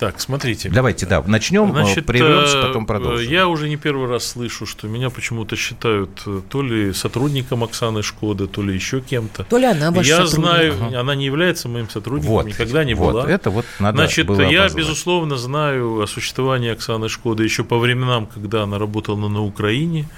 Так, 0.00 0.18
смотрите. 0.18 0.70
Давайте, 0.70 1.04
да, 1.04 1.22
начнем, 1.26 1.76
э, 1.76 1.84
Значит, 1.84 2.06
прервемся, 2.06 2.62
потом 2.62 2.86
продолжим. 2.86 3.30
Я 3.30 3.48
уже 3.48 3.68
не 3.68 3.76
первый 3.76 4.08
раз 4.08 4.26
слышу, 4.28 4.64
что 4.64 4.88
меня 4.88 5.10
почему-то 5.10 5.56
считают 5.56 6.08
то 6.48 6.62
ли 6.62 6.94
сотрудником 6.94 7.64
Оксаны 7.64 8.02
Шкоды, 8.02 8.46
то 8.46 8.62
ли 8.62 8.74
еще 8.74 9.02
кем-то. 9.02 9.44
То 9.44 9.58
ли 9.58 9.66
она 9.66 9.90
ваш 9.90 10.06
Я 10.06 10.24
знаю, 10.24 10.74
ага. 10.80 11.00
она 11.00 11.14
не 11.14 11.26
является 11.26 11.68
моим 11.68 11.90
сотрудником, 11.90 12.32
вот, 12.32 12.46
никогда 12.46 12.82
не 12.82 12.94
вот, 12.94 13.12
была. 13.12 13.30
Это 13.30 13.50
вот 13.50 13.66
надо 13.78 13.98
Значит, 13.98 14.26
было 14.26 14.40
я, 14.40 14.70
безусловно, 14.70 15.36
знаю 15.36 16.00
о 16.00 16.06
существовании 16.06 16.70
Оксаны 16.70 17.10
Шкоды 17.10 17.44
еще 17.44 17.62
по 17.62 17.78
временам, 17.78 18.24
когда 18.24 18.62
она 18.62 18.78
работала 18.78 19.28
на 19.28 19.42
Украине. 19.42 20.08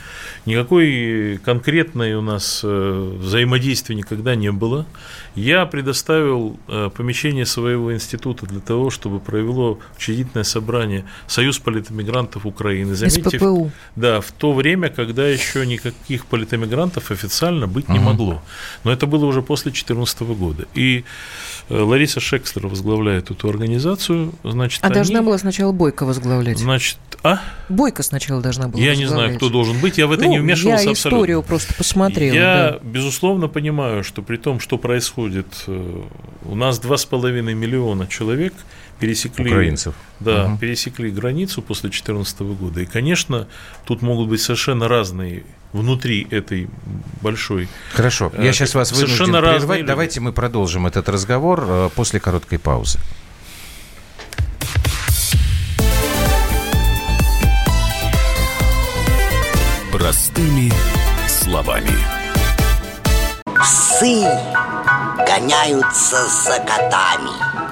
Никакой 0.47 1.41
конкретной 1.45 2.15
у 2.15 2.21
нас 2.21 2.61
э, 2.63 3.17
взаимодействия 3.19 3.97
никогда 3.97 4.37
не 4.37 4.53
было. 4.53 4.87
Я 5.35 5.67
предоставил 5.67 6.59
э, 6.69 6.91
помещение 6.95 7.47
своего 7.47 7.93
института 7.93 8.47
для 8.47 8.61
того, 8.61 8.91
чтобы 8.91 9.19
провело 9.19 9.72
учредительное 9.97 10.45
собрание 10.45 11.05
Союз 11.27 11.59
политэмигрантов 11.59 12.47
Украины. 12.47 12.95
Заметьте, 12.95 13.39
СППУ. 13.39 13.71
Да, 13.97 14.21
в 14.21 14.33
то 14.33 14.53
время, 14.53 14.89
когда 14.89 15.29
еще 15.29 15.67
никаких 15.67 16.27
политэмигрантов 16.27 17.11
официально 17.11 17.67
быть 17.67 17.89
не 17.89 17.99
могло. 17.99 18.43
Но 18.85 18.93
это 18.93 19.07
было 19.07 19.27
уже 19.27 19.43
после 19.43 19.71
2014 19.71 20.21
года. 20.23 20.67
И 20.75 21.05
Э, 21.69 21.81
Лариса 21.81 22.21
Шекстер 22.21 22.67
возглавляет 22.67 23.31
эту 23.31 23.49
организацию. 23.49 24.33
Значит, 24.45 24.83
а 24.83 24.87
они... 24.87 24.95
должна 24.95 25.23
была 25.23 25.39
сначала 25.39 25.73
Бойко 25.73 26.05
возглавлять? 26.05 26.59
Значит, 26.59 26.99
а? 27.23 27.41
Бойко 27.69 28.03
сначала 28.03 28.43
должна 28.43 28.69
была 28.69 28.83
Я 28.83 28.97
не 28.97 29.07
знаю, 29.07 29.37
кто 29.37 29.49
должен 29.49 29.79
быть, 29.81 29.99
я 29.99 30.07
в 30.07 30.13
это 30.13 30.25
ну, 30.25 30.33
не 30.33 30.39
вмешивался 30.39 30.87
я 30.87 30.93
историю 30.93 31.39
абсолютно. 31.39 31.49
просто 31.49 31.75
посмотрел. 31.75 32.35
Я, 32.35 32.43
да. 32.73 32.79
безусловно, 32.83 33.49
понимаю, 33.49 34.05
что 34.05 34.23
при 34.23 34.37
том, 34.37 34.61
что 34.61 34.77
происходит, 34.77 35.47
э, 35.67 36.03
у 36.45 36.55
нас 36.55 36.81
2,5 36.81 37.43
миллиона 37.55 38.07
человек 38.07 38.53
пересекли... 39.03 39.51
Украинцев. 39.51 39.95
Да, 40.21 40.47
угу. 40.47 40.59
пересекли 40.59 41.11
границу 41.11 41.61
после 41.61 41.91
2014 41.91 42.41
года. 42.41 42.81
И, 42.81 42.87
конечно, 42.87 43.49
тут 43.85 44.01
могут 44.01 44.29
быть 44.29 44.41
совершенно 44.41 44.89
разные 44.89 45.43
внутри 45.73 46.27
этой 46.31 46.69
большой... 47.21 47.69
Хорошо, 47.93 48.33
я 48.39 48.53
сейчас 48.53 48.75
э, 48.75 48.79
вас 48.79 48.93
вынужден 48.93 49.33
прервать. 49.33 49.85
Давайте 49.85 50.21
мы 50.21 50.33
продолжим 50.33 50.87
этот 50.87 51.09
разговор 51.09 51.65
э, 51.67 51.91
после 51.97 52.21
короткой 52.21 52.59
паузы. 52.61 53.01
Простыми 59.91 60.73
словами. 61.27 61.91
Псы 63.47 64.23
гоняются 65.27 66.27
за 66.29 66.59
котами. 66.61 67.72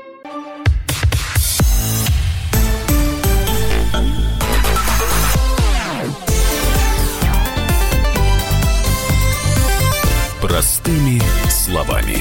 Простыми 10.91 11.21
словами. 11.49 12.17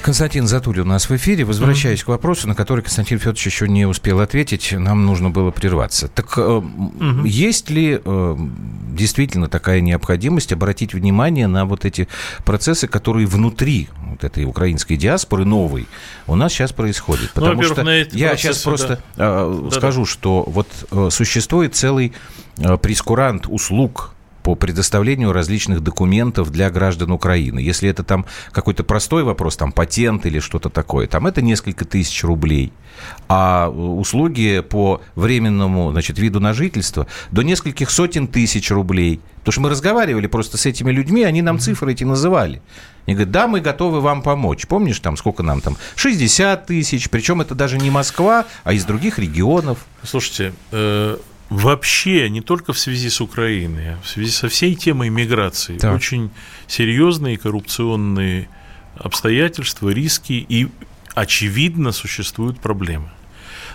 Константин 0.00 0.46
Затулин 0.46 0.82
у 0.82 0.84
нас 0.84 1.10
в 1.10 1.16
эфире. 1.16 1.44
Возвращаясь 1.44 2.02
mm-hmm. 2.02 2.04
к 2.04 2.08
вопросу, 2.08 2.46
на 2.46 2.54
который 2.54 2.82
Константин 2.82 3.18
Федорович 3.18 3.46
еще 3.46 3.68
не 3.68 3.84
успел 3.84 4.20
ответить, 4.20 4.70
нам 4.70 5.04
нужно 5.04 5.30
было 5.30 5.50
прерваться. 5.50 6.06
Так 6.06 6.38
mm-hmm. 6.38 7.26
есть 7.26 7.68
ли 7.70 8.00
э, 8.02 8.36
действительно 8.92 9.48
такая 9.48 9.80
необходимость 9.80 10.52
обратить 10.52 10.94
внимание 10.94 11.48
на 11.48 11.64
вот 11.64 11.84
эти 11.84 12.06
процессы, 12.44 12.86
которые 12.86 13.26
внутри 13.26 13.88
вот 14.00 14.22
этой 14.22 14.44
украинской 14.44 14.96
диаспоры 14.96 15.44
новой 15.44 15.88
у 16.28 16.36
нас 16.36 16.52
сейчас 16.52 16.72
происходят? 16.72 17.32
Ну, 17.34 17.40
Потому 17.42 17.62
ну, 17.62 17.68
что 17.68 17.82
я 18.16 18.36
сейчас 18.36 18.58
просто 18.58 19.02
да. 19.16 19.46
э, 19.48 19.70
скажу, 19.72 20.02
да. 20.02 20.06
что 20.06 20.44
вот 20.46 20.68
э, 20.92 21.08
существует 21.10 21.74
целый 21.74 22.12
э, 22.58 22.76
прескурант 22.76 23.48
услуг 23.48 24.14
по 24.48 24.54
предоставлению 24.54 25.32
различных 25.32 25.82
документов 25.82 26.50
для 26.50 26.70
граждан 26.70 27.10
Украины. 27.10 27.58
Если 27.58 27.86
это 27.86 28.02
там 28.02 28.24
какой-то 28.50 28.82
простой 28.82 29.22
вопрос, 29.22 29.58
там 29.58 29.72
патент 29.72 30.24
или 30.24 30.38
что-то 30.38 30.70
такое, 30.70 31.06
там 31.06 31.26
это 31.26 31.42
несколько 31.42 31.84
тысяч 31.84 32.24
рублей. 32.24 32.72
А 33.28 33.68
услуги 33.68 34.60
по 34.66 35.02
временному 35.16 35.92
значит, 35.92 36.18
виду 36.18 36.40
на 36.40 36.54
жительство 36.54 37.06
до 37.30 37.42
нескольких 37.42 37.90
сотен 37.90 38.26
тысяч 38.26 38.70
рублей. 38.70 39.20
Потому 39.40 39.52
что 39.52 39.60
мы 39.60 39.68
разговаривали 39.68 40.26
просто 40.28 40.56
с 40.56 40.64
этими 40.64 40.92
людьми, 40.92 41.24
они 41.24 41.42
нам 41.42 41.58
цифры 41.58 41.92
эти 41.92 42.04
называли. 42.04 42.62
Они 43.04 43.16
говорят, 43.16 43.30
да, 43.30 43.48
мы 43.48 43.60
готовы 43.60 44.00
вам 44.00 44.22
помочь. 44.22 44.66
Помнишь, 44.66 44.98
там 45.00 45.18
сколько 45.18 45.42
нам 45.42 45.60
там? 45.60 45.76
60 45.96 46.64
тысяч. 46.64 47.10
Причем 47.10 47.42
это 47.42 47.54
даже 47.54 47.76
не 47.76 47.90
Москва, 47.90 48.46
а 48.64 48.72
из 48.72 48.86
других 48.86 49.18
регионов. 49.18 49.84
Слушайте, 50.02 50.54
э 50.72 51.18
вообще 51.50 52.28
не 52.28 52.40
только 52.40 52.72
в 52.72 52.78
связи 52.78 53.08
с 53.08 53.20
Украиной, 53.20 53.94
а 53.94 53.98
в 54.02 54.08
связи 54.08 54.30
со 54.30 54.48
всей 54.48 54.74
темой 54.74 55.08
миграции 55.08 55.78
так. 55.78 55.94
очень 55.94 56.30
серьезные 56.66 57.38
коррупционные 57.38 58.48
обстоятельства, 58.96 59.88
риски 59.88 60.44
и 60.48 60.68
очевидно 61.14 61.92
существуют 61.92 62.60
проблемы. 62.60 63.10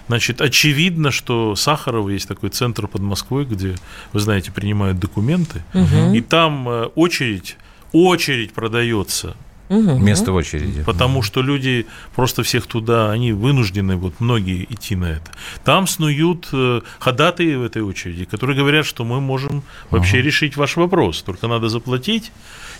Значит, 0.08 0.42
очевидно, 0.42 1.12
что 1.12 1.56
Сахарова 1.56 2.10
есть 2.10 2.28
такой 2.28 2.50
центр 2.50 2.88
под 2.88 3.02
Москвой, 3.02 3.46
где, 3.46 3.76
вы 4.12 4.20
знаете, 4.20 4.52
принимают 4.52 5.00
документы, 5.00 5.64
угу. 5.74 6.14
и 6.14 6.22
там 6.22 6.68
э, 6.68 6.86
очередь, 6.96 7.56
очередь 7.94 8.54
продается 8.54 9.36
Угу. 9.74 10.00
Место 10.00 10.32
в 10.32 10.36
очереди. 10.36 10.84
Потому 10.84 11.22
что 11.22 11.42
люди 11.42 11.86
просто 12.16 12.44
всех 12.44 12.68
туда, 12.68 13.12
они 13.12 13.34
вынуждены, 13.34 13.96
вот 13.96 14.20
многие 14.20 14.66
идти 14.70 14.96
на 14.96 15.06
это. 15.06 15.32
Там 15.64 15.88
снуют 15.88 16.50
э, 16.54 16.82
ходатые 17.00 17.58
в 17.58 17.64
этой 17.64 17.82
очереди, 17.82 18.26
которые 18.26 18.58
говорят, 18.58 18.86
что 18.86 19.04
мы 19.04 19.20
можем 19.20 19.64
вообще 19.90 20.18
угу. 20.18 20.26
решить 20.26 20.58
ваш 20.58 20.78
вопрос, 20.78 21.24
только 21.24 21.48
надо 21.48 21.70
заплатить 21.70 22.32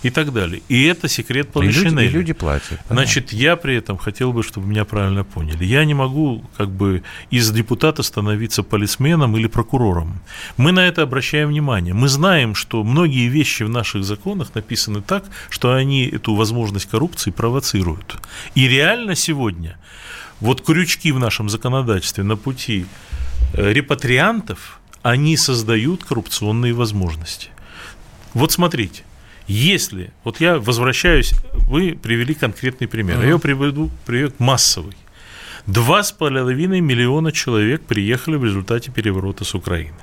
и 0.04 0.10
так 0.10 0.32
далее. 0.32 0.60
И 0.68 0.84
это 0.84 1.08
секрет 1.08 1.50
Полишинеля. 1.50 2.02
И 2.02 2.04
люди, 2.04 2.14
и 2.14 2.18
люди 2.18 2.32
платят. 2.34 2.68
Понятно. 2.68 2.96
Значит, 2.96 3.32
я 3.32 3.56
при 3.56 3.76
этом 3.76 3.96
хотел 3.96 4.32
бы, 4.32 4.42
чтобы 4.42 4.66
меня 4.66 4.84
правильно 4.84 5.24
поняли. 5.24 5.64
Я 5.64 5.84
не 5.86 5.94
могу 5.94 6.44
как 6.58 6.68
бы 6.68 7.02
из 7.30 7.50
депутата 7.50 8.02
становиться 8.02 8.62
полисменом 8.62 9.34
или 9.36 9.46
прокурором. 9.46 10.20
Мы 10.58 10.72
на 10.72 10.86
это 10.86 11.02
обращаем 11.02 11.48
внимание. 11.48 11.94
Мы 11.94 12.08
знаем, 12.08 12.54
что 12.54 12.84
многие 12.84 13.28
вещи 13.28 13.62
в 13.62 13.70
наших 13.70 14.04
законах 14.04 14.54
написаны 14.54 15.00
так, 15.00 15.24
что 15.48 15.72
они 15.72 16.06
эту 16.06 16.34
возможность 16.34 16.90
коррупции 16.90 17.30
провоцируют. 17.30 18.16
И 18.54 18.68
реально 18.68 19.14
сегодня 19.14 19.78
вот 20.40 20.60
крючки 20.60 21.12
в 21.12 21.18
нашем 21.18 21.48
законодательстве 21.48 22.24
на 22.24 22.36
пути 22.36 22.84
э, 23.54 23.72
репатриантов, 23.72 24.80
они 25.02 25.38
создают 25.38 26.04
коррупционные 26.04 26.74
возможности. 26.74 27.48
Вот 28.34 28.52
смотрите, 28.52 29.02
если, 29.46 30.12
вот 30.24 30.40
я 30.40 30.58
возвращаюсь, 30.58 31.34
вы 31.68 31.98
привели 32.00 32.34
конкретный 32.34 32.88
пример, 32.88 33.18
uh-huh. 33.18 33.28
я 33.28 33.38
приведу 33.38 33.90
пример 34.06 34.32
массовый. 34.38 34.96
Два 35.66 36.02
с 36.02 36.12
половиной 36.12 36.80
миллиона 36.80 37.32
человек 37.32 37.82
приехали 37.82 38.36
в 38.36 38.44
результате 38.44 38.90
переворота 38.90 39.44
с 39.44 39.54
Украины. 39.54 39.96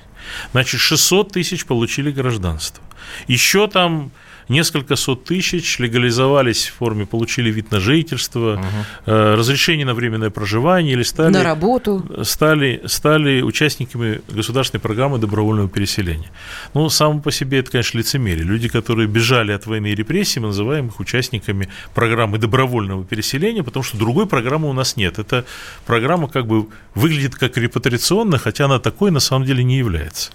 Значит, 0.51 0.79
600 0.79 1.33
тысяч 1.33 1.65
получили 1.65 2.11
гражданство. 2.11 2.83
Еще 3.27 3.67
там 3.67 4.11
несколько 4.51 4.95
сот 4.95 5.23
тысяч 5.23 5.79
легализовались 5.79 6.67
в 6.67 6.75
форме, 6.75 7.05
получили 7.05 7.49
вид 7.49 7.71
на 7.71 7.79
жительство, 7.79 8.53
угу. 8.53 9.11
разрешение 9.11 9.85
на 9.85 9.93
временное 9.93 10.29
проживание 10.29 10.93
или 10.93 11.03
стали... 11.03 11.33
На 11.33 11.43
работу. 11.43 12.05
Стали, 12.23 12.81
стали 12.85 13.41
участниками 13.41 14.21
государственной 14.29 14.81
программы 14.81 15.17
добровольного 15.17 15.69
переселения. 15.69 16.29
Ну, 16.73 16.89
само 16.89 17.19
по 17.19 17.31
себе 17.31 17.59
это, 17.59 17.71
конечно, 17.71 17.97
лицемерие. 17.97 18.43
Люди, 18.43 18.67
которые 18.67 19.07
бежали 19.07 19.51
от 19.51 19.65
войны 19.65 19.91
и 19.91 19.95
репрессий, 19.95 20.39
мы 20.39 20.47
называем 20.47 20.87
их 20.87 20.99
участниками 20.99 21.69
программы 21.95 22.37
добровольного 22.37 23.03
переселения, 23.05 23.63
потому 23.63 23.83
что 23.83 23.97
другой 23.97 24.27
программы 24.27 24.69
у 24.69 24.73
нас 24.73 24.97
нет. 24.97 25.17
Эта 25.17 25.45
программа 25.85 26.27
как 26.27 26.45
бы 26.45 26.67
выглядит 26.93 27.35
как 27.35 27.57
репатриационная, 27.57 28.39
хотя 28.39 28.65
она 28.65 28.79
такой 28.79 29.11
на 29.11 29.19
самом 29.19 29.45
деле 29.45 29.63
не 29.63 29.77
является. 29.77 30.31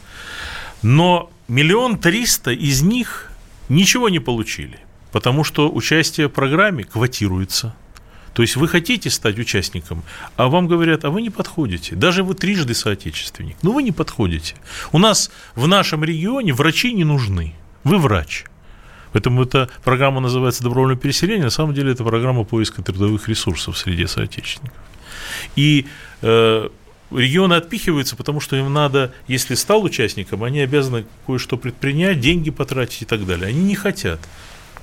Но 0.83 1.31
миллион 1.49 1.99
триста 1.99 2.51
из 2.51 2.83
них 2.83 3.31
ничего 3.69 4.09
не 4.09 4.19
получили, 4.19 4.79
потому 5.13 5.45
что 5.45 5.71
участие 5.71 6.29
в 6.29 6.33
программе 6.33 6.85
квотируется. 6.85 7.75
То 8.35 8.43
есть 8.43 8.57
вы 8.57 8.69
хотите 8.69 9.09
стать 9.09 9.39
участником, 9.39 10.03
а 10.37 10.49
вам 10.49 10.69
говорят, 10.69 11.07
а 11.07 11.11
вы 11.11 11.23
не 11.23 11.31
подходите. 11.31 11.95
Даже 11.95 12.23
вы 12.23 12.35
трижды 12.35 12.75
соотечественник, 12.75 13.57
но 13.63 13.73
вы 13.73 13.83
не 13.83 13.93
подходите. 13.93 14.57
У 14.93 14.99
нас 14.99 15.31
в 15.55 15.67
нашем 15.67 16.05
регионе 16.05 16.53
врачи 16.53 16.93
не 16.93 17.05
нужны. 17.05 17.55
Вы 17.83 17.97
врач. 17.97 18.45
Поэтому 19.13 19.43
эта 19.43 19.71
программа 19.83 20.21
называется 20.21 20.63
«Добровольное 20.63 20.97
переселение». 20.97 21.45
На 21.45 21.51
самом 21.51 21.73
деле 21.73 21.93
это 21.93 22.05
программа 22.05 22.45
поиска 22.45 22.83
трудовых 22.83 23.27
ресурсов 23.29 23.79
среди 23.79 24.07
соотечественников. 24.07 24.83
И 25.57 25.87
э, 26.21 26.69
регионы 27.11 27.55
отпихиваются, 27.55 28.17
потому 28.17 28.41
что 28.41 28.57
им 28.57 28.73
надо, 28.73 29.13
если 29.29 29.55
стал 29.55 29.85
участником, 29.85 30.45
они 30.45 30.61
обязаны 30.61 31.07
кое-что 31.27 31.57
предпринять, 31.57 32.21
деньги 32.21 32.51
потратить 32.51 33.03
и 33.03 33.05
так 33.05 33.27
далее. 33.27 33.49
Они 33.49 33.63
не 33.63 33.75
хотят. 33.75 34.21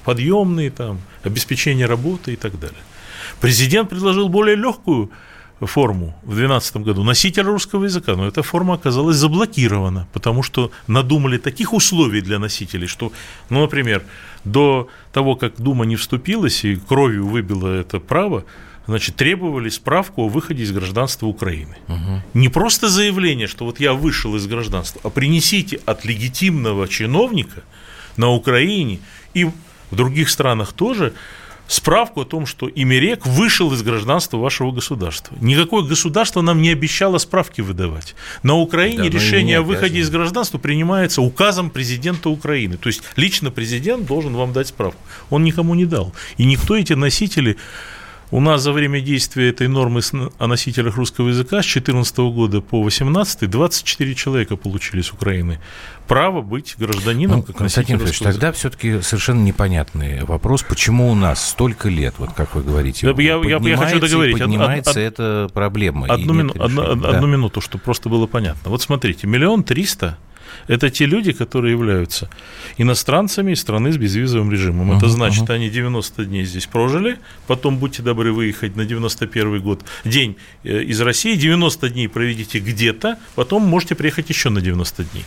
Подъемные 0.03 0.69
там, 0.69 0.99
обеспечение 1.23 1.85
работы 1.85 2.33
и 2.33 2.35
так 2.35 2.59
далее. 2.59 2.81
Президент 3.39 3.89
предложил 3.89 4.29
более 4.29 4.55
легкую 4.55 5.11
форму 5.61 6.15
в 6.23 6.35
2012 6.35 6.77
году 6.77 7.03
носителя 7.03 7.45
русского 7.45 7.85
языка, 7.85 8.15
но 8.15 8.27
эта 8.27 8.43
форма 8.43 8.73
оказалась 8.73 9.17
заблокирована, 9.17 10.07
потому 10.13 10.43
что 10.43 10.71
надумали 10.87 11.37
таких 11.37 11.73
условий 11.73 12.21
для 12.21 12.39
носителей, 12.39 12.87
что, 12.87 13.11
ну, 13.49 13.61
например, 13.61 14.03
до 14.43 14.89
того, 15.11 15.35
как 15.35 15.55
Дума 15.61 15.85
не 15.85 15.95
вступилась 15.95 16.65
и 16.65 16.75
кровью 16.75 17.27
выбила 17.27 17.67
это 17.67 17.99
право, 17.99 18.45
значит, 18.87 19.15
требовали 19.15 19.69
справку 19.69 20.23
о 20.23 20.29
выходе 20.29 20.63
из 20.63 20.71
гражданства 20.71 21.27
Украины. 21.27 21.77
Угу. 21.87 22.21
Не 22.33 22.49
просто 22.49 22.89
заявление, 22.89 23.47
что 23.47 23.65
вот 23.65 23.79
я 23.79 23.93
вышел 23.93 24.35
из 24.35 24.45
гражданства, 24.47 25.01
а 25.03 25.09
принесите 25.09 25.79
от 25.85 26.05
легитимного 26.05 26.87
чиновника 26.87 27.63
на 28.17 28.29
Украине 28.29 28.99
и 29.33 29.45
в 29.45 29.95
других 29.95 30.29
странах 30.29 30.73
тоже 30.73 31.13
справку 31.67 32.21
о 32.21 32.25
том, 32.25 32.45
что 32.45 32.69
Имерек 32.69 33.25
вышел 33.25 33.71
из 33.73 33.81
гражданства 33.81 34.37
вашего 34.37 34.71
государства. 34.71 35.35
Никакое 35.39 35.83
государство 35.83 36.41
нам 36.41 36.61
не 36.61 36.69
обещало 36.69 37.17
справки 37.17 37.61
выдавать. 37.61 38.15
На 38.43 38.55
Украине 38.55 39.09
да, 39.09 39.17
решение 39.17 39.59
о 39.59 39.61
выходе 39.61 39.99
из 39.99 40.09
гражданства 40.09 40.57
принимается 40.57 41.21
указом 41.21 41.69
президента 41.69 42.29
Украины. 42.29 42.77
То 42.77 42.87
есть 42.87 43.03
лично 43.15 43.49
президент 43.49 44.05
должен 44.05 44.33
вам 44.33 44.53
дать 44.53 44.67
справку. 44.67 44.99
Он 45.29 45.43
никому 45.43 45.73
не 45.73 45.85
дал. 45.85 46.13
И 46.37 46.45
никто 46.45 46.75
эти 46.75 46.93
носители 46.93 47.57
у 48.33 48.39
нас 48.39 48.63
за 48.63 48.71
время 48.71 48.99
действия 48.99 49.49
этой 49.49 49.67
нормы 49.67 50.01
о 50.39 50.47
носителях 50.47 50.97
русского 50.97 51.29
языка 51.29 51.61
с 51.61 51.65
2014 51.65 52.17
года 52.17 52.61
по 52.61 52.81
2018 52.81 53.47
24 53.47 54.15
человека 54.15 54.55
получили 54.55 55.01
с 55.01 55.13
Украины 55.13 55.59
право 56.07 56.41
быть 56.41 56.75
гражданином 56.79 57.37
ну, 57.37 57.43
как 57.43 57.57
Константин 57.57 58.01
Ильич, 58.01 58.17
тогда 58.17 58.51
все-таки 58.51 59.01
совершенно 59.01 59.43
непонятный 59.43 60.23
вопрос, 60.25 60.63
почему 60.63 61.11
у 61.11 61.15
нас 61.15 61.47
столько 61.47 61.89
лет, 61.89 62.15
вот 62.17 62.33
как 62.33 62.55
вы 62.55 62.63
говорите, 62.63 63.13
да, 63.13 63.21
я, 63.21 63.35
я, 63.35 63.59
я 63.59 63.77
хочу 63.77 63.99
договорить. 63.99 64.39
Поднимается 64.39 64.91
од, 64.91 64.97
од, 64.97 65.03
эта 65.03 65.49
проблема. 65.53 66.07
Одну, 66.07 66.33
мину, 66.33 66.53
одну, 66.57 66.95
да. 66.95 67.09
одну 67.09 67.27
минуту, 67.27 67.61
чтобы 67.61 67.83
просто 67.83 68.09
было 68.09 68.25
понятно. 68.25 68.71
Вот 68.71 68.81
смотрите, 68.81 69.27
миллион 69.27 69.63
триста– 69.63 70.17
это 70.67 70.89
те 70.89 71.05
люди, 71.05 71.31
которые 71.31 71.71
являются 71.71 72.29
иностранцами 72.77 73.51
из 73.51 73.61
страны 73.61 73.91
с 73.91 73.97
безвизовым 73.97 74.51
режимом. 74.51 74.91
Uh-huh, 74.91 74.97
Это 74.97 75.09
значит, 75.09 75.43
uh-huh. 75.43 75.55
они 75.55 75.69
90 75.69 76.25
дней 76.25 76.45
здесь 76.45 76.65
прожили, 76.65 77.19
потом, 77.47 77.77
будьте 77.77 78.01
добры, 78.01 78.31
выехать 78.31 78.75
на 78.75 78.85
91 78.85 79.61
год, 79.61 79.81
день 80.05 80.37
э, 80.63 80.83
из 80.83 81.01
России, 81.01 81.35
90 81.35 81.89
дней 81.89 82.07
проведите 82.07 82.59
где-то, 82.59 83.17
потом 83.35 83.63
можете 83.63 83.95
приехать 83.95 84.29
еще 84.29 84.49
на 84.49 84.61
90 84.61 85.03
дней. 85.03 85.25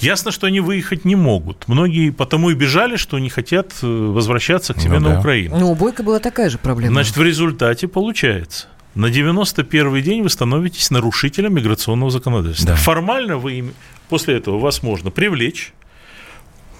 Ясно, 0.00 0.32
что 0.32 0.46
они 0.46 0.60
выехать 0.60 1.04
не 1.04 1.16
могут. 1.16 1.68
Многие 1.68 2.10
потому 2.10 2.50
и 2.50 2.54
бежали, 2.54 2.96
что 2.96 3.18
не 3.18 3.30
хотят 3.30 3.72
э, 3.82 3.86
возвращаться 3.86 4.74
к 4.74 4.80
себе 4.80 4.98
ну, 4.98 5.08
на 5.08 5.14
да. 5.14 5.20
Украину. 5.20 5.58
Ну, 5.58 5.70
у 5.70 5.74
Бойко 5.74 6.02
была 6.02 6.18
такая 6.18 6.50
же 6.50 6.58
проблема. 6.58 6.92
Значит, 6.94 7.16
в 7.16 7.22
результате 7.22 7.88
получается, 7.88 8.66
на 8.94 9.10
91 9.10 10.02
день 10.02 10.22
вы 10.22 10.30
становитесь 10.30 10.90
нарушителем 10.90 11.54
миграционного 11.54 12.10
законодательства. 12.10 12.70
Да. 12.70 12.76
Формально 12.76 13.38
вы 13.38 13.72
После 14.14 14.36
этого 14.36 14.60
вас 14.60 14.84
можно 14.84 15.10
привлечь, 15.10 15.72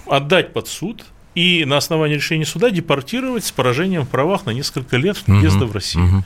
отдать 0.06 0.52
под 0.52 0.68
суд 0.68 1.04
и 1.34 1.64
на 1.64 1.78
основании 1.78 2.14
решения 2.14 2.46
суда 2.46 2.70
депортировать 2.70 3.44
с 3.44 3.50
поражением 3.50 4.02
в 4.02 4.08
правах 4.08 4.46
на 4.46 4.50
несколько 4.50 4.98
лет 4.98 5.20
въезда 5.26 5.64
угу, 5.64 5.72
в 5.72 5.74
Россию. 5.74 6.04
Угу. 6.04 6.24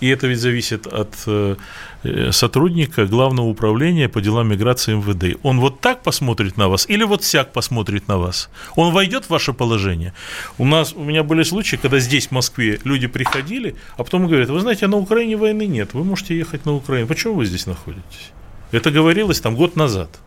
И 0.00 0.08
это 0.08 0.26
ведь 0.26 0.40
зависит 0.40 0.88
от 0.88 1.14
э, 1.26 1.54
сотрудника 2.32 3.06
Главного 3.06 3.46
управления 3.46 4.08
по 4.08 4.20
делам 4.20 4.48
миграции 4.48 4.94
МВД. 4.94 5.38
Он 5.44 5.60
вот 5.60 5.80
так 5.80 6.02
посмотрит 6.02 6.56
на 6.56 6.68
вас 6.68 6.84
или 6.88 7.04
вот 7.04 7.22
всяк 7.22 7.52
посмотрит 7.52 8.08
на 8.08 8.18
вас? 8.18 8.50
Он 8.74 8.92
войдет 8.92 9.26
в 9.26 9.30
ваше 9.30 9.52
положение? 9.52 10.14
У 10.58 10.64
нас, 10.64 10.94
у 10.94 11.04
меня 11.04 11.22
были 11.22 11.44
случаи, 11.44 11.76
когда 11.76 12.00
здесь, 12.00 12.26
в 12.26 12.32
Москве, 12.32 12.80
люди 12.82 13.06
приходили, 13.06 13.76
а 13.96 14.02
потом 14.02 14.26
говорят, 14.26 14.48
вы 14.48 14.58
знаете, 14.58 14.86
а 14.86 14.88
на 14.88 14.96
Украине 14.96 15.36
войны 15.36 15.68
нет, 15.68 15.94
вы 15.94 16.02
можете 16.02 16.36
ехать 16.36 16.66
на 16.66 16.74
Украину. 16.74 17.06
Почему 17.06 17.34
вы 17.34 17.46
здесь 17.46 17.66
находитесь? 17.66 18.32
Это 18.72 18.90
говорилось 18.90 19.40
там 19.40 19.54
год 19.54 19.76
назад. 19.76 20.18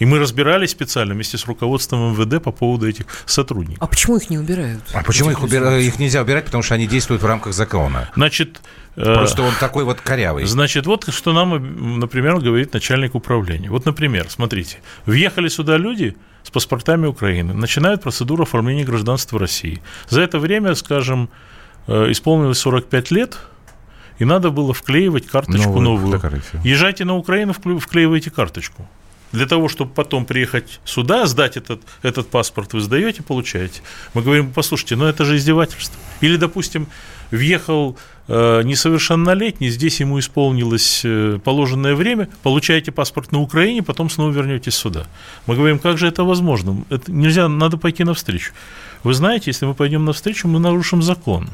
И 0.00 0.06
мы 0.06 0.18
разбирались 0.18 0.70
специально 0.70 1.14
вместе 1.14 1.36
с 1.36 1.46
руководством 1.46 2.12
МВД 2.12 2.42
по 2.42 2.52
поводу 2.52 2.88
этих 2.88 3.04
сотрудников. 3.26 3.82
А 3.82 3.86
почему 3.86 4.16
их 4.16 4.30
не 4.30 4.38
убирают? 4.38 4.82
А 4.94 5.02
почему 5.02 5.30
их, 5.30 5.42
убира... 5.42 5.78
их 5.78 5.98
нельзя 5.98 6.22
убирать? 6.22 6.46
Потому 6.46 6.62
что 6.62 6.74
они 6.74 6.86
действуют 6.86 7.22
в 7.22 7.26
рамках 7.26 7.52
закона. 7.52 8.10
Значит, 8.16 8.62
э, 8.96 9.02
Просто 9.02 9.42
он 9.42 9.52
такой 9.60 9.84
вот 9.84 10.00
корявый. 10.00 10.46
Значит, 10.46 10.86
вот 10.86 11.12
что 11.12 11.34
нам, 11.34 11.98
например, 12.00 12.38
говорит 12.38 12.72
начальник 12.72 13.14
управления. 13.14 13.68
Вот, 13.68 13.84
например, 13.84 14.26
смотрите, 14.30 14.78
въехали 15.04 15.48
сюда 15.48 15.76
люди 15.76 16.16
с 16.44 16.50
паспортами 16.50 17.06
Украины, 17.06 17.52
начинают 17.52 18.02
процедуру 18.02 18.44
оформления 18.44 18.84
гражданства 18.84 19.38
России. 19.38 19.82
За 20.08 20.22
это 20.22 20.38
время, 20.38 20.74
скажем, 20.76 21.28
э, 21.86 22.10
исполнилось 22.10 22.58
45 22.58 23.10
лет, 23.10 23.36
и 24.18 24.24
надо 24.24 24.50
было 24.50 24.72
вклеивать 24.72 25.26
карточку 25.26 25.80
новую. 25.80 26.18
новую. 26.18 26.42
Езжайте 26.64 27.04
на 27.04 27.16
Украину, 27.16 27.52
вклеивайте 27.52 28.30
карточку. 28.30 28.88
Для 29.32 29.46
того, 29.46 29.68
чтобы 29.68 29.92
потом 29.92 30.24
приехать 30.24 30.80
сюда, 30.84 31.26
сдать 31.26 31.56
этот, 31.56 31.82
этот 32.02 32.28
паспорт, 32.28 32.72
вы 32.72 32.80
сдаете, 32.80 33.22
получаете. 33.22 33.82
Мы 34.14 34.22
говорим, 34.22 34.52
послушайте, 34.52 34.96
ну 34.96 35.04
это 35.04 35.24
же 35.24 35.36
издевательство. 35.36 35.98
Или, 36.20 36.36
допустим, 36.36 36.88
въехал 37.30 37.96
э, 38.28 38.62
несовершеннолетний, 38.64 39.70
здесь 39.70 40.00
ему 40.00 40.18
исполнилось 40.18 41.02
э, 41.04 41.38
положенное 41.44 41.94
время, 41.94 42.28
получаете 42.42 42.90
паспорт 42.90 43.32
на 43.32 43.40
Украине, 43.40 43.82
потом 43.82 44.10
снова 44.10 44.30
вернетесь 44.32 44.74
сюда. 44.74 45.06
Мы 45.46 45.54
говорим, 45.54 45.78
как 45.78 45.96
же 45.98 46.08
это 46.08 46.24
возможно? 46.24 46.84
Это 46.90 47.12
нельзя, 47.12 47.48
надо 47.48 47.76
пойти 47.76 48.04
навстречу. 48.04 48.52
Вы 49.04 49.14
знаете, 49.14 49.44
если 49.50 49.66
мы 49.66 49.74
пойдем 49.74 50.04
навстречу, 50.04 50.48
мы 50.48 50.58
нарушим 50.58 51.02
закон. 51.02 51.48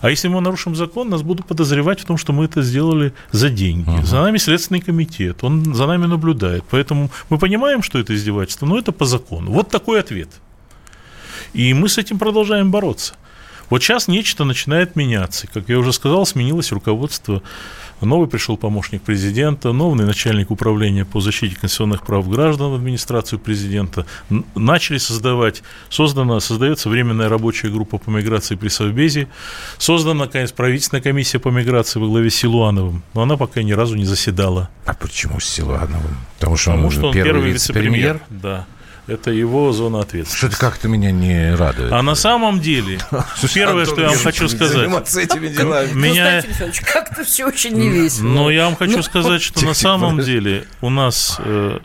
А 0.00 0.10
если 0.10 0.28
мы 0.28 0.40
нарушим 0.40 0.74
закон, 0.74 1.08
нас 1.08 1.22
будут 1.22 1.46
подозревать 1.46 2.00
в 2.00 2.04
том, 2.04 2.18
что 2.18 2.32
мы 2.32 2.44
это 2.44 2.62
сделали 2.62 3.12
за 3.32 3.48
деньги. 3.50 3.88
Угу. 3.88 4.06
За 4.06 4.20
нами 4.22 4.38
Следственный 4.38 4.80
комитет, 4.80 5.44
он 5.44 5.74
за 5.74 5.86
нами 5.86 6.06
наблюдает. 6.06 6.64
Поэтому 6.70 7.10
мы 7.30 7.38
понимаем, 7.38 7.82
что 7.82 7.98
это 7.98 8.14
издевательство, 8.14 8.66
но 8.66 8.78
это 8.78 8.92
по 8.92 9.04
закону. 9.04 9.50
Вот 9.50 9.68
такой 9.70 10.00
ответ. 10.00 10.28
И 11.52 11.74
мы 11.74 11.88
с 11.88 11.98
этим 11.98 12.18
продолжаем 12.18 12.70
бороться. 12.70 13.14
Вот 13.70 13.82
сейчас 13.82 14.08
нечто 14.08 14.44
начинает 14.44 14.96
меняться. 14.96 15.46
Как 15.46 15.68
я 15.68 15.78
уже 15.78 15.92
сказал, 15.92 16.26
сменилось 16.26 16.72
руководство 16.72 17.42
Новый 18.00 18.28
пришел 18.28 18.56
помощник 18.56 19.02
президента, 19.02 19.72
новый 19.72 20.06
начальник 20.06 20.50
управления 20.50 21.04
по 21.04 21.20
защите 21.20 21.56
конституционных 21.56 22.04
прав 22.04 22.28
граждан 22.28 22.70
в 22.70 22.74
администрацию 22.74 23.38
президента. 23.40 24.06
Начали 24.54 24.98
создавать, 24.98 25.62
создана, 25.90 26.38
создается 26.38 26.88
временная 26.88 27.28
рабочая 27.28 27.70
группа 27.70 27.98
по 27.98 28.10
миграции 28.10 28.54
при 28.54 28.68
Совбезе, 28.68 29.28
создана, 29.78 30.26
наконец, 30.26 30.52
правительственная 30.52 31.02
комиссия 31.02 31.40
по 31.40 31.48
миграции 31.48 31.98
во 31.98 32.06
главе 32.06 32.30
с 32.30 32.36
Силуановым, 32.36 33.02
но 33.14 33.22
она 33.22 33.36
пока 33.36 33.62
ни 33.62 33.72
разу 33.72 33.96
не 33.96 34.04
заседала. 34.04 34.70
А 34.86 34.94
почему 34.94 35.40
с 35.40 35.44
Силуановым? 35.46 36.16
Потому 36.38 36.56
что 36.56 36.70
Потому 36.70 36.86
он, 36.86 36.92
что 36.92 37.06
он 37.08 37.12
первый, 37.12 37.32
первый 37.32 37.50
вице-премьер. 37.50 38.20
Да. 38.30 38.66
Это 39.08 39.30
его 39.30 39.72
зона 39.72 40.00
ответственности. 40.00 40.36
Что-то 40.36 40.58
как-то 40.58 40.86
меня 40.86 41.10
не 41.10 41.54
радует. 41.54 41.90
А 41.92 42.02
на 42.02 42.14
самом 42.14 42.60
деле, 42.60 42.98
первое, 43.54 43.86
что 43.86 44.02
я 44.02 44.08
вам 44.08 44.18
хочу 44.18 44.48
сказать... 44.48 45.16
этими 45.16 45.48
делами. 45.48 45.92
Меня... 45.94 46.44
как-то 46.84 47.24
все 47.24 47.46
очень 47.46 47.72
невесело. 47.72 48.26
Но 48.26 48.50
я 48.50 48.66
вам 48.66 48.76
хочу 48.76 48.98
ну, 48.98 49.02
сказать, 49.02 49.40
что 49.40 49.64
на 49.64 49.72
самом 49.72 50.20
деле 50.20 50.66
у 50.82 50.90
нас 50.90 51.36
э, 51.38 51.78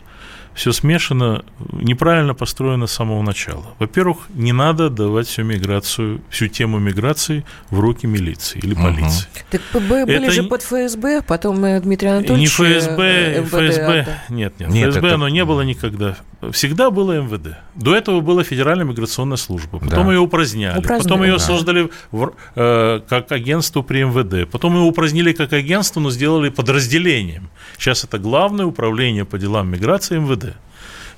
все 0.54 0.72
смешано, 0.72 1.44
неправильно 1.72 2.34
построено 2.34 2.86
с 2.86 2.92
самого 2.92 3.22
начала. 3.22 3.64
Во-первых, 3.78 4.18
не 4.34 4.52
надо 4.52 4.90
давать 4.90 5.26
всю 5.26 5.42
миграцию, 5.42 6.20
всю 6.30 6.48
тему 6.48 6.78
миграции 6.78 7.44
в 7.70 7.80
руки 7.80 8.06
милиции 8.06 8.58
или 8.58 8.74
полиции. 8.74 9.26
Угу. 9.34 9.40
Так 9.50 9.60
ПБ 9.72 10.06
были 10.06 10.24
Это 10.24 10.30
же 10.30 10.42
под 10.44 10.62
ФСБ, 10.62 11.22
потом 11.22 11.56
Дмитрий 11.80 12.08
Анатольевич... 12.08 12.58
Не 12.58 12.78
ФСБ, 12.78 13.02
э, 13.02 13.40
МВД, 13.40 13.48
ФСБ, 13.48 14.18
нет, 14.28 14.54
нет, 14.58 14.68
нет 14.70 14.90
ФСБ 14.90 15.06
это... 15.06 15.14
оно 15.14 15.28
не 15.28 15.44
было 15.44 15.62
никогда. 15.62 16.16
Всегда 16.52 16.90
было 16.90 17.20
МВД. 17.20 17.56
До 17.74 17.96
этого 17.96 18.20
была 18.20 18.44
Федеральная 18.44 18.84
миграционная 18.84 19.36
служба. 19.36 19.78
Потом 19.78 20.06
да. 20.06 20.12
ее 20.12 20.20
упраздняли. 20.20 20.78
упраздняли. 20.78 21.02
Потом 21.02 21.22
ее 21.22 21.32
да. 21.32 21.38
создали 21.38 21.90
в, 22.10 22.32
э, 22.54 23.00
как 23.08 23.32
агентство 23.32 23.82
при 23.82 24.04
МВД. 24.04 24.50
Потом 24.50 24.74
ее 24.74 24.82
упразднили 24.82 25.32
как 25.32 25.52
агентство, 25.52 26.00
но 26.00 26.10
сделали 26.10 26.50
подразделением. 26.50 27.50
Сейчас 27.78 28.04
это 28.04 28.18
Главное 28.18 28.66
управление 28.66 29.24
по 29.24 29.38
делам 29.38 29.70
миграции 29.70 30.18
МВД. 30.18 30.43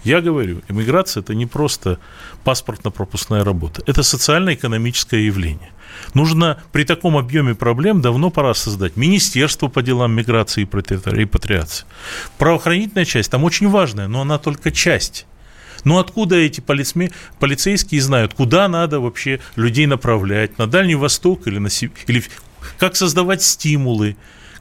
Я 0.06 0.20
говорю, 0.20 0.62
иммиграция– 0.68 1.20
это 1.22 1.34
не 1.34 1.46
просто 1.46 1.98
паспортно-пропускная 2.44 3.42
работа. 3.42 3.82
Это 3.86 4.04
социально-экономическое 4.04 5.26
явление. 5.26 5.72
Нужно 6.14 6.62
при 6.70 6.84
таком 6.84 7.16
объеме 7.16 7.56
проблем 7.56 8.00
давно 8.00 8.30
пора 8.30 8.54
создать 8.54 8.96
Министерство 8.96 9.66
по 9.66 9.82
делам 9.82 10.12
миграции 10.12 10.62
и 10.62 10.68
репатриации. 11.10 11.86
Правоохранительная 12.38 13.04
часть 13.04 13.32
там 13.32 13.42
очень 13.42 13.68
важная, 13.68 14.06
но 14.06 14.20
она 14.20 14.38
только 14.38 14.70
часть. 14.70 15.26
Но 15.82 15.98
откуда 15.98 16.36
эти 16.36 16.60
полицме, 16.60 17.10
полицейские 17.40 18.00
знают, 18.00 18.32
куда 18.32 18.68
надо 18.68 19.00
вообще 19.00 19.40
людей 19.56 19.86
направлять, 19.86 20.56
на 20.56 20.68
Дальний 20.68 20.94
Восток 20.94 21.48
или, 21.48 21.58
на, 21.58 21.68
или 22.06 22.22
как 22.78 22.94
создавать 22.94 23.42
стимулы, 23.42 24.16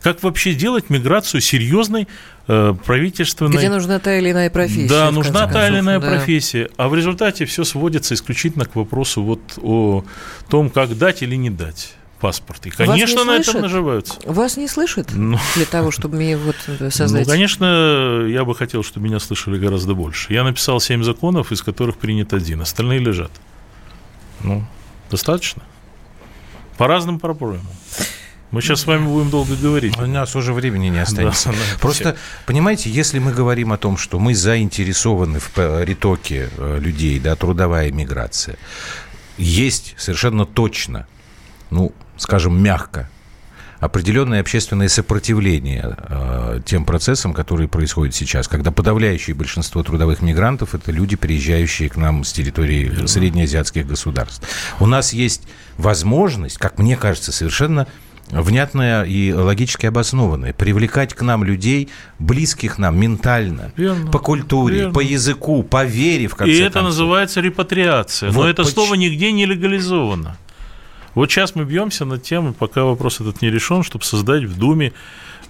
как 0.06 0.22
вообще 0.22 0.54
делать 0.54 0.92
миграцию 0.92 1.42
серьезной 1.42 2.08
э, 2.48 2.76
правительственной... 2.86 3.58
Где 3.58 3.70
нужна 3.70 3.98
та 3.98 4.20
или 4.20 4.30
иная 4.30 4.52
профессия. 4.52 4.88
Да, 4.88 5.10
нужна 5.10 5.48
та 5.48 5.68
или 5.68 5.80
иная 5.80 6.00
да. 6.00 6.08
профессия. 6.08 6.70
А 6.78 6.90
в 6.90 6.94
результате 6.94 7.46
все 7.46 7.64
сводится 7.64 8.14
исключительно 8.14 8.66
к 8.66 8.76
вопросу 8.76 9.24
вот 9.24 9.40
о 9.58 10.06
том, 10.48 10.70
как 10.70 10.96
дать 10.96 11.24
или 11.24 11.34
не 11.34 11.50
дать 11.50 11.96
паспорт. 12.20 12.68
И, 12.68 12.70
конечно, 12.70 13.24
на 13.24 13.38
этом 13.38 13.62
наживаются. 13.62 14.20
Вас 14.26 14.58
не 14.58 14.68
слышат 14.68 15.10
ну, 15.12 15.40
для 15.56 15.66
того, 15.66 15.90
чтобы 15.90 16.18
мне 16.18 16.38
вот 16.38 16.56
создать? 16.94 17.26
Ну, 17.26 17.32
конечно, 17.34 18.28
я 18.30 18.46
бы 18.46 18.54
хотел, 18.54 18.84
чтобы 18.84 19.08
меня 19.08 19.18
слышали 19.20 19.58
гораздо 19.58 19.96
больше. 19.96 20.32
Я 20.32 20.44
написал 20.44 20.80
семь 20.80 21.02
законов, 21.02 21.52
из 21.52 21.64
которых 21.64 21.98
принят 21.98 22.32
один. 22.32 22.62
Остальные 22.62 23.00
лежат. 23.00 23.32
Ну, 24.44 24.64
достаточно. 25.10 25.64
По 26.78 26.86
разным 26.86 27.20
проблемам. 27.20 27.66
Мы 28.52 28.62
сейчас 28.62 28.82
с 28.82 28.86
вами 28.86 29.06
будем 29.06 29.30
долго 29.30 29.56
говорить. 29.56 29.98
У 29.98 30.06
нас 30.06 30.36
уже 30.36 30.54
времени 30.54 30.88
не 30.88 31.00
останется. 31.02 31.50
Да, 31.50 31.56
Просто, 31.80 32.14
все. 32.14 32.22
понимаете, 32.46 32.90
если 32.90 33.20
мы 33.20 33.34
говорим 33.34 33.72
о 33.74 33.78
том, 33.78 33.98
что 33.98 34.20
мы 34.20 34.36
заинтересованы 34.36 35.40
в 35.40 35.84
ритоке 35.84 36.50
э, 36.58 36.80
людей, 36.80 37.20
да, 37.20 37.36
трудовая 37.36 37.92
миграция, 37.92 38.58
есть 39.38 39.96
совершенно 39.98 40.46
точно, 40.46 41.08
ну, 41.70 41.94
скажем, 42.18 42.62
мягко, 42.62 43.10
определенное 43.80 44.40
общественное 44.42 44.88
сопротивление 44.88 45.96
э, 45.98 46.62
тем 46.66 46.86
процессам, 46.86 47.34
которые 47.34 47.68
происходят 47.68 48.16
сейчас, 48.16 48.48
когда 48.48 48.72
подавляющее 48.72 49.36
большинство 49.36 49.84
трудовых 49.84 50.22
мигрантов 50.22 50.76
это 50.76 50.92
люди, 50.92 51.16
приезжающие 51.16 51.90
к 51.90 51.96
нам 51.98 52.24
с 52.24 52.32
территории 52.32 52.86
Верно. 52.86 53.08
среднеазиатских 53.08 53.86
государств. 53.86 54.48
У 54.80 54.86
нас 54.86 55.14
есть 55.14 55.44
возможность, 55.78 56.58
как 56.58 56.80
мне 56.80 56.96
кажется, 56.96 57.32
совершенно 57.32 57.88
внятная 58.32 59.04
и 59.04 59.32
логически 59.32 59.86
обоснованная. 59.86 60.54
Привлекать 60.54 61.14
к 61.14 61.22
нам 61.22 61.44
людей, 61.44 61.90
близких 62.20 62.78
нам 62.78 63.00
ментально, 63.00 63.72
верно, 63.78 64.12
по 64.12 64.20
культуре, 64.20 64.78
верно. 64.78 64.94
по 64.94 65.00
языку, 65.00 65.64
по 65.64 65.86
вере, 65.86 66.28
в 66.28 66.36
конце 66.36 66.52
И 66.54 66.58
концов. 66.58 66.72
это 66.72 66.82
называется 66.82 67.42
репатриация. 67.42 68.32
Вот 68.32 68.44
Но 68.44 68.50
это 68.50 68.64
поч... 68.64 68.74
слово 68.74 68.96
нигде 68.96 69.32
не 69.32 69.46
легализовано. 69.46 70.38
Вот 71.14 71.32
сейчас 71.32 71.56
мы 71.56 71.64
бьемся 71.64 72.04
над 72.04 72.24
тем, 72.24 72.54
пока 72.54 72.84
вопрос 72.84 73.22
этот 73.22 73.42
не 73.42 73.50
решен, 73.50 73.84
чтобы 73.84 74.04
создать 74.04 74.44
в 74.44 74.58
Думе 74.58 74.92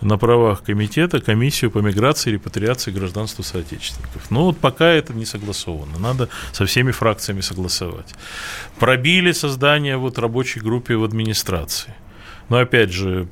на 0.01 0.17
правах 0.17 0.61
комитета 0.61 1.21
комиссию 1.21 1.71
по 1.71 1.79
миграции 1.79 2.29
и 2.29 2.33
репатриации 2.33 2.91
гражданства 2.91 3.41
соотечественников. 3.41 4.29
Но 4.29 4.45
вот 4.45 4.59
пока 4.59 4.85
это 4.85 5.13
не 5.13 5.25
согласовано. 5.25 5.97
Надо 5.97 6.29
со 6.51 6.65
всеми 6.65 6.91
фракциями 6.91 7.41
согласовать. 7.41 8.13
Пробили 8.77 9.31
создание 9.31 9.97
вот 9.97 10.19
рабочей 10.19 10.59
группы 10.59 10.95
в 10.97 11.03
администрации. 11.03 11.95
Но 12.49 12.57
опять 12.57 12.91
же, 12.91 13.27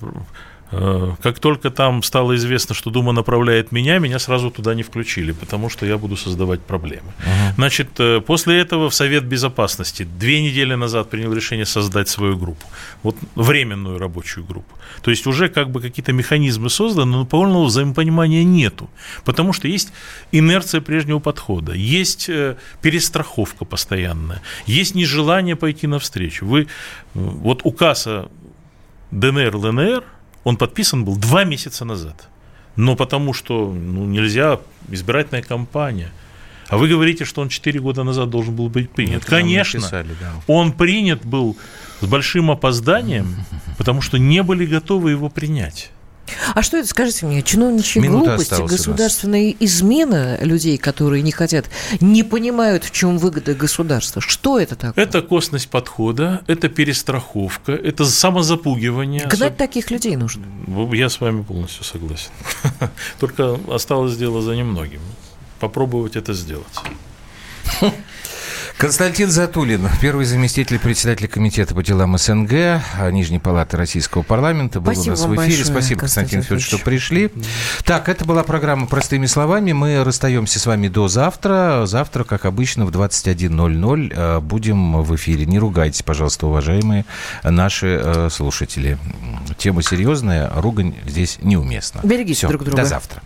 Э, 0.76 1.12
как 1.22 1.40
только 1.40 1.70
там 1.70 2.02
стало 2.02 2.36
известно, 2.36 2.74
что 2.74 2.90
Дума 2.90 3.12
направляет 3.12 3.72
меня, 3.72 4.00
меня 4.00 4.20
сразу 4.20 4.50
туда 4.50 4.74
не 4.74 4.82
включили, 4.84 5.32
потому 5.32 5.70
что 5.70 5.86
я 5.86 5.98
буду 5.98 6.18
создавать 6.18 6.62
проблемы. 6.62 7.14
Угу. 7.20 7.54
Значит, 7.56 7.90
э, 8.00 8.22
после 8.22 8.60
этого 8.60 8.90
в 8.90 8.94
Совет 8.96 9.24
Безопасности 9.24 10.04
две 10.04 10.42
недели 10.42 10.74
назад 10.74 11.10
принял 11.10 11.34
решение 11.34 11.66
создать 11.66 12.10
свою 12.10 12.38
группу, 12.38 12.66
вот 13.04 13.16
временную 13.36 14.00
рабочую 14.00 14.46
группу. 14.46 14.76
То 15.04 15.12
есть 15.12 15.28
уже 15.28 15.48
как 15.48 15.70
бы 15.70 15.80
какие-то 15.80 16.12
механизмы 16.12 16.70
созданы, 16.70 17.18
но 17.18 17.26
полного 17.26 17.66
взаимопонимания 17.66 18.44
нету, 18.44 18.90
потому 19.26 19.54
что 19.54 19.68
есть 19.68 19.94
инерция 20.32 20.82
прежнего 20.82 21.20
подхода, 21.20 21.74
есть 21.74 22.30
э, 22.30 22.56
перестраховка 22.82 23.66
постоянная, 23.66 24.42
есть 24.66 24.96
нежелание 24.96 25.56
пойти 25.56 25.86
навстречу. 25.88 26.46
Вы 26.48 26.68
вот 27.14 27.62
указа 27.64 28.28
ДНР, 29.20 29.56
ЛНР– 29.56 30.04
он 30.44 30.58
подписан 30.58 31.06
был 31.06 31.16
два 31.16 31.44
месяца 31.44 31.86
назад. 31.86 32.28
Но 32.76 32.96
потому 32.96 33.34
что 33.34 33.72
ну, 33.72 34.06
нельзя, 34.06 34.60
избирательная 34.90 35.44
кампания. 35.44 36.12
А 36.70 36.78
вы 36.78 36.88
говорите, 36.88 37.24
что 37.24 37.42
он 37.42 37.50
4 37.50 37.80
года 37.80 38.04
назад 38.04 38.30
должен 38.30 38.56
был 38.56 38.68
быть 38.68 38.90
принят. 38.90 39.22
Это 39.22 39.28
Конечно, 39.28 39.80
написали, 39.80 40.16
да. 40.20 40.34
он 40.48 40.72
принят 40.72 41.24
был 41.24 41.56
с 42.02 42.08
большим 42.08 42.50
опозданием, 42.50 43.36
потому 43.78 44.02
что 44.02 44.18
не 44.18 44.42
были 44.42 44.66
готовы 44.66 45.12
его 45.12 45.30
принять. 45.30 45.92
А 46.54 46.62
что 46.62 46.78
это, 46.78 46.88
скажите 46.88 47.26
мне, 47.26 47.42
чиновничья 47.42 48.02
Минута 48.02 48.36
глупости, 48.36 48.62
государственная 48.62 49.56
измена 49.60 50.38
людей, 50.42 50.78
которые 50.78 51.22
не 51.22 51.32
хотят, 51.32 51.66
не 52.00 52.24
понимают, 52.24 52.84
в 52.84 52.92
чем 52.92 53.18
выгода 53.18 53.54
государства? 53.54 54.22
Что 54.22 54.60
это 54.60 54.76
такое? 54.76 55.04
Это 55.04 55.22
косность 55.22 55.70
подхода, 55.70 56.44
это 56.48 56.70
перестраховка, 56.70 57.72
это 57.74 58.06
самозапугивание. 58.06 59.28
Гнать 59.28 59.58
таких 59.58 59.92
людей 59.92 60.16
нужно. 60.16 60.46
Я 60.94 61.10
с 61.10 61.20
вами 61.20 61.44
полностью 61.44 61.84
согласен. 61.84 62.32
Только 63.20 63.58
осталось 63.70 64.18
дело 64.18 64.42
за 64.42 64.56
немногим. 64.56 65.02
Попробовать 65.60 66.16
это 66.16 66.34
сделать. 66.34 66.66
Константин 68.78 69.30
Затулин, 69.30 69.88
первый 70.02 70.26
заместитель 70.26 70.78
председателя 70.78 71.28
комитета 71.28 71.74
по 71.74 71.82
делам 71.84 72.18
СНГ 72.18 72.52
а, 73.00 73.10
Нижней 73.12 73.40
палаты 73.40 73.78
Российского 73.78 74.24
парламента, 74.24 74.82
был 74.82 74.94
Спасибо 74.94 75.14
у 75.14 75.16
нас 75.16 75.22
в 75.22 75.36
эфире. 75.36 75.36
Большое, 75.38 75.66
Спасибо, 75.66 76.00
Константин, 76.02 76.40
Константин 76.40 76.42
Федорович, 76.42 76.66
что 76.66 76.78
пришли. 76.80 77.32
Так, 77.86 78.10
это 78.10 78.26
была 78.26 78.44
программа 78.44 78.88
«Простыми 78.88 79.26
словами». 79.26 79.72
Мы 79.72 80.04
расстаемся 80.04 80.60
с 80.60 80.66
вами 80.66 80.90
до 80.90 81.08
завтра. 81.08 81.86
Завтра, 81.86 82.24
как 82.26 82.46
обычно, 82.46 82.86
в 82.86 82.90
21.00 82.90 84.14
а, 84.16 84.42
будем 84.42 85.02
в 85.02 85.16
эфире. 85.16 85.46
Не 85.46 85.60
ругайтесь, 85.60 86.04
пожалуйста, 86.04 86.48
уважаемые 86.48 87.06
наши 87.44 88.00
а, 88.04 88.28
слушатели. 88.30 88.98
Тема 89.58 89.82
серьезная, 89.82 90.52
ругань 90.56 90.96
здесь 91.06 91.38
неуместна. 91.42 92.02
Берегите 92.04 92.40
Все, 92.40 92.48
друг 92.50 92.64
друга. 92.64 92.82
До 92.82 92.88
завтра. 92.88 93.22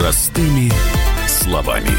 Простыми 0.00 0.72
словами. 1.26 1.90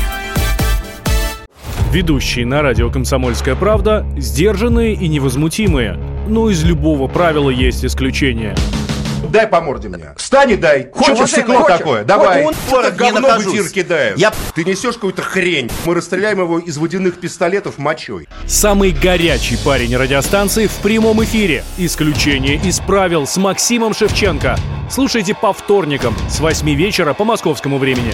Ведущие 1.92 2.48
на 2.48 2.64
радио 2.64 2.90
«Комсомольская 2.90 3.56
правда» 3.56 4.04
сдержанные 4.18 4.96
и 4.96 5.08
невозмутимые. 5.08 6.00
Но 6.28 6.50
из 6.50 6.64
любого 6.64 7.08
правила 7.08 7.52
есть 7.52 7.86
исключение– 7.86 8.56
дай 9.32 9.48
по 9.48 9.62
морде 9.62 9.90
мне. 9.90 10.14
Встань 10.18 10.52
и 10.52 10.56
дай. 10.56 10.90
Хочешь 10.94 11.32
стекло 11.32 11.64
такое? 11.64 12.04
Давай. 12.04 12.44
Он 12.44 12.54
это 12.72 12.92
говно 12.92 13.40
в 13.40 13.48
эфир 13.48 13.70
кидает. 13.70 14.18
Я... 14.18 14.32
Ты 14.54 14.64
несешь 14.64 14.96
какую-то 14.96 15.22
хрень. 15.22 15.72
Мы 15.86 15.96
расстреляем 15.96 16.40
его 16.40 16.60
из 16.60 16.78
водяных 16.78 17.20
пистолетов 17.20 17.78
мочой. 17.78 18.28
Самый 18.46 18.92
горячий 18.92 19.58
парень 19.64 19.96
радиостанции 19.96 20.68
в 20.68 20.76
прямом 20.78 21.24
эфире. 21.24 21.64
Исключение 21.78 22.56
из 22.56 22.80
правил 22.80 23.26
с 23.26 23.38
Максимом 23.38 23.94
Шевченко. 23.94 24.58
Слушайте 24.90 25.34
по 25.34 25.54
вторникам 25.54 26.16
с 26.30 26.40
8 26.40 26.70
вечера 26.76 27.14
по 27.14 27.24
московскому 27.24 27.78
времени. 27.78 28.14